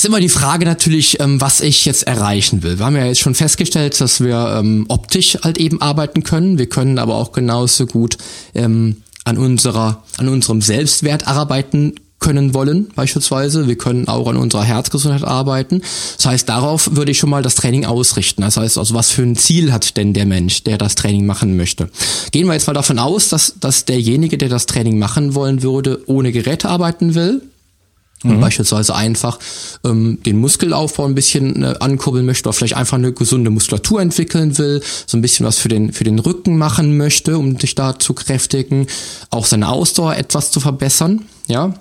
ist 0.00 0.06
immer 0.06 0.20
die 0.20 0.30
Frage 0.30 0.64
natürlich, 0.64 1.20
ähm, 1.20 1.42
was 1.42 1.60
ich 1.60 1.84
jetzt 1.84 2.06
erreichen 2.06 2.62
will. 2.62 2.78
Wir 2.78 2.86
haben 2.86 2.96
ja 2.96 3.04
jetzt 3.04 3.20
schon 3.20 3.34
festgestellt, 3.34 4.00
dass 4.00 4.22
wir 4.22 4.56
ähm, 4.58 4.86
optisch 4.88 5.36
halt 5.44 5.58
eben 5.58 5.82
arbeiten 5.82 6.22
können. 6.22 6.56
Wir 6.56 6.70
können 6.70 6.98
aber 6.98 7.16
auch 7.16 7.32
genauso 7.32 7.84
gut 7.84 8.16
ähm, 8.54 9.02
an 9.24 9.36
unserer, 9.36 10.02
an 10.16 10.28
unserem 10.28 10.62
Selbstwert 10.62 11.28
arbeiten 11.28 11.96
können 12.18 12.54
wollen, 12.54 12.88
beispielsweise. 12.94 13.68
Wir 13.68 13.76
können 13.76 14.08
auch 14.08 14.26
an 14.26 14.38
unserer 14.38 14.64
Herzgesundheit 14.64 15.24
arbeiten. 15.24 15.82
Das 16.16 16.24
heißt, 16.24 16.48
darauf 16.48 16.96
würde 16.96 17.10
ich 17.10 17.18
schon 17.18 17.28
mal 17.28 17.42
das 17.42 17.54
Training 17.56 17.84
ausrichten. 17.84 18.40
Das 18.40 18.56
heißt, 18.56 18.78
also 18.78 18.94
was 18.94 19.10
für 19.10 19.22
ein 19.22 19.36
Ziel 19.36 19.70
hat 19.70 19.98
denn 19.98 20.14
der 20.14 20.24
Mensch, 20.24 20.64
der 20.64 20.78
das 20.78 20.94
Training 20.94 21.26
machen 21.26 21.58
möchte? 21.58 21.90
Gehen 22.32 22.46
wir 22.46 22.54
jetzt 22.54 22.66
mal 22.66 22.72
davon 22.72 22.98
aus, 22.98 23.28
dass, 23.28 23.56
dass 23.60 23.84
derjenige, 23.84 24.38
der 24.38 24.48
das 24.48 24.64
Training 24.64 24.98
machen 24.98 25.34
wollen 25.34 25.62
würde, 25.62 26.02
ohne 26.06 26.32
Geräte 26.32 26.70
arbeiten 26.70 27.14
will 27.14 27.42
und 28.24 28.36
mhm. 28.36 28.40
beispielsweise 28.40 28.94
einfach 28.94 29.38
ähm, 29.84 30.18
den 30.24 30.38
Muskelaufbau 30.38 31.06
ein 31.06 31.14
bisschen 31.14 31.62
äh, 31.62 31.74
ankurbeln 31.80 32.26
möchte 32.26 32.48
oder 32.48 32.52
vielleicht 32.52 32.76
einfach 32.76 32.98
eine 32.98 33.12
gesunde 33.12 33.50
Muskulatur 33.50 34.00
entwickeln 34.00 34.58
will, 34.58 34.82
so 35.06 35.16
ein 35.16 35.22
bisschen 35.22 35.46
was 35.46 35.58
für 35.58 35.68
den, 35.68 35.92
für 35.92 36.04
den 36.04 36.18
Rücken 36.18 36.58
machen 36.58 36.96
möchte, 36.96 37.38
um 37.38 37.58
sich 37.58 37.74
da 37.74 37.98
zu 37.98 38.12
kräftigen, 38.12 38.86
auch 39.30 39.46
seine 39.46 39.68
Ausdauer 39.68 40.16
etwas 40.16 40.50
zu 40.50 40.60
verbessern, 40.60 41.22
ja. 41.46 41.74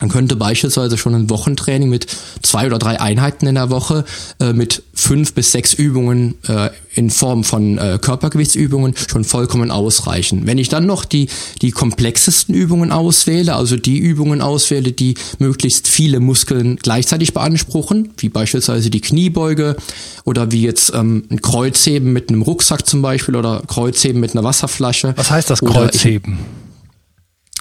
Man 0.00 0.10
könnte 0.10 0.36
beispielsweise 0.36 0.98
schon 0.98 1.14
ein 1.14 1.30
Wochentraining 1.30 1.88
mit 1.88 2.06
zwei 2.42 2.66
oder 2.66 2.78
drei 2.78 3.00
Einheiten 3.00 3.46
in 3.46 3.54
der 3.54 3.70
Woche 3.70 4.04
äh, 4.40 4.52
mit 4.52 4.82
fünf 4.92 5.34
bis 5.34 5.52
sechs 5.52 5.72
Übungen 5.72 6.34
äh, 6.48 6.70
in 6.94 7.10
Form 7.10 7.44
von 7.44 7.78
äh, 7.78 7.98
Körpergewichtsübungen 8.00 8.94
schon 9.08 9.24
vollkommen 9.24 9.70
ausreichen. 9.70 10.46
Wenn 10.46 10.58
ich 10.58 10.68
dann 10.68 10.86
noch 10.86 11.04
die, 11.04 11.28
die 11.62 11.70
komplexesten 11.70 12.54
Übungen 12.54 12.92
auswähle, 12.92 13.54
also 13.54 13.76
die 13.76 13.98
Übungen 13.98 14.40
auswähle, 14.40 14.92
die 14.92 15.14
möglichst 15.38 15.88
viele 15.88 16.20
Muskeln 16.20 16.76
gleichzeitig 16.76 17.34
beanspruchen, 17.34 18.10
wie 18.18 18.28
beispielsweise 18.28 18.90
die 18.90 19.00
Kniebeuge 19.00 19.76
oder 20.24 20.52
wie 20.52 20.62
jetzt 20.62 20.92
ähm, 20.94 21.24
ein 21.30 21.42
Kreuzheben 21.42 22.12
mit 22.12 22.28
einem 22.28 22.42
Rucksack 22.42 22.86
zum 22.86 23.02
Beispiel 23.02 23.36
oder 23.36 23.62
Kreuzheben 23.66 24.20
mit 24.20 24.32
einer 24.32 24.44
Wasserflasche. 24.44 25.14
Was 25.16 25.30
heißt 25.30 25.50
das 25.50 25.60
Kreuzheben? 25.60 26.38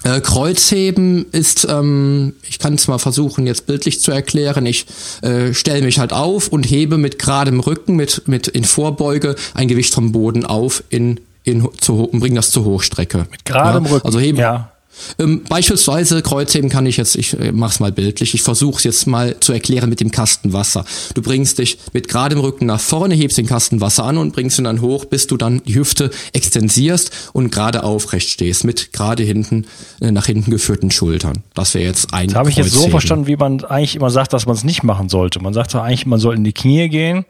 Äh, 0.03 0.19
Kreuzheben 0.21 1.25
ist, 1.31 1.65
ähm, 1.69 2.33
ich 2.43 2.59
kann 2.59 2.73
es 2.75 2.87
mal 2.87 2.97
versuchen, 2.97 3.47
jetzt 3.47 3.65
bildlich 3.65 4.01
zu 4.01 4.11
erklären. 4.11 4.65
Ich 4.65 4.85
äh, 5.21 5.53
stelle 5.53 5.81
mich 5.81 5.99
halt 5.99 6.11
auf 6.11 6.49
und 6.49 6.63
hebe 6.63 6.97
mit 6.97 7.19
geradem 7.19 7.59
Rücken, 7.61 7.95
mit, 7.95 8.27
mit 8.27 8.47
in 8.47 8.65
Vorbeuge 8.65 9.35
ein 9.53 9.67
Gewicht 9.67 9.93
vom 9.93 10.11
Boden 10.11 10.45
auf 10.45 10.83
in, 10.89 11.19
in 11.43 11.67
zu, 11.79 12.03
und 12.03 12.19
bringe 12.19 12.35
das 12.35 12.51
zur 12.51 12.65
Hochstrecke. 12.65 13.27
Mit 13.31 13.45
geradem 13.45 13.85
ja? 13.85 13.91
Rücken. 13.91 14.05
Also 14.05 14.19
heben, 14.19 14.39
ja. 14.39 14.72
Ähm, 15.19 15.43
beispielsweise 15.47 16.21
Kreuzheben 16.21 16.69
kann 16.69 16.85
ich 16.85 16.97
jetzt, 16.97 17.15
ich 17.15 17.39
äh, 17.39 17.51
mach's 17.51 17.79
mal 17.79 17.91
bildlich, 17.91 18.33
ich 18.33 18.41
versuche 18.41 18.77
es 18.77 18.83
jetzt 18.83 19.07
mal 19.07 19.39
zu 19.39 19.53
erklären 19.53 19.89
mit 19.89 19.99
dem 19.99 20.11
Kasten 20.11 20.53
Wasser. 20.53 20.85
Du 21.13 21.21
bringst 21.21 21.59
dich 21.59 21.77
mit 21.93 22.07
geradem 22.07 22.39
Rücken 22.39 22.65
nach 22.65 22.79
vorne, 22.79 23.15
hebst 23.15 23.37
den 23.37 23.47
Kasten 23.47 23.81
Wasser 23.81 24.05
an 24.05 24.17
und 24.17 24.33
bringst 24.33 24.59
ihn 24.59 24.65
dann 24.65 24.81
hoch, 24.81 25.05
bis 25.05 25.27
du 25.27 25.37
dann 25.37 25.61
die 25.65 25.75
Hüfte 25.75 26.11
extensierst 26.33 27.11
und 27.33 27.51
gerade 27.51 27.83
aufrecht 27.83 28.29
stehst, 28.29 28.63
mit 28.63 28.93
gerade 28.93 29.23
hinten, 29.23 29.65
äh, 30.01 30.11
nach 30.11 30.25
hinten 30.25 30.51
geführten 30.51 30.91
Schultern. 30.91 31.43
Das 31.53 31.73
wäre 31.73 31.85
jetzt 31.85 32.13
ein 32.13 32.27
Das 32.27 32.37
habe 32.37 32.49
ich 32.49 32.55
jetzt 32.55 32.71
so 32.71 32.89
verstanden, 32.89 33.27
wie 33.27 33.35
man 33.35 33.63
eigentlich 33.65 33.95
immer 33.95 34.09
sagt, 34.09 34.33
dass 34.33 34.45
man 34.45 34.55
es 34.55 34.63
nicht 34.63 34.83
machen 34.83 35.09
sollte. 35.09 35.41
Man 35.41 35.53
sagt 35.53 35.73
doch 35.73 35.81
eigentlich, 35.81 36.05
man 36.05 36.19
soll 36.19 36.35
in 36.35 36.43
die 36.43 36.53
Knie 36.53 36.89
gehen 36.89 37.25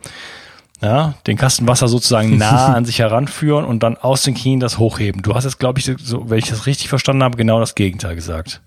ja, 0.83 1.15
den 1.25 1.37
Kasten 1.37 1.67
Wasser 1.67 1.87
sozusagen 1.87 2.37
nah 2.37 2.73
an 2.73 2.85
sich 2.85 2.99
heranführen 2.99 3.65
und 3.65 3.81
dann 3.81 3.97
aus 3.97 4.23
den 4.23 4.35
Knien 4.35 4.59
das 4.59 4.77
hochheben. 4.77 5.21
Du 5.21 5.33
hast 5.33 5.45
jetzt, 5.45 5.59
glaube 5.59 5.79
ich, 5.79 5.89
so, 6.03 6.29
wenn 6.29 6.39
ich 6.39 6.49
das 6.49 6.65
richtig 6.65 6.89
verstanden 6.89 7.23
habe, 7.23 7.37
genau 7.37 7.59
das 7.59 7.75
Gegenteil 7.75 8.15
gesagt. 8.15 8.61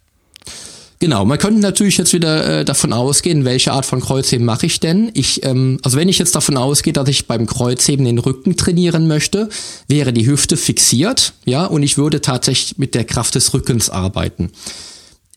Genau, 0.98 1.26
man 1.26 1.36
könnte 1.36 1.60
natürlich 1.60 1.98
jetzt 1.98 2.14
wieder 2.14 2.60
äh, 2.60 2.64
davon 2.64 2.94
ausgehen, 2.94 3.44
welche 3.44 3.72
Art 3.72 3.84
von 3.84 4.00
Kreuzheben 4.00 4.46
mache 4.46 4.64
ich 4.64 4.80
denn? 4.80 5.10
Ich, 5.12 5.44
ähm, 5.44 5.78
also 5.82 5.98
wenn 5.98 6.08
ich 6.08 6.18
jetzt 6.18 6.34
davon 6.34 6.56
ausgehe, 6.56 6.94
dass 6.94 7.06
ich 7.10 7.26
beim 7.26 7.46
Kreuzheben 7.46 8.06
den 8.06 8.18
Rücken 8.18 8.56
trainieren 8.56 9.06
möchte, 9.06 9.50
wäre 9.88 10.14
die 10.14 10.26
Hüfte 10.26 10.56
fixiert, 10.56 11.34
ja, 11.44 11.66
und 11.66 11.82
ich 11.82 11.98
würde 11.98 12.22
tatsächlich 12.22 12.78
mit 12.78 12.94
der 12.94 13.04
Kraft 13.04 13.34
des 13.34 13.52
Rückens 13.52 13.90
arbeiten. 13.90 14.52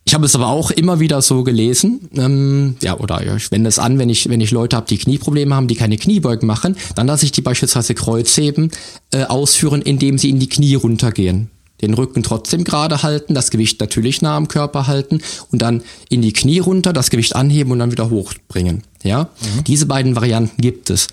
Ich 0.09 0.15
habe 0.15 0.25
es 0.25 0.33
aber 0.33 0.47
auch 0.47 0.71
immer 0.71 0.99
wieder 0.99 1.21
so 1.21 1.43
gelesen, 1.43 2.09
ähm, 2.15 2.77
ja, 2.81 2.97
oder 2.97 3.21
ich 3.35 3.51
wende 3.51 3.67
es 3.67 3.77
an, 3.77 3.99
wenn 3.99 4.09
ich, 4.09 4.27
wenn 4.27 4.41
ich 4.41 4.49
Leute 4.49 4.75
habe, 4.75 4.87
die 4.87 4.97
Knieprobleme 4.97 5.53
haben, 5.53 5.67
die 5.67 5.75
keine 5.75 5.97
Kniebeugen 5.97 6.47
machen, 6.47 6.75
dann 6.95 7.05
lasse 7.05 7.25
ich 7.25 7.31
die 7.31 7.41
beispielsweise 7.41 7.93
Kreuzheben 7.93 8.71
äh, 9.13 9.25
ausführen, 9.25 9.83
indem 9.83 10.17
sie 10.17 10.31
in 10.31 10.39
die 10.39 10.49
Knie 10.49 10.73
runtergehen. 10.73 11.51
Den 11.83 11.93
Rücken 11.93 12.23
trotzdem 12.23 12.63
gerade 12.63 13.03
halten, 13.03 13.35
das 13.35 13.51
Gewicht 13.51 13.79
natürlich 13.81 14.23
nah 14.23 14.35
am 14.35 14.47
Körper 14.47 14.87
halten 14.87 15.21
und 15.51 15.61
dann 15.61 15.83
in 16.09 16.23
die 16.23 16.33
Knie 16.33 16.57
runter, 16.57 16.91
das 16.91 17.11
Gewicht 17.11 17.35
anheben 17.35 17.71
und 17.71 17.77
dann 17.77 17.91
wieder 17.91 18.09
hochbringen. 18.09 18.81
Ja, 19.03 19.25
mhm. 19.25 19.63
diese 19.65 19.85
beiden 19.85 20.15
Varianten 20.15 20.59
gibt 20.59 20.89
es. 20.89 21.05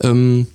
Ähm, 0.00 0.46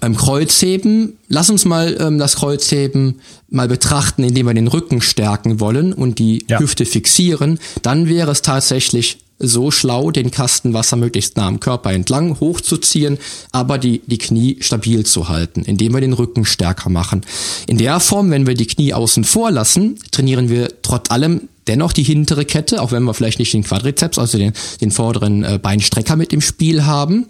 beim 0.00 0.16
Kreuzheben, 0.16 1.18
lass 1.28 1.50
uns 1.50 1.64
mal 1.64 1.96
ähm, 2.00 2.18
das 2.18 2.36
Kreuzheben 2.36 3.20
mal 3.48 3.68
betrachten, 3.68 4.24
indem 4.24 4.46
wir 4.46 4.54
den 4.54 4.68
Rücken 4.68 5.00
stärken 5.00 5.60
wollen 5.60 5.92
und 5.92 6.18
die 6.18 6.44
ja. 6.48 6.58
Hüfte 6.58 6.84
fixieren, 6.84 7.58
dann 7.82 8.08
wäre 8.08 8.30
es 8.30 8.42
tatsächlich 8.42 9.18
so 9.38 9.70
schlau, 9.70 10.10
den 10.10 10.30
Kasten 10.30 10.74
Wasser 10.74 10.96
möglichst 10.96 11.36
nah 11.36 11.46
am 11.46 11.60
Körper 11.60 11.92
entlang 11.92 12.40
hochzuziehen, 12.40 13.18
aber 13.52 13.78
die, 13.78 14.02
die 14.06 14.18
Knie 14.18 14.56
stabil 14.60 15.06
zu 15.06 15.28
halten, 15.28 15.62
indem 15.62 15.94
wir 15.94 16.00
den 16.00 16.12
Rücken 16.12 16.44
stärker 16.44 16.90
machen. 16.90 17.24
In 17.66 17.78
der 17.78 18.00
Form, 18.00 18.30
wenn 18.30 18.46
wir 18.46 18.54
die 18.54 18.66
Knie 18.66 18.94
außen 18.94 19.24
vor 19.24 19.50
lassen, 19.50 19.98
trainieren 20.10 20.48
wir 20.48 20.82
trotz 20.82 21.10
allem 21.10 21.42
dennoch 21.68 21.92
die 21.92 22.02
hintere 22.02 22.44
Kette, 22.44 22.82
auch 22.82 22.92
wenn 22.92 23.04
wir 23.04 23.14
vielleicht 23.14 23.38
nicht 23.38 23.52
den 23.52 23.62
Quadrizeps, 23.62 24.18
also 24.18 24.38
den, 24.38 24.52
den 24.80 24.90
vorderen 24.90 25.44
äh, 25.44 25.58
Beinstrecker 25.62 26.16
mit 26.16 26.32
im 26.32 26.40
Spiel 26.40 26.84
haben. 26.84 27.26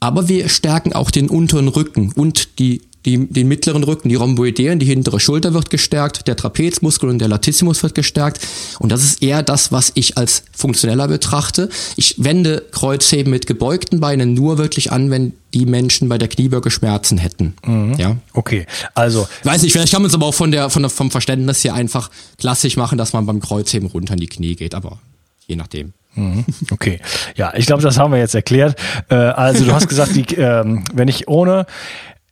Aber 0.00 0.28
wir 0.28 0.48
stärken 0.48 0.92
auch 0.92 1.10
den 1.10 1.28
unteren 1.28 1.68
Rücken 1.68 2.12
und 2.12 2.58
die, 2.58 2.82
die, 3.04 3.26
den 3.26 3.48
mittleren 3.48 3.84
Rücken, 3.84 4.08
die 4.08 4.16
Rhomboideen, 4.16 4.78
die 4.78 4.86
hintere 4.86 5.18
Schulter 5.18 5.54
wird 5.54 5.70
gestärkt, 5.70 6.28
der 6.28 6.36
Trapezmuskel 6.36 7.08
und 7.08 7.18
der 7.18 7.28
Latissimus 7.28 7.82
wird 7.82 7.94
gestärkt. 7.94 8.46
Und 8.78 8.92
das 8.92 9.02
ist 9.02 9.22
eher 9.22 9.42
das, 9.42 9.72
was 9.72 9.92
ich 9.94 10.16
als 10.16 10.44
funktioneller 10.52 11.08
betrachte. 11.08 11.68
Ich 11.96 12.16
wende 12.18 12.64
Kreuzheben 12.70 13.30
mit 13.30 13.46
gebeugten 13.46 14.00
Beinen 14.00 14.34
nur 14.34 14.58
wirklich 14.58 14.92
an, 14.92 15.10
wenn 15.10 15.32
die 15.54 15.64
Menschen 15.64 16.08
bei 16.08 16.18
der 16.18 16.28
Kniebeuge 16.28 16.70
Schmerzen 16.70 17.18
hätten. 17.18 17.54
Mhm. 17.64 17.94
Ja. 17.98 18.16
Okay. 18.34 18.66
Also. 18.94 19.26
weiß 19.44 19.62
nicht, 19.62 19.72
vielleicht 19.72 19.92
kann 19.92 20.02
man 20.02 20.10
es 20.10 20.14
aber 20.14 20.26
auch 20.26 20.34
von 20.34 20.50
der, 20.50 20.70
von 20.70 20.82
der, 20.82 20.90
vom 20.90 21.10
Verständnis 21.10 21.62
hier 21.62 21.74
einfach 21.74 22.10
klassisch 22.36 22.76
machen, 22.76 22.98
dass 22.98 23.12
man 23.14 23.26
beim 23.26 23.40
Kreuzheben 23.40 23.88
runter 23.88 24.14
in 24.14 24.20
die 24.20 24.26
Knie 24.26 24.54
geht, 24.54 24.74
aber 24.74 24.98
je 25.46 25.56
nachdem. 25.56 25.92
Mhm. 26.18 26.44
Okay, 26.70 27.00
ja, 27.36 27.52
ich 27.56 27.66
glaube, 27.66 27.82
das 27.82 27.98
haben 27.98 28.12
wir 28.12 28.18
jetzt 28.18 28.34
erklärt. 28.34 28.78
Äh, 29.08 29.14
also 29.14 29.64
du 29.64 29.72
hast 29.72 29.88
gesagt, 29.88 30.14
die, 30.14 30.34
ähm, 30.34 30.84
wenn 30.92 31.08
ich 31.08 31.28
ohne 31.28 31.66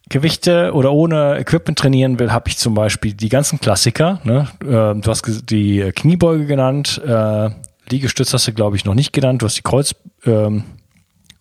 Gewichte 0.09 0.72
oder 0.72 0.92
ohne 0.92 1.38
Equipment 1.38 1.79
trainieren 1.79 2.18
will, 2.18 2.33
habe 2.33 2.49
ich 2.49 2.59
zum 2.59 2.75
Beispiel 2.75 3.12
die 3.12 3.29
ganzen 3.29 3.61
Klassiker. 3.61 4.20
Ne? 4.25 4.49
Äh, 4.62 5.01
du 5.01 5.05
hast 5.07 5.25
die 5.51 5.90
Kniebeuge 5.94 6.46
genannt, 6.46 7.01
äh, 7.07 7.51
Liegestütz 7.88 8.33
hast 8.33 8.49
du, 8.49 8.53
glaube 8.53 8.77
ich, 8.77 8.85
noch 8.85 8.94
nicht 8.94 9.12
genannt. 9.12 9.42
Du 9.42 9.46
hast 9.46 9.57
die 9.57 9.62
Kreuz, 9.62 9.94
ähm, 10.25 10.64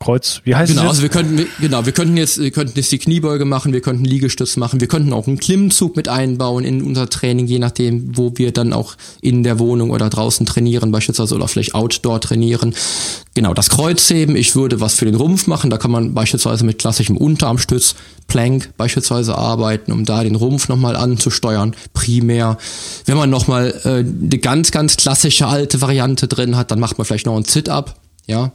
Kreuz, 0.06 0.42
wie 0.44 0.54
heißt 0.54 0.72
genau, 0.72 0.84
es? 0.84 0.90
Also 0.90 1.02
wir 1.02 1.10
könnten, 1.10 1.48
genau, 1.60 1.88
wir 1.88 1.92
könnten 1.92 2.16
jetzt, 2.16 2.40
wir 2.40 2.52
könnten 2.52 2.74
jetzt 2.76 2.92
die 2.92 3.00
Kniebeuge 3.00 3.44
machen, 3.44 3.74
wir 3.74 3.82
könnten 3.82 4.06
Liegestütz 4.06 4.56
machen, 4.56 4.80
wir 4.80 4.88
könnten 4.88 5.12
auch 5.14 5.26
einen 5.26 5.40
Klimmzug 5.40 5.96
mit 5.96 6.10
einbauen 6.10 6.64
in 6.64 6.84
unser 6.84 7.10
Training, 7.10 7.48
je 7.48 7.58
nachdem, 7.58 8.16
wo 8.16 8.32
wir 8.36 8.52
dann 8.52 8.72
auch 8.72 8.98
in 9.22 9.42
der 9.42 9.58
Wohnung 9.58 9.90
oder 9.90 10.12
draußen 10.12 10.46
trainieren, 10.46 10.92
beispielsweise 10.92 11.34
oder 11.34 11.48
vielleicht 11.48 11.74
Outdoor 11.74 12.22
trainieren. 12.22 12.76
Genau, 13.34 13.56
das 13.56 13.72
Kreuzheben, 13.72 14.36
ich 14.36 14.56
würde 14.56 14.80
was 14.80 14.94
für 14.94 15.06
den 15.06 15.16
Rumpf 15.16 15.48
machen, 15.48 15.72
da 15.72 15.80
kann 15.80 15.90
man 15.90 16.14
beispielsweise 16.14 16.66
mit 16.66 16.78
klassischem 16.78 17.18
Unterarmstütz, 17.18 17.96
Plank 18.28 18.74
beispielsweise 18.78 19.36
arbeiten, 19.36 19.92
um 19.92 20.06
da 20.06 20.24
den 20.24 20.36
Rumpf 20.36 20.70
nochmal 20.70 20.96
anzusteuern, 20.96 21.76
primär. 21.96 22.60
Wenn 23.08 23.18
man 23.18 23.32
nochmal 23.32 23.74
äh, 23.84 23.90
eine 24.02 24.38
ganz, 24.38 24.70
ganz 24.70 24.98
klassische 24.98 25.48
alte 25.48 25.82
Variante 25.82 26.28
drin 26.28 26.56
hat, 26.56 26.70
dann 26.70 26.80
macht 26.80 27.00
man 27.00 27.06
vielleicht 27.06 27.26
noch 27.26 27.36
einen 27.36 27.46
Sit-Up, 27.46 27.96
ja, 28.28 28.52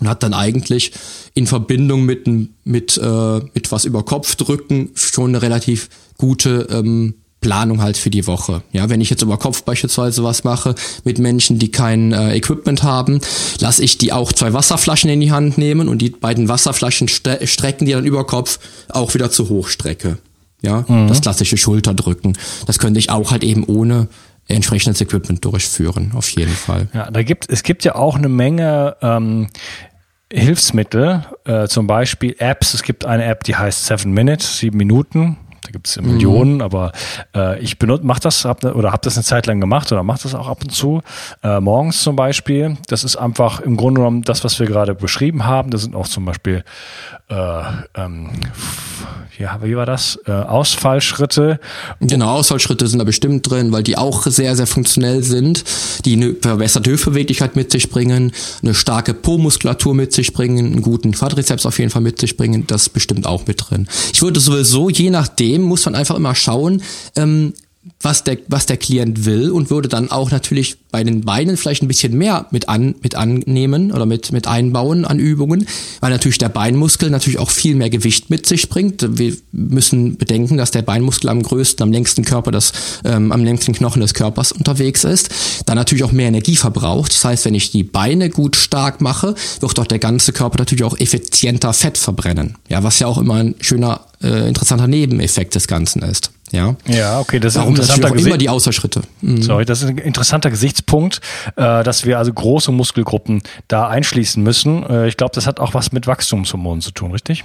und 0.00 0.08
hat 0.08 0.22
dann 0.22 0.34
eigentlich 0.34 0.92
in 1.34 1.46
Verbindung 1.46 2.04
mit 2.04 2.26
mit 2.64 2.98
äh, 2.98 3.40
mit 3.54 3.72
was 3.72 3.84
über 3.84 4.04
Kopf 4.04 4.34
drücken 4.36 4.90
schon 4.94 5.30
eine 5.30 5.42
relativ 5.42 5.88
gute 6.18 6.68
ähm, 6.70 7.14
Planung 7.40 7.80
halt 7.80 7.96
für 7.96 8.10
die 8.10 8.26
Woche. 8.26 8.62
Ja, 8.72 8.88
wenn 8.88 9.00
ich 9.00 9.10
jetzt 9.10 9.22
über 9.22 9.36
Kopf 9.36 9.62
beispielsweise 9.62 10.24
was 10.24 10.42
mache 10.42 10.74
mit 11.04 11.18
Menschen, 11.18 11.58
die 11.58 11.70
kein 11.70 12.12
äh, 12.12 12.34
Equipment 12.34 12.82
haben, 12.82 13.20
lasse 13.60 13.84
ich 13.84 13.98
die 13.98 14.12
auch 14.12 14.32
zwei 14.32 14.52
Wasserflaschen 14.52 15.10
in 15.10 15.20
die 15.20 15.30
Hand 15.30 15.58
nehmen 15.58 15.88
und 15.88 15.98
die 15.98 16.10
beiden 16.10 16.48
Wasserflaschen 16.48 17.08
strecken 17.08 17.86
die 17.86 17.92
dann 17.92 18.04
über 18.04 18.26
Kopf 18.26 18.58
auch 18.88 19.14
wieder 19.14 19.30
zu 19.30 19.48
Hochstrecke. 19.48 20.18
Ja, 20.62 20.84
mhm. 20.88 21.06
das 21.06 21.20
klassische 21.20 21.56
Schulterdrücken. 21.56 22.36
Das 22.66 22.78
könnte 22.78 22.98
ich 22.98 23.10
auch 23.10 23.30
halt 23.30 23.44
eben 23.44 23.62
ohne 23.62 24.08
entsprechendes 24.48 25.00
Equipment 25.00 25.44
durchführen, 25.44 26.12
auf 26.14 26.28
jeden 26.30 26.52
Fall. 26.52 26.88
Ja, 26.92 27.10
da 27.10 27.22
gibt 27.22 27.50
es 27.50 27.62
gibt 27.62 27.84
ja 27.84 27.94
auch 27.94 28.16
eine 28.16 28.28
Menge 28.28 28.96
ähm, 29.02 29.48
Hilfsmittel, 30.32 31.24
äh, 31.44 31.68
zum 31.68 31.86
Beispiel 31.86 32.34
Apps. 32.38 32.74
Es 32.74 32.82
gibt 32.82 33.04
eine 33.04 33.24
App, 33.24 33.44
die 33.44 33.56
heißt 33.56 33.86
Seven 33.86 34.12
Minutes, 34.12 34.58
sieben 34.58 34.76
Minuten. 34.76 35.38
Da 35.66 35.72
gibt 35.72 35.88
es 35.88 36.00
Millionen, 36.00 36.54
mhm. 36.54 36.60
aber 36.60 36.92
äh, 37.34 37.58
ich 37.58 37.78
benutze, 37.78 38.06
mach 38.06 38.20
das 38.20 38.44
hab, 38.44 38.64
oder 38.64 38.92
habe 38.92 39.00
das 39.02 39.16
eine 39.16 39.24
Zeit 39.24 39.46
lang 39.46 39.60
gemacht 39.60 39.90
oder 39.90 40.04
mache 40.04 40.22
das 40.22 40.34
auch 40.36 40.46
ab 40.46 40.62
und 40.62 40.70
zu. 40.70 41.02
Äh, 41.42 41.60
morgens 41.60 42.02
zum 42.02 42.14
Beispiel. 42.14 42.76
Das 42.86 43.02
ist 43.02 43.16
einfach 43.16 43.60
im 43.60 43.76
Grunde 43.76 44.00
genommen 44.00 44.22
das, 44.22 44.44
was 44.44 44.60
wir 44.60 44.66
gerade 44.66 44.94
beschrieben 44.94 45.44
haben. 45.44 45.70
Da 45.70 45.78
sind 45.78 45.96
auch 45.96 46.06
zum 46.06 46.24
Beispiel 46.24 46.62
äh, 47.28 47.62
ähm, 47.96 48.30
ja, 49.38 49.58
wie 49.62 49.76
war 49.76 49.86
das? 49.86 50.18
Äh, 50.26 50.32
Ausfallschritte. 50.32 51.60
Genau, 52.00 52.36
Ausfallschritte 52.36 52.86
sind 52.86 52.98
da 52.98 53.04
bestimmt 53.04 53.48
drin, 53.48 53.72
weil 53.72 53.82
die 53.82 53.96
auch 53.96 54.22
sehr, 54.26 54.56
sehr 54.56 54.66
funktionell 54.66 55.22
sind, 55.22 55.64
die 56.04 56.14
eine 56.14 56.34
verbesserte 56.34 56.90
Hüftbeweglichkeit 56.90 57.56
mit 57.56 57.70
sich 57.70 57.90
bringen, 57.90 58.32
eine 58.62 58.74
starke 58.74 59.14
Po-Muskulatur 59.14 59.94
mit 59.94 60.12
sich 60.12 60.32
bringen, 60.32 60.66
einen 60.66 60.82
guten 60.82 61.12
Quadrizeps 61.12 61.66
auf 61.66 61.78
jeden 61.78 61.90
Fall 61.90 62.02
mit 62.02 62.20
sich 62.20 62.36
bringen, 62.36 62.66
das 62.66 62.88
bestimmt 62.88 63.26
auch 63.26 63.46
mit 63.46 63.70
drin. 63.70 63.88
Ich 64.12 64.22
würde 64.22 64.40
sowieso, 64.40 64.88
je 64.88 65.10
nachdem, 65.10 65.62
muss 65.62 65.84
man 65.84 65.94
einfach 65.94 66.16
immer 66.16 66.34
schauen, 66.34 66.82
ähm, 67.16 67.52
was 68.00 68.24
der, 68.24 68.38
was 68.48 68.66
der 68.66 68.76
Klient 68.76 69.24
will 69.24 69.50
und 69.50 69.70
würde 69.70 69.88
dann 69.88 70.10
auch 70.10 70.30
natürlich 70.30 70.76
bei 70.90 71.02
den 71.04 71.22
Beinen 71.22 71.56
vielleicht 71.56 71.82
ein 71.82 71.88
bisschen 71.88 72.16
mehr 72.16 72.46
mit 72.50 72.68
an, 72.68 72.94
mit 73.02 73.14
annehmen 73.14 73.92
oder 73.92 74.06
mit, 74.06 74.32
mit 74.32 74.46
einbauen 74.46 75.04
an 75.04 75.18
Übungen, 75.18 75.66
weil 76.00 76.10
natürlich 76.10 76.38
der 76.38 76.48
Beinmuskel 76.48 77.10
natürlich 77.10 77.38
auch 77.38 77.50
viel 77.50 77.74
mehr 77.74 77.90
Gewicht 77.90 78.30
mit 78.30 78.46
sich 78.46 78.68
bringt. 78.68 79.18
Wir 79.18 79.36
müssen 79.52 80.16
bedenken, 80.16 80.56
dass 80.56 80.70
der 80.70 80.82
Beinmuskel 80.82 81.30
am 81.30 81.42
größten, 81.42 81.82
am 81.82 81.92
längsten 81.92 82.24
Körper 82.24 82.50
des, 82.50 82.72
ähm, 83.04 83.32
am 83.32 83.44
längsten 83.44 83.72
Knochen 83.72 84.00
des 84.00 84.14
Körpers 84.14 84.52
unterwegs 84.52 85.04
ist, 85.04 85.30
dann 85.66 85.76
natürlich 85.76 86.04
auch 86.04 86.12
mehr 86.12 86.28
Energie 86.28 86.56
verbraucht. 86.56 87.12
Das 87.12 87.24
heißt, 87.24 87.44
wenn 87.44 87.54
ich 87.54 87.70
die 87.70 87.82
Beine 87.82 88.30
gut 88.30 88.56
stark 88.56 89.00
mache, 89.00 89.34
wird 89.60 89.78
auch 89.78 89.86
der 89.86 89.98
ganze 89.98 90.32
Körper 90.32 90.58
natürlich 90.58 90.84
auch 90.84 90.98
effizienter 90.98 91.72
Fett 91.72 91.98
verbrennen. 91.98 92.56
Ja, 92.68 92.82
was 92.82 92.98
ja 92.98 93.06
auch 93.06 93.18
immer 93.18 93.34
ein 93.34 93.54
schöner, 93.60 94.00
äh, 94.22 94.48
interessanter 94.48 94.86
Nebeneffekt 94.86 95.54
des 95.54 95.66
Ganzen 95.66 96.02
ist. 96.02 96.30
Ja, 96.52 96.76
ja 96.86 97.20
okay, 97.20 97.40
das 97.40 97.54
ist 97.54 97.56
Darum 97.56 97.74
interessanter 97.74 98.14
immer 98.14 98.38
die 98.38 98.48
Außerschritte. 98.48 99.02
Mhm. 99.20 99.42
Sorry, 99.42 99.64
das 99.64 99.82
ist 99.82 99.88
ein 99.88 99.98
interessanter 99.98 100.50
Gesichtspunkt, 100.50 101.20
äh, 101.56 101.82
dass 101.82 102.04
wir 102.04 102.18
also 102.18 102.32
große 102.32 102.72
Muskelgruppen 102.72 103.42
da 103.68 103.88
einschließen 103.88 104.42
müssen. 104.42 104.84
Äh, 104.84 105.08
ich 105.08 105.16
glaube, 105.16 105.32
das 105.34 105.46
hat 105.46 105.60
auch 105.60 105.74
was 105.74 105.92
mit 105.92 106.06
Wachstumshormonen 106.06 106.80
zu 106.80 106.92
tun, 106.92 107.12
richtig? 107.12 107.44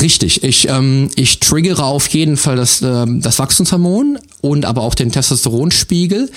Richtig, 0.00 0.42
ich, 0.42 0.68
ähm, 0.68 1.10
ich 1.14 1.40
triggere 1.40 1.84
auf 1.84 2.08
jeden 2.08 2.36
Fall 2.36 2.56
das, 2.56 2.82
äh, 2.82 3.06
das 3.06 3.38
Wachstumshormon 3.38 4.18
und 4.40 4.64
aber 4.64 4.82
auch 4.82 4.94
den 4.94 5.12
Testosteronspiegel. 5.12 6.30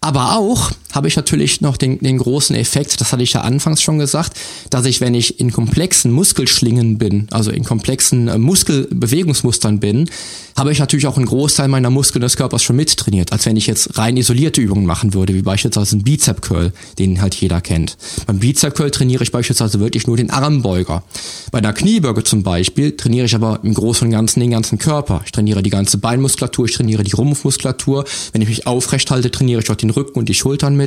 Aber 0.00 0.36
auch 0.36 0.72
habe 0.92 1.08
ich 1.08 1.16
natürlich 1.16 1.60
noch 1.60 1.76
den, 1.76 1.98
den 1.98 2.18
großen 2.18 2.54
Effekt, 2.56 3.00
das 3.00 3.12
hatte 3.12 3.22
ich 3.22 3.32
ja 3.32 3.40
anfangs 3.40 3.82
schon 3.82 3.98
gesagt, 3.98 4.38
dass 4.70 4.86
ich, 4.86 5.00
wenn 5.00 5.14
ich 5.14 5.40
in 5.40 5.52
komplexen 5.52 6.12
Muskelschlingen 6.12 6.98
bin, 6.98 7.26
also 7.30 7.50
in 7.50 7.64
komplexen 7.64 8.28
äh, 8.28 8.38
Muskelbewegungsmustern 8.38 9.80
bin, 9.80 10.08
habe 10.56 10.72
ich 10.72 10.78
natürlich 10.78 11.06
auch 11.06 11.16
einen 11.16 11.26
Großteil 11.26 11.68
meiner 11.68 11.90
Muskeln 11.90 12.20
des 12.20 12.36
Körpers 12.36 12.62
schon 12.62 12.76
mittrainiert, 12.76 13.32
als 13.32 13.46
wenn 13.46 13.56
ich 13.56 13.66
jetzt 13.66 13.96
rein 13.98 14.16
isolierte 14.16 14.60
Übungen 14.60 14.86
machen 14.86 15.14
würde, 15.14 15.34
wie 15.34 15.42
beispielsweise 15.42 15.96
ein 15.96 16.02
Bizep 16.02 16.42
Curl, 16.42 16.72
den 16.98 17.22
halt 17.22 17.34
jeder 17.34 17.60
kennt. 17.60 17.96
Beim 18.26 18.38
Bizep 18.38 18.74
Curl 18.74 18.90
trainiere 18.90 19.22
ich 19.22 19.32
beispielsweise 19.32 19.80
wirklich 19.80 20.06
nur 20.06 20.16
den 20.16 20.30
Armbeuger. 20.30 21.02
Bei 21.50 21.58
einer 21.58 21.72
Kniebeuge 21.72 22.24
zum 22.24 22.42
Beispiel 22.42 22.96
trainiere 22.96 23.26
ich 23.26 23.34
aber 23.34 23.60
im 23.62 23.74
Großen 23.74 24.06
und 24.06 24.12
Ganzen 24.12 24.40
den 24.40 24.50
ganzen 24.50 24.78
Körper. 24.78 25.22
Ich 25.24 25.32
trainiere 25.32 25.62
die 25.62 25.70
ganze 25.70 25.98
Beinmuskulatur, 25.98 26.66
ich 26.66 26.74
trainiere 26.74 27.02
die 27.02 27.12
Rumpfmuskulatur. 27.12 28.04
Wenn 28.32 28.42
ich 28.42 28.48
mich 28.48 28.66
aufrecht 28.66 29.10
halte, 29.10 29.30
trainiere 29.30 29.62
ich 29.62 29.70
auch 29.70 29.76
den 29.76 29.90
Rücken 29.90 30.18
und 30.18 30.28
die 30.28 30.34
Schultern 30.34 30.76
mit. 30.76 30.81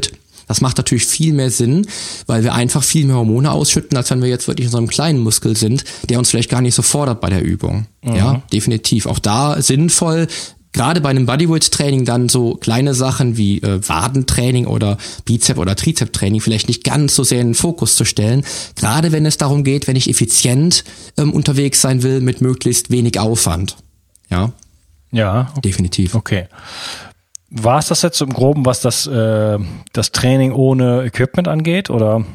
Das 0.48 0.62
macht 0.62 0.78
natürlich 0.78 1.06
viel 1.06 1.34
mehr 1.34 1.50
Sinn, 1.50 1.88
weil 2.28 2.44
wir 2.44 2.54
einfach 2.54 2.84
viel 2.84 3.06
mehr 3.06 3.16
Hormone 3.16 3.52
ausschütten, 3.52 3.98
als 3.98 4.12
wenn 4.12 4.22
wir 4.22 4.30
jetzt 4.30 4.48
wirklich 4.48 4.66
in 4.66 4.72
so 4.72 4.78
einem 4.78 4.88
kleinen 4.88 5.20
Muskel 5.20 5.58
sind, 5.58 5.84
der 6.10 6.20
uns 6.20 6.30
vielleicht 6.30 6.50
gar 6.50 6.62
nicht 6.62 6.76
so 6.76 6.84
fordert 6.84 7.20
bei 7.22 7.30
der 7.30 7.42
Übung. 7.42 7.88
Mhm. 8.04 8.16
Ja, 8.16 8.44
definitiv. 8.54 9.08
Auch 9.08 9.20
da 9.20 9.60
sinnvoll, 9.62 10.28
gerade 10.76 11.02
bei 11.02 11.10
einem 11.10 11.26
Bodyweight-Training 11.26 12.06
dann 12.06 12.30
so 12.30 12.56
kleine 12.56 12.94
Sachen 12.94 13.38
wie 13.38 13.60
äh, 13.62 13.80
Wadentraining 13.88 14.68
oder 14.68 14.98
Bizep- 15.26 15.58
oder 15.58 15.76
Trizep-Training 15.76 16.42
vielleicht 16.42 16.68
nicht 16.68 16.84
ganz 16.84 17.16
so 17.16 17.24
sehr 17.24 17.42
in 17.42 17.50
den 17.50 17.56
Fokus 17.56 17.96
zu 17.96 18.06
stellen. 18.06 18.46
Gerade 18.76 19.12
wenn 19.12 19.26
es 19.26 19.38
darum 19.38 19.64
geht, 19.64 19.88
wenn 19.88 19.96
ich 19.96 20.10
effizient 20.10 20.84
ähm, 21.18 21.34
unterwegs 21.34 21.82
sein 21.82 22.04
will 22.04 22.20
mit 22.20 22.42
möglichst 22.42 22.92
wenig 22.92 23.20
Aufwand. 23.20 23.78
Ja. 24.30 24.52
Ja. 25.12 25.50
Okay. 25.52 25.62
Definitiv. 25.62 26.14
Okay. 26.14 26.48
War 27.50 27.80
es 27.80 27.88
das 27.88 28.02
jetzt 28.02 28.22
im 28.22 28.34
Groben, 28.34 28.66
was 28.66 28.82
das, 28.82 29.08
äh, 29.08 29.58
das 29.94 30.12
Training 30.12 30.52
ohne 30.52 31.04
Equipment 31.04 31.48
angeht? 31.48 31.90
Oder 31.90 32.26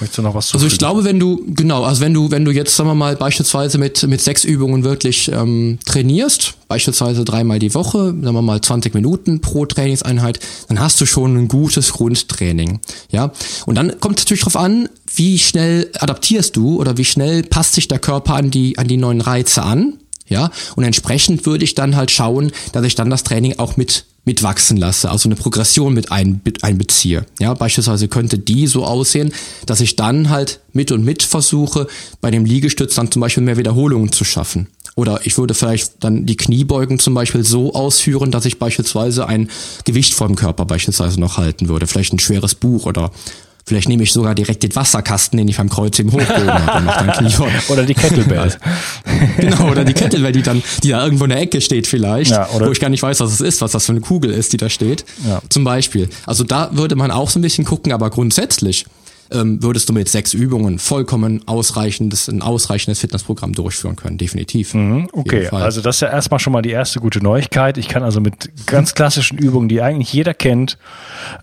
möchtest 0.00 0.18
du 0.18 0.22
noch 0.22 0.34
was 0.34 0.54
Also 0.54 0.66
ich 0.66 0.78
glaube, 0.78 1.04
wenn 1.04 1.18
du, 1.18 1.44
genau, 1.48 1.84
also 1.84 2.00
wenn 2.00 2.14
du, 2.14 2.30
wenn 2.30 2.44
du 2.44 2.50
jetzt, 2.50 2.76
sagen 2.76 2.88
wir 2.88 2.94
mal, 2.94 3.16
beispielsweise 3.16 3.78
mit, 3.78 4.06
mit 4.06 4.20
sechs 4.20 4.44
Übungen 4.44 4.84
wirklich 4.84 5.30
ähm, 5.32 5.78
trainierst, 5.86 6.54
beispielsweise 6.68 7.24
dreimal 7.24 7.58
die 7.58 7.74
Woche, 7.74 8.06
sagen 8.06 8.22
wir 8.22 8.42
mal 8.42 8.60
20 8.60 8.94
Minuten 8.94 9.40
pro 9.40 9.66
Trainingseinheit, 9.66 10.40
dann 10.68 10.80
hast 10.80 11.00
du 11.00 11.06
schon 11.06 11.36
ein 11.36 11.48
gutes 11.48 11.92
Grundtraining. 11.92 12.80
Ja. 13.10 13.32
Und 13.66 13.74
dann 13.76 14.00
kommt 14.00 14.18
es 14.18 14.24
natürlich 14.24 14.42
darauf 14.42 14.56
an, 14.56 14.88
wie 15.14 15.38
schnell 15.38 15.90
adaptierst 15.98 16.56
du 16.56 16.80
oder 16.80 16.96
wie 16.96 17.04
schnell 17.04 17.42
passt 17.42 17.74
sich 17.74 17.88
der 17.88 17.98
Körper 17.98 18.34
an 18.34 18.50
die, 18.50 18.78
an 18.78 18.88
die 18.88 18.96
neuen 18.96 19.20
Reize 19.20 19.62
an. 19.62 19.98
Ja, 20.28 20.50
und 20.76 20.84
entsprechend 20.84 21.46
würde 21.46 21.64
ich 21.64 21.74
dann 21.74 21.96
halt 21.96 22.10
schauen, 22.10 22.52
dass 22.72 22.84
ich 22.84 22.94
dann 22.94 23.10
das 23.10 23.24
Training 23.24 23.58
auch 23.58 23.76
mit 23.76 24.04
mitwachsen 24.28 24.76
lasse, 24.76 25.10
also 25.10 25.26
eine 25.26 25.36
Progression 25.36 25.94
mit 25.94 26.12
einbeziehe. 26.12 27.24
Ja, 27.40 27.54
beispielsweise 27.54 28.08
könnte 28.08 28.38
die 28.38 28.66
so 28.66 28.84
aussehen, 28.84 29.32
dass 29.64 29.80
ich 29.80 29.96
dann 29.96 30.28
halt 30.28 30.60
mit 30.74 30.92
und 30.92 31.02
mit 31.02 31.22
versuche, 31.22 31.86
bei 32.20 32.30
dem 32.30 32.44
Liegestütz 32.44 32.94
dann 32.94 33.10
zum 33.10 33.20
Beispiel 33.20 33.42
mehr 33.42 33.56
Wiederholungen 33.56 34.12
zu 34.12 34.24
schaffen. 34.24 34.68
Oder 34.96 35.20
ich 35.24 35.38
würde 35.38 35.54
vielleicht 35.54 36.04
dann 36.04 36.26
die 36.26 36.36
Kniebeugen 36.36 36.98
zum 36.98 37.14
Beispiel 37.14 37.42
so 37.42 37.72
ausführen, 37.72 38.30
dass 38.30 38.44
ich 38.44 38.58
beispielsweise 38.58 39.26
ein 39.26 39.48
Gewicht 39.84 40.12
vor 40.12 40.26
dem 40.26 40.36
Körper 40.36 40.66
beispielsweise 40.66 41.18
noch 41.18 41.38
halten 41.38 41.68
würde. 41.68 41.86
Vielleicht 41.86 42.12
ein 42.12 42.18
schweres 42.18 42.54
Buch 42.54 42.84
oder 42.84 43.10
Vielleicht 43.68 43.88
nehme 43.88 44.02
ich 44.02 44.12
sogar 44.12 44.34
direkt 44.34 44.62
den 44.62 44.74
Wasserkasten, 44.74 45.36
den 45.36 45.46
ich 45.46 45.58
beim 45.58 45.68
Kreuz 45.68 45.98
im 45.98 46.10
Hochbogen 46.10 46.50
habe 46.50 46.78
und 46.78 46.84
mache 46.86 47.06
dann 47.06 47.16
Kniebeugen. 47.16 47.60
Oder 47.68 47.84
die 47.84 47.94
Kettlebell. 47.94 48.52
genau, 49.38 49.70
oder 49.70 49.84
die 49.84 49.92
Kettlebell, 49.92 50.32
die 50.32 50.42
dann, 50.42 50.62
die 50.82 50.88
da 50.88 51.04
irgendwo 51.04 51.24
in 51.24 51.30
der 51.30 51.40
Ecke 51.40 51.60
steht 51.60 51.86
vielleicht, 51.86 52.30
ja, 52.30 52.48
wo 52.50 52.70
ich 52.70 52.80
gar 52.80 52.88
nicht 52.88 53.02
weiß, 53.02 53.20
was 53.20 53.32
es 53.32 53.40
ist, 53.40 53.60
was 53.60 53.72
das 53.72 53.86
für 53.86 53.92
eine 53.92 54.00
Kugel 54.00 54.30
ist, 54.30 54.52
die 54.52 54.56
da 54.56 54.70
steht. 54.70 55.04
Ja. 55.26 55.40
Zum 55.50 55.64
Beispiel. 55.64 56.08
Also 56.26 56.44
da 56.44 56.70
würde 56.72 56.96
man 56.96 57.10
auch 57.10 57.28
so 57.28 57.38
ein 57.38 57.42
bisschen 57.42 57.64
gucken, 57.64 57.92
aber 57.92 58.10
grundsätzlich 58.10 58.86
ähm, 59.30 59.62
würdest 59.62 59.88
du 59.88 59.92
mit 59.92 60.08
sechs 60.08 60.32
Übungen 60.34 60.78
vollkommen 60.78 61.46
ausreichendes, 61.46 62.28
ein 62.28 62.42
ausreichendes 62.42 63.00
Fitnessprogramm 63.00 63.52
durchführen 63.52 63.96
können, 63.96 64.18
definitiv. 64.18 64.74
Mhm, 64.74 65.08
okay, 65.12 65.48
also 65.48 65.80
das 65.80 65.96
ist 65.96 66.00
ja 66.00 66.08
erstmal 66.08 66.40
schon 66.40 66.52
mal 66.52 66.62
die 66.62 66.70
erste 66.70 67.00
gute 67.00 67.22
Neuigkeit. 67.22 67.78
Ich 67.78 67.88
kann 67.88 68.02
also 68.02 68.20
mit 68.20 68.50
ganz 68.66 68.94
klassischen 68.94 69.38
Übungen, 69.38 69.68
die 69.68 69.82
eigentlich 69.82 70.12
jeder 70.12 70.34
kennt, 70.34 70.78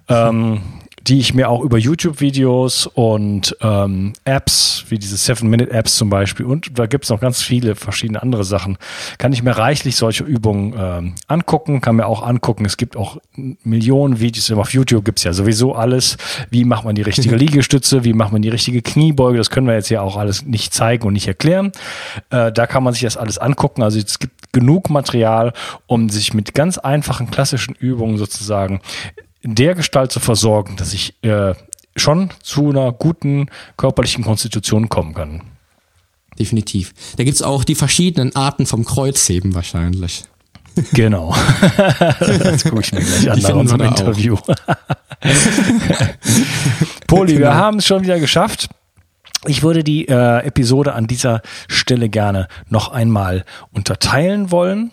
ähm, 0.07 0.61
die 1.07 1.19
ich 1.19 1.35
mir 1.35 1.49
auch 1.49 1.61
über 1.61 1.77
YouTube-Videos 1.77 2.87
und 2.87 3.55
ähm, 3.61 4.13
Apps, 4.23 4.85
wie 4.89 4.97
diese 4.97 5.17
Seven-Minute-Apps 5.17 5.97
zum 5.97 6.09
Beispiel, 6.09 6.47
und 6.47 6.79
da 6.79 6.87
gibt 6.87 7.03
es 7.03 7.11
noch 7.11 7.19
ganz 7.19 7.43
viele 7.43 7.75
verschiedene 7.75 8.21
andere 8.23 8.43
Sachen, 8.43 8.77
kann 9.19 9.31
ich 9.31 9.43
mir 9.43 9.51
reichlich 9.51 9.97
solche 9.97 10.23
Übungen 10.23 10.73
ähm, 10.77 11.15
angucken, 11.27 11.81
kann 11.81 11.97
mir 11.97 12.07
auch 12.07 12.23
angucken. 12.23 12.65
Es 12.65 12.77
gibt 12.77 12.97
auch 12.97 13.17
Millionen 13.35 14.19
Videos, 14.19 14.51
auf 14.51 14.73
YouTube 14.73 15.05
gibt's 15.05 15.23
ja 15.23 15.33
sowieso 15.33 15.75
alles. 15.75 16.17
Wie 16.49 16.65
macht 16.65 16.85
man 16.85 16.95
die 16.95 17.03
richtige 17.03 17.35
Liegestütze, 17.35 18.03
wie 18.03 18.13
macht 18.13 18.31
man 18.31 18.41
die 18.41 18.49
richtige 18.49 18.81
Kniebeuge, 18.81 19.37
das 19.37 19.51
können 19.51 19.67
wir 19.67 19.75
jetzt 19.75 19.89
ja 19.89 20.01
auch 20.01 20.17
alles 20.17 20.43
nicht 20.43 20.73
zeigen 20.73 21.05
und 21.05 21.13
nicht 21.13 21.27
erklären. 21.27 21.71
Äh, 22.31 22.51
da 22.51 22.65
kann 22.65 22.83
man 22.83 22.93
sich 22.93 23.03
das 23.03 23.15
alles 23.15 23.37
angucken. 23.37 23.83
Also 23.83 23.99
es 23.99 24.17
gibt 24.17 24.53
genug 24.53 24.89
Material, 24.89 25.53
um 25.85 26.09
sich 26.09 26.33
mit 26.33 26.55
ganz 26.55 26.79
einfachen 26.79 27.29
klassischen 27.29 27.75
Übungen 27.75 28.17
sozusagen 28.17 28.79
der 29.45 29.75
Gestalt 29.75 30.11
zu 30.11 30.19
versorgen, 30.19 30.75
dass 30.75 30.93
ich 30.93 31.13
äh, 31.23 31.53
schon 31.95 32.31
zu 32.41 32.69
einer 32.69 32.91
guten 32.91 33.47
körperlichen 33.77 34.23
Konstitution 34.23 34.89
kommen 34.89 35.13
kann. 35.13 35.41
Definitiv. 36.37 36.93
Da 37.15 37.23
gibt's 37.23 37.41
auch 37.41 37.63
die 37.63 37.75
verschiedenen 37.75 38.35
Arten 38.35 38.65
vom 38.65 38.83
Kreuzheben 38.85 39.55
wahrscheinlich. 39.55 40.23
Genau. 40.91 41.33
das 42.19 42.65
gucke 42.65 42.81
ich 42.81 42.91
mir 42.91 42.99
gleich 42.99 43.31
an 43.31 43.39
nach 43.39 43.55
unserem 43.55 43.79
Interview. 43.79 44.35
Poli, 47.07 47.35
genau. 47.35 47.45
wir 47.45 47.55
haben 47.55 47.77
es 47.77 47.85
schon 47.85 48.03
wieder 48.03 48.19
geschafft. 48.19 48.67
Ich 49.47 49.63
würde 49.63 49.85
die 49.85 50.09
äh, 50.09 50.45
Episode 50.45 50.93
an 50.93 51.07
dieser 51.07 51.41
Stelle 51.69 52.09
gerne 52.09 52.49
noch 52.67 52.91
einmal 52.91 53.45
unterteilen 53.71 54.51
wollen. 54.51 54.91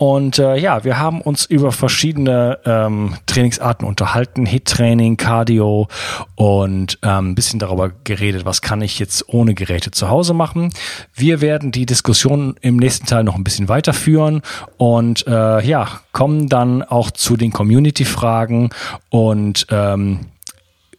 Und 0.00 0.38
äh, 0.38 0.56
ja, 0.56 0.82
wir 0.82 0.98
haben 0.98 1.20
uns 1.20 1.44
über 1.44 1.72
verschiedene 1.72 2.58
ähm, 2.64 3.16
Trainingsarten 3.26 3.86
unterhalten, 3.86 4.46
Hit-Training, 4.46 5.18
Cardio 5.18 5.88
und 6.36 6.98
ähm, 7.02 7.32
ein 7.32 7.34
bisschen 7.34 7.58
darüber 7.58 7.92
geredet, 8.04 8.46
was 8.46 8.62
kann 8.62 8.80
ich 8.80 8.98
jetzt 8.98 9.28
ohne 9.28 9.52
Geräte 9.52 9.90
zu 9.90 10.08
Hause 10.08 10.32
machen. 10.32 10.72
Wir 11.12 11.42
werden 11.42 11.70
die 11.70 11.84
Diskussion 11.84 12.54
im 12.62 12.78
nächsten 12.78 13.04
Teil 13.04 13.24
noch 13.24 13.34
ein 13.34 13.44
bisschen 13.44 13.68
weiterführen 13.68 14.40
und 14.78 15.26
äh, 15.26 15.62
ja, 15.66 16.00
kommen 16.12 16.48
dann 16.48 16.82
auch 16.82 17.10
zu 17.10 17.36
den 17.36 17.52
Community-Fragen 17.52 18.70
und 19.10 19.66
ähm, 19.68 20.20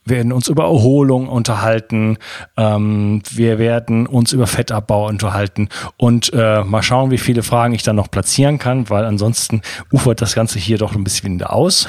werden 0.06 0.32
uns 0.32 0.48
über 0.48 0.64
Erholung 0.64 1.28
unterhalten, 1.28 2.18
ähm, 2.58 3.22
wir 3.30 3.60
werden 3.60 4.08
uns 4.08 4.34
über 4.34 4.48
Fettabbau 4.48 5.08
unterhalten 5.08 5.70
und 5.98 6.32
äh, 6.34 6.64
mal 6.64 6.82
schauen, 6.82 7.12
wie 7.12 7.18
viele 7.18 7.44
Fragen 7.44 7.74
ich 7.74 7.84
dann 7.84 7.96
noch 7.96 8.10
platzieren 8.10 8.58
kann, 8.58 8.90
weil 8.90 9.06
ansonsten 9.06 9.62
ufert 9.92 10.22
das 10.22 10.34
Ganze 10.34 10.60
hier 10.60 10.78
doch 10.78 10.96
ein 10.96 11.04
bisschen 11.04 11.36
wieder 11.36 11.54
aus. 11.54 11.88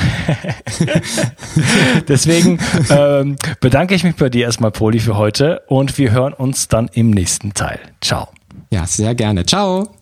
Deswegen 2.08 2.58
ähm, 2.90 3.36
bedanke 3.60 3.94
ich 3.94 4.04
mich 4.04 4.16
bei 4.16 4.28
dir 4.28 4.44
erstmal, 4.44 4.70
Poli, 4.70 5.00
für 5.00 5.16
heute 5.16 5.62
und 5.68 5.96
wir 5.98 6.10
hören 6.10 6.32
uns 6.32 6.68
dann 6.68 6.88
im 6.92 7.10
nächsten 7.10 7.54
Teil. 7.54 7.80
Ciao. 8.00 8.28
Ja, 8.70 8.86
sehr 8.86 9.14
gerne. 9.14 9.44
Ciao. 9.44 10.01